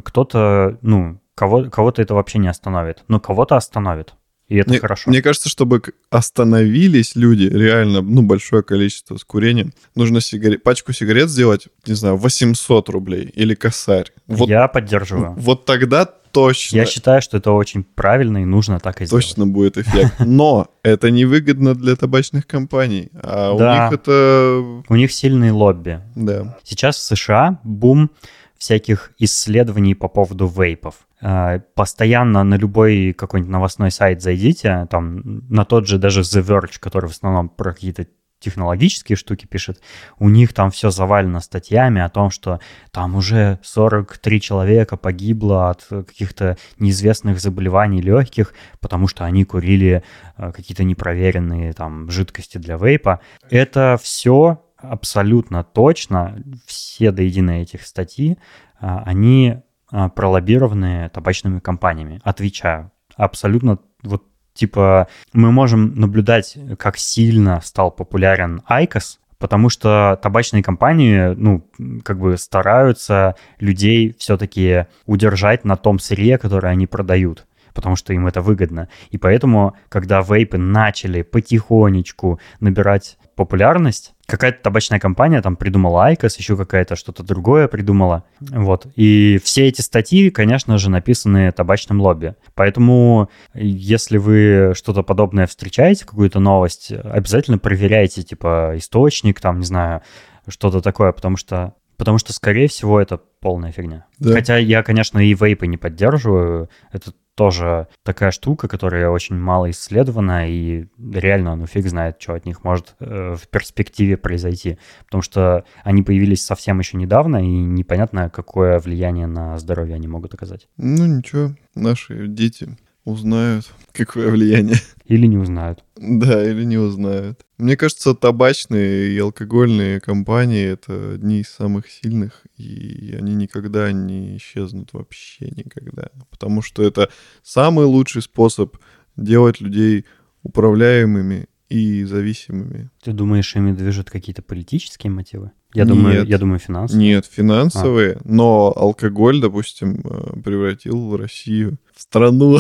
кто-то, 0.04 0.78
ну, 0.82 1.20
кого, 1.36 1.70
кого-то 1.70 2.02
это 2.02 2.14
вообще 2.14 2.40
не 2.40 2.48
остановит, 2.48 3.04
но 3.08 3.20
кого-то 3.20 3.56
остановит. 3.56 4.14
И 4.48 4.56
это 4.56 4.70
мне, 4.70 4.80
хорошо. 4.80 5.10
Мне 5.10 5.22
кажется, 5.22 5.50
чтобы 5.50 5.82
остановились 6.10 7.16
люди, 7.16 7.44
реально, 7.44 8.02
ну, 8.02 8.22
большое 8.22 8.64
количество 8.64 9.18
с 9.18 9.24
курением, 9.24 9.74
нужно 9.96 10.22
сигарет, 10.22 10.64
пачку 10.64 10.94
сигарет 10.94 11.30
сделать, 11.30 11.68
не 11.86 11.96
знаю, 11.96 12.16
800 12.16 12.90
рублей 12.90 13.32
или 13.36 13.56
косарь. 13.56 14.12
Вот, 14.28 14.48
Я 14.48 14.68
поддерживаю. 14.68 15.34
Вот 15.38 15.66
тогда 15.66 16.06
точно. 16.06 16.78
Я 16.78 16.86
считаю, 16.86 17.22
что 17.22 17.38
это 17.38 17.52
очень 17.52 17.84
правильно 17.84 18.38
и 18.38 18.46
нужно 18.46 18.80
так 18.80 19.02
и 19.02 19.06
сделать. 19.06 19.26
Точно 19.26 19.48
будет 19.48 19.78
эффект. 19.78 20.14
Но 20.20 20.68
это 20.84 21.12
невыгодно 21.12 21.76
для 21.76 21.96
табачных 21.96 22.48
компаний. 22.48 23.10
А 23.22 23.52
у 23.52 23.60
них 23.60 24.00
это... 24.00 24.84
У 24.88 24.96
них 24.96 25.12
сильные 25.12 25.52
лобби. 25.52 26.00
Да. 26.16 26.58
Сейчас 26.64 26.98
в 26.98 27.02
США 27.02 27.60
бум 27.64 28.12
всяких 28.58 29.12
исследований 29.18 29.96
по 29.96 30.08
поводу 30.08 30.48
вейпов. 30.48 31.08
Э, 31.22 31.60
постоянно 31.76 32.44
на 32.44 32.56
любой 32.56 33.14
какой-нибудь 33.14 33.52
новостной 33.52 33.92
сайт 33.92 34.22
зайдите, 34.22 34.88
там 34.90 35.44
на 35.50 35.66
тот 35.66 35.88
же 35.88 35.98
даже 35.98 36.22
The 36.22 36.42
Verge, 36.42 36.80
который 36.80 37.08
в 37.08 37.12
основном 37.12 37.50
про 37.50 37.74
какие-то 37.74 38.08
технологические 38.40 39.16
штуки 39.16 39.46
пишет, 39.46 39.82
у 40.20 40.30
них 40.30 40.54
там 40.54 40.70
все 40.70 40.92
завалено 40.92 41.40
статьями 41.40 42.02
о 42.02 42.10
том, 42.10 42.30
что 42.30 42.60
там 42.92 43.16
уже 43.16 43.60
43 43.64 44.42
человека 44.42 44.96
погибло 44.96 45.70
от 45.70 45.86
каких-то 45.90 46.58
неизвестных 46.78 47.40
заболеваний 47.40 48.02
легких, 48.02 48.54
потому 48.80 49.08
что 49.08 49.26
они 49.26 49.44
курили 49.44 50.04
э, 50.38 50.52
какие-то 50.52 50.84
непроверенные 50.84 51.74
там 51.74 52.12
жидкости 52.12 52.58
для 52.58 52.78
вейпа. 52.78 53.22
Это 53.50 53.98
все 54.02 54.62
абсолютно 54.78 55.64
точно 55.64 56.42
все 56.66 57.12
до 57.12 57.24
единой 57.24 57.62
этих 57.62 57.84
статьи, 57.84 58.38
а, 58.80 59.04
они 59.06 59.62
а, 59.92 60.10
пролоббированы 60.10 61.10
табачными 61.14 61.60
компаниями. 61.60 62.20
Отвечаю. 62.24 62.92
Абсолютно 63.16 63.80
вот 64.04 64.24
типа 64.54 65.08
мы 65.34 65.52
можем 65.52 65.96
наблюдать, 65.96 66.58
как 66.78 66.98
сильно 66.98 67.62
стал 67.62 67.92
популярен 67.92 68.62
IQOS, 68.66 69.20
потому 69.38 69.70
что 69.70 70.20
табачные 70.22 70.64
компании, 70.64 71.34
ну, 71.36 71.70
как 72.04 72.20
бы 72.20 72.38
стараются 72.38 73.36
людей 73.60 74.16
все-таки 74.18 74.88
удержать 75.06 75.64
на 75.64 75.76
том 75.76 76.00
сырье, 76.00 76.38
которое 76.38 76.70
они 76.70 76.88
продают 76.88 77.46
потому 77.74 77.96
что 77.96 78.12
им 78.12 78.26
это 78.26 78.42
выгодно. 78.42 78.90
И 79.12 79.20
поэтому, 79.20 79.76
когда 79.88 80.22
вейпы 80.22 80.58
начали 80.58 81.22
потихонечку 81.22 82.40
набирать 82.60 83.20
популярность, 83.36 84.16
какая-то 84.28 84.62
табачная 84.62 85.00
компания 85.00 85.42
там 85.42 85.56
придумала 85.56 86.06
IQOS, 86.06 86.38
еще 86.38 86.56
какая-то 86.58 86.96
что-то 86.96 87.24
другое 87.24 87.68
придумала. 87.68 88.26
Вот. 88.42 88.86
И 88.96 89.40
все 89.44 89.68
эти 89.68 89.82
статьи, 89.82 90.30
конечно 90.30 90.78
же, 90.78 90.90
написаны 90.90 91.52
табачным 91.52 92.02
лобби. 92.02 92.36
Поэтому, 92.54 93.30
если 93.54 94.18
вы 94.18 94.74
что-то 94.76 95.02
подобное 95.02 95.48
встречаете, 95.48 96.06
какую-то 96.06 96.40
новость, 96.40 96.92
обязательно 96.92 97.58
проверяйте, 97.58 98.22
типа, 98.22 98.74
источник, 98.76 99.40
там, 99.40 99.60
не 99.60 99.66
знаю, 99.66 100.02
что-то 100.48 100.82
такое, 100.82 101.14
потому 101.14 101.38
что 101.38 101.74
Потому 101.98 102.20
что, 102.20 102.32
скорее 102.32 102.68
всего, 102.68 103.00
это 103.00 103.18
полная 103.18 103.72
фигня. 103.72 104.06
Да. 104.20 104.34
Хотя 104.34 104.58
я, 104.58 104.84
конечно, 104.84 105.20
и 105.20 105.34
вейпы 105.34 105.68
не 105.68 105.78
поддерживаю. 105.78 106.70
Это 106.92 107.12
тоже 107.38 107.88
такая 108.04 108.32
штука, 108.32 108.68
которая 108.68 109.10
очень 109.10 109.36
мало 109.36 109.70
исследована, 109.70 110.50
и 110.50 110.88
реально, 110.98 111.56
ну 111.56 111.68
фиг 111.68 111.88
знает, 111.88 112.18
что 112.20 112.34
от 112.34 112.46
них 112.46 112.64
может 112.64 112.96
э, 113.00 113.36
в 113.36 113.48
перспективе 113.48 114.18
произойти. 114.18 114.80
Потому 115.06 115.22
что 115.22 115.64
они 115.84 116.02
появились 116.02 116.44
совсем 116.44 116.80
еще 116.80 116.98
недавно, 116.98 117.38
и 117.38 117.48
непонятно, 117.48 118.32
какое 118.32 118.80
влияние 118.80 119.28
на 119.28 119.58
здоровье 119.60 119.96
они 119.96 120.08
могут 120.08 120.34
оказать. 120.34 120.68
Ну 120.78 121.06
ничего, 121.06 121.52
наши 121.76 122.28
дети 122.28 122.76
узнают, 123.08 123.66
какое 123.94 124.30
влияние. 124.30 124.76
Или 125.06 125.28
не 125.28 125.38
узнают. 125.38 125.84
Да, 125.96 126.44
или 126.44 126.66
не 126.66 126.78
узнают. 126.78 127.40
Мне 127.58 127.78
кажется, 127.78 128.14
табачные 128.14 129.14
и 129.14 129.18
алкогольные 129.18 130.02
компании— 130.02 130.66
это 130.66 131.14
одни 131.14 131.40
из 131.40 131.48
самых 131.48 131.90
сильных, 131.90 132.46
и 132.58 133.16
они 133.18 133.34
никогда 133.34 133.94
не 133.94 134.36
исчезнут 134.36 134.92
вообще 134.92 135.50
никогда. 135.56 136.10
Потому 136.30 136.62
что 136.62 136.84
это 136.84 137.10
самый 137.42 137.86
лучший 137.86 138.22
способ 138.22 138.76
делать 139.16 139.62
людей 139.62 140.04
управляемыми 140.44 141.48
и 141.70 142.04
зависимыми. 142.04 142.90
Ты 143.02 143.14
думаешь, 143.14 143.56
ими 143.56 143.72
движут 143.72 144.10
какие-то 144.10 144.42
политические 144.42 145.12
мотивы? 145.12 145.52
Я 145.74 145.86
нет, 145.86 145.96
думаю, 145.96 146.26
я 146.26 146.38
думаю, 146.38 146.60
финансовые. 146.60 147.08
Нет, 147.08 147.26
финансовые, 147.26 148.14
а. 148.16 148.22
но 148.26 148.74
алкоголь, 148.76 149.40
допустим, 149.40 150.02
э, 150.04 150.42
превратил 150.42 151.16
Россию 151.16 151.78
в 151.98 152.02
страну 152.02 152.60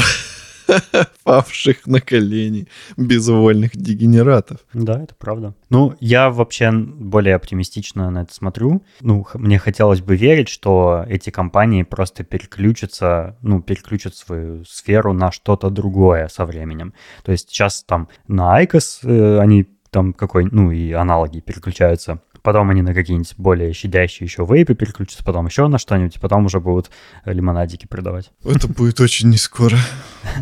павших 1.23 1.85
на 1.85 2.01
колени 2.01 2.67
безвольных 2.97 3.75
дегенератов. 3.75 4.59
Да, 4.73 5.01
это 5.01 5.13
правда. 5.15 5.53
Ну, 5.69 5.95
я 5.99 6.29
вообще 6.29 6.71
более 6.71 7.35
оптимистично 7.35 8.09
на 8.09 8.23
это 8.23 8.33
смотрю. 8.33 8.83
Ну, 9.01 9.25
мне 9.35 9.59
хотелось 9.59 10.01
бы 10.01 10.15
верить, 10.15 10.49
что 10.49 11.05
эти 11.07 11.29
компании 11.29 11.83
просто 11.83 12.23
переключатся, 12.23 13.38
ну, 13.41 13.61
переключат 13.61 14.15
свою 14.15 14.65
сферу 14.65 15.13
на 15.13 15.31
что-то 15.31 15.69
другое 15.69 16.27
со 16.29 16.45
временем. 16.45 16.93
То 17.23 17.31
есть 17.31 17.49
сейчас 17.49 17.83
там 17.83 18.09
на 18.27 18.55
IQOS 18.55 19.01
э, 19.03 19.39
они 19.39 19.67
там 19.91 20.13
какой, 20.13 20.45
ну 20.51 20.71
и 20.71 20.91
аналоги 20.91 21.39
переключаются 21.39 22.21
потом 22.41 22.69
они 22.69 22.81
на 22.81 22.93
какие-нибудь 22.93 23.33
более 23.38 23.73
щадящие 23.73 24.25
еще 24.25 24.45
вейпы 24.45 24.75
переключатся, 24.75 25.23
потом 25.23 25.47
еще 25.47 25.67
на 25.67 25.77
что-нибудь, 25.77 26.15
и 26.15 26.19
потом 26.19 26.45
уже 26.45 26.59
будут 26.59 26.89
лимонадики 27.25 27.88
продавать. 27.88 28.31
Это 28.43 28.67
будет 28.67 28.99
очень 28.99 29.29
не 29.29 29.38
скоро. 29.38 29.77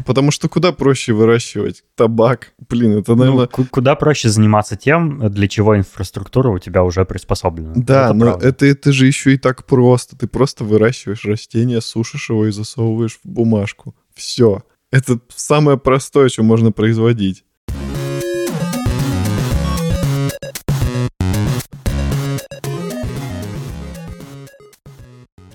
Потому 0.06 0.32
что 0.32 0.50
куда 0.50 0.72
проще 0.72 1.14
выращивать 1.14 1.84
табак? 1.96 2.54
Блин, 2.70 3.00
это, 3.00 3.16
наверное... 3.16 3.50
Ну, 3.58 3.66
куда 3.70 3.96
проще 3.96 4.30
заниматься 4.30 4.76
тем, 4.76 5.30
для 5.32 5.48
чего 5.48 5.78
инфраструктура 5.78 6.50
у 6.50 6.60
тебя 6.60 6.84
уже 6.84 7.06
приспособлена. 7.06 7.74
Да, 7.76 8.06
это 8.06 8.14
но 8.14 8.38
это, 8.42 8.66
это 8.66 8.92
же 8.92 9.06
еще 9.08 9.34
и 9.34 9.38
так 9.38 9.66
просто. 9.66 10.18
Ты 10.18 10.28
просто 10.28 10.64
выращиваешь 10.64 11.26
растение, 11.26 11.82
сушишь 11.82 12.30
его 12.30 12.48
и 12.48 12.52
засовываешь 12.52 13.20
в 13.24 13.28
бумажку. 13.28 13.96
Все. 14.14 14.64
Это 14.92 15.20
самое 15.36 15.78
простое, 15.78 16.30
что 16.30 16.44
можно 16.44 16.72
производить. 16.72 17.44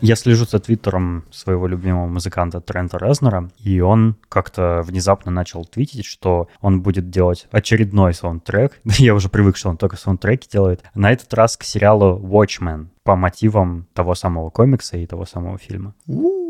Я 0.03 0.17
слежу 0.17 0.47
за 0.47 0.59
твиттером 0.61 1.25
своего 1.31 1.67
любимого 1.67 2.07
музыканта 2.07 2.61
Трента 2.61 2.97
Резнера, 2.97 3.51
и 3.59 3.81
он 3.81 4.17
как-то 4.31 4.83
внезапно 4.83 5.31
начал 5.31 5.67
твитить, 5.67 6.07
что 6.07 6.49
он 6.63 6.81
будет 6.81 7.11
делать 7.11 7.47
очередной 7.51 8.15
саундтрек. 8.15 8.81
Я 8.85 9.15
уже 9.15 9.29
привык, 9.29 9.57
что 9.57 9.69
он 9.69 9.77
только 9.77 9.97
саундтреки 9.97 10.49
делает. 10.51 10.83
На 10.95 11.13
этот 11.13 11.33
раз 11.35 11.59
к 11.59 11.65
сериалу 11.65 12.19
Watchmen 12.19 12.87
по 13.03 13.15
мотивам 13.15 13.87
того 13.93 14.15
самого 14.15 14.49
комикса 14.49 14.97
и 14.97 15.07
того 15.07 15.27
самого 15.27 15.59
фильма. 15.59 15.95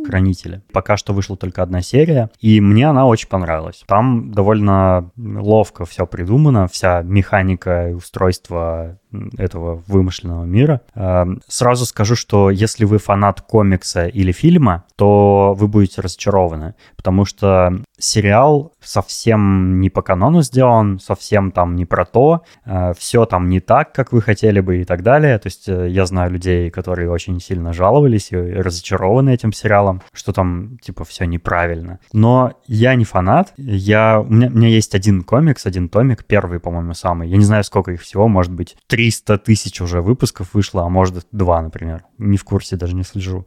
Хранители. 0.07 0.63
Пока 0.73 0.97
что 0.97 1.13
вышла 1.13 1.37
только 1.37 1.63
одна 1.63 1.83
серия, 1.83 2.31
и 2.39 2.61
мне 2.61 2.89
она 2.89 3.07
очень 3.07 3.29
понравилась. 3.29 3.83
Там 3.87 4.31
довольно 4.33 5.11
ловко 5.17 5.85
все 5.85 6.07
придумано, 6.07 6.69
вся 6.69 7.03
механика 7.03 7.91
и 7.91 7.95
устройство 7.95 9.00
этого 9.39 9.83
вымышленного 9.87 10.45
мира. 10.45 10.83
Эм, 10.95 11.41
сразу 11.49 11.87
скажу, 11.87 12.17
что 12.17 12.51
если 12.51 12.85
вы 12.85 12.99
фанат 12.99 13.41
комикса 13.41 14.07
или 14.07 14.33
фильма, 14.33 14.85
то 14.97 15.55
вы 15.57 15.69
будете 15.69 16.01
разочарованы, 16.01 16.75
потому 16.97 17.25
что 17.25 17.83
сериал 17.99 18.73
совсем 18.81 19.81
не 19.81 19.91
по 19.91 20.03
канону 20.03 20.43
сделан, 20.43 20.99
совсем 21.01 21.51
там 21.51 21.77
не 21.77 21.85
про 21.85 22.05
то, 22.05 22.43
э, 22.65 22.93
все 22.99 23.27
там 23.27 23.49
не 23.49 23.61
так, 23.61 23.93
как 23.93 24.13
вы 24.13 24.23
хотели 24.23 24.61
бы 24.61 24.81
и 24.81 24.85
так 24.85 25.03
далее. 25.03 25.39
То 25.39 25.47
есть 25.47 25.69
э, 25.69 25.89
я 25.89 26.07
знаю 26.07 26.31
людей, 26.31 26.71
которые 26.71 27.11
очень 27.11 27.41
сильно 27.41 27.73
жаловались 27.73 28.33
и 28.33 28.37
разочарованы 28.37 29.31
этим 29.31 29.53
сериалом, 29.53 30.03
что 30.13 30.33
там 30.33 30.79
типа 30.79 31.05
все 31.05 31.25
неправильно. 31.25 32.01
Но 32.13 32.53
я 32.67 32.95
не 32.95 33.05
фанат, 33.05 33.53
я, 33.57 34.21
у, 34.21 34.33
меня, 34.33 34.49
у 34.49 34.57
меня 34.57 34.69
есть 34.69 34.95
один 34.95 35.23
комикс, 35.23 35.67
один 35.67 35.89
томик, 35.89 36.25
первый, 36.25 36.61
по-моему, 36.61 36.95
самый. 36.95 37.29
Я 37.29 37.37
не 37.37 37.45
знаю, 37.45 37.65
сколько 37.65 37.93
их 37.93 38.01
всего, 38.01 38.29
может 38.29 38.53
быть, 38.53 38.77
300 39.01 39.39
тысяч 39.39 39.81
уже 39.81 40.03
выпусков 40.03 40.53
вышло, 40.53 40.85
а 40.85 40.91
может 40.91 41.27
два, 41.33 41.63
например. 41.63 42.05
Не 42.19 42.37
в 42.37 42.45
курсе, 42.45 42.77
даже 42.77 42.95
не 42.95 43.03
слежу. 43.03 43.47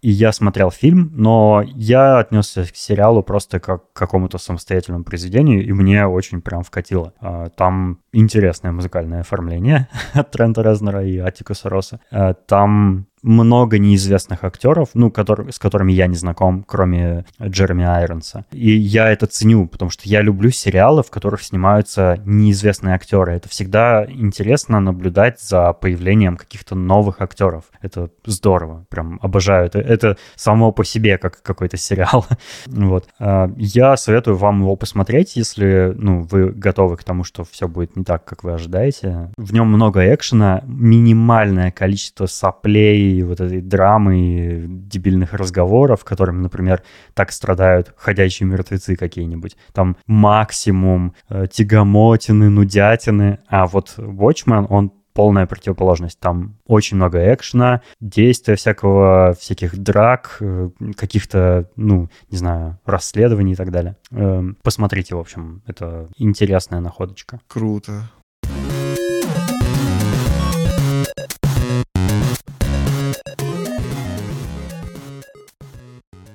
И 0.00 0.10
я 0.10 0.32
смотрел 0.32 0.70
фильм, 0.70 1.12
но 1.14 1.62
я 1.66 2.18
отнесся 2.18 2.64
к 2.64 2.74
сериалу 2.74 3.22
просто 3.22 3.60
как 3.60 3.92
к 3.92 3.96
какому-то 3.96 4.38
самостоятельному 4.38 5.04
произведению, 5.04 5.66
и 5.66 5.72
мне 5.72 6.06
очень 6.06 6.40
прям 6.40 6.62
вкатило. 6.62 7.12
А, 7.20 7.50
там 7.50 7.98
интересное 8.12 8.72
музыкальное 8.72 9.20
оформление 9.20 9.88
от 10.14 10.30
Трента 10.30 10.62
Резнера 10.62 11.04
и 11.04 11.18
Атикуса 11.18 11.68
Роса. 11.68 12.00
А, 12.10 12.32
там 12.32 13.06
много 13.22 13.78
неизвестных 13.78 14.44
актеров, 14.44 14.90
ну, 14.94 15.10
который, 15.10 15.52
с 15.52 15.58
которыми 15.58 15.92
я 15.92 16.06
не 16.06 16.16
знаком, 16.16 16.64
кроме 16.66 17.24
Джереми 17.42 17.84
Айронса. 17.84 18.44
И 18.52 18.70
я 18.70 19.10
это 19.10 19.26
ценю, 19.26 19.66
потому 19.66 19.90
что 19.90 20.08
я 20.08 20.22
люблю 20.22 20.50
сериалы, 20.50 21.02
в 21.02 21.10
которых 21.10 21.42
снимаются 21.42 22.20
неизвестные 22.24 22.94
актеры. 22.94 23.34
Это 23.34 23.48
всегда 23.48 24.06
интересно 24.08 24.80
наблюдать 24.80 25.40
за 25.40 25.72
появлением 25.72 26.36
каких-то 26.36 26.74
новых 26.74 27.20
актеров. 27.20 27.64
Это 27.82 28.10
здорово, 28.24 28.86
прям 28.88 29.18
обожаю. 29.22 29.66
Это, 29.66 29.78
это 29.78 30.16
само 30.36 30.72
по 30.72 30.84
себе 30.84 31.18
как 31.18 31.42
какой-то 31.42 31.76
сериал. 31.76 32.26
вот. 32.66 33.08
А, 33.18 33.50
я 33.56 33.96
советую 33.96 34.36
вам 34.36 34.60
его 34.60 34.76
посмотреть, 34.76 35.36
если 35.36 35.92
ну, 35.96 36.22
вы 36.22 36.50
готовы 36.50 36.96
к 36.96 37.04
тому, 37.04 37.24
что 37.24 37.44
все 37.44 37.68
будет 37.68 37.96
не 37.96 38.04
так, 38.04 38.24
как 38.24 38.44
вы 38.44 38.52
ожидаете. 38.52 39.32
В 39.36 39.52
нем 39.52 39.68
много 39.68 40.14
экшена, 40.14 40.62
минимальное 40.66 41.70
количество 41.70 42.26
соплей, 42.26 43.09
вот 43.22 43.40
этой 43.40 43.60
драмы, 43.60 44.66
дебильных 44.68 45.34
разговоров, 45.34 46.04
которыми, 46.04 46.40
например, 46.40 46.82
так 47.14 47.32
страдают 47.32 47.92
ходячие 47.96 48.48
мертвецы 48.48 48.96
какие-нибудь. 48.96 49.56
Там 49.72 49.96
максимум 50.06 51.14
э, 51.28 51.46
тягомотины, 51.50 52.48
нудятины, 52.48 53.38
а 53.48 53.66
вот 53.66 53.94
Watchmen, 53.98 54.66
он 54.68 54.92
полная 55.12 55.46
противоположность. 55.46 56.18
Там 56.18 56.56
очень 56.66 56.96
много 56.96 57.34
экшена, 57.34 57.82
действия 58.00 58.54
всякого, 58.54 59.34
всяких 59.38 59.76
драк, 59.76 60.38
э, 60.40 60.70
каких-то, 60.96 61.68
ну, 61.76 62.08
не 62.30 62.38
знаю, 62.38 62.78
расследований 62.84 63.52
и 63.52 63.56
так 63.56 63.70
далее. 63.70 63.96
Эм, 64.12 64.56
посмотрите, 64.62 65.14
в 65.14 65.18
общем, 65.18 65.62
это 65.66 66.08
интересная 66.16 66.80
находочка. 66.80 67.40
Круто. 67.48 68.08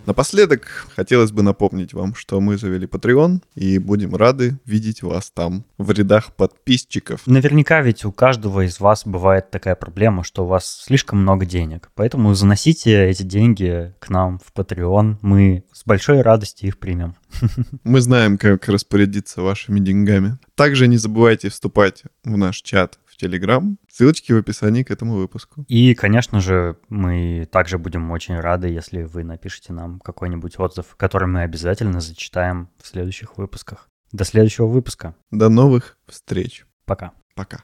Напоследок 0.05 0.87
хотелось 0.95 1.31
бы 1.31 1.41
напомнить 1.41 1.93
вам, 1.93 2.15
что 2.15 2.39
мы 2.39 2.57
завели 2.57 2.85
Patreon 2.85 3.41
и 3.55 3.79
будем 3.79 4.15
рады 4.15 4.57
видеть 4.65 5.01
вас 5.01 5.31
там, 5.31 5.65
в 5.77 5.91
рядах 5.91 6.33
подписчиков. 6.33 7.21
Наверняка 7.25 7.81
ведь 7.81 8.05
у 8.05 8.11
каждого 8.11 8.65
из 8.65 8.79
вас 8.79 9.03
бывает 9.05 9.49
такая 9.49 9.75
проблема, 9.75 10.23
что 10.23 10.43
у 10.43 10.47
вас 10.47 10.83
слишком 10.85 11.21
много 11.21 11.45
денег. 11.45 11.89
Поэтому 11.95 12.33
заносите 12.33 13.09
эти 13.09 13.23
деньги 13.23 13.93
к 13.99 14.09
нам 14.09 14.39
в 14.39 14.57
Patreon. 14.57 15.17
Мы 15.21 15.63
с 15.71 15.83
большой 15.85 16.21
радостью 16.21 16.69
их 16.69 16.77
примем. 16.77 17.15
Мы 17.83 18.01
знаем, 18.01 18.37
как 18.37 18.67
распорядиться 18.67 19.41
вашими 19.41 19.79
деньгами. 19.79 20.37
Также 20.55 20.87
не 20.87 20.97
забывайте 20.97 21.49
вступать 21.49 22.03
в 22.23 22.37
наш 22.37 22.61
чат 22.61 22.99
в 23.15 23.17
Телеграм. 23.17 23.77
Ссылочки 23.89 24.33
в 24.33 24.37
описании 24.37 24.83
к 24.83 24.91
этому 24.91 25.15
выпуску. 25.15 25.63
И, 25.67 25.95
конечно 25.95 26.41
же, 26.41 26.77
мы 26.89 27.47
также 27.51 27.77
будем 27.77 28.11
очень 28.11 28.35
рады, 28.35 28.67
если 28.67 29.03
вы 29.03 29.23
напишите 29.23 29.73
нам 29.73 29.99
какой-нибудь 30.01 30.59
отзыв, 30.59 30.95
который 30.97 31.27
мы 31.27 31.41
обязательно 31.41 32.01
зачитаем 32.01 32.69
в 32.81 32.87
следующих 32.87 33.37
выпусках. 33.37 33.89
До 34.11 34.25
следующего 34.25 34.67
выпуска. 34.67 35.15
До 35.31 35.49
новых 35.49 35.97
встреч. 36.07 36.65
Пока. 36.85 37.11
Пока. 37.35 37.63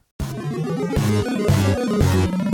Thank 1.72 2.46
you. 2.46 2.51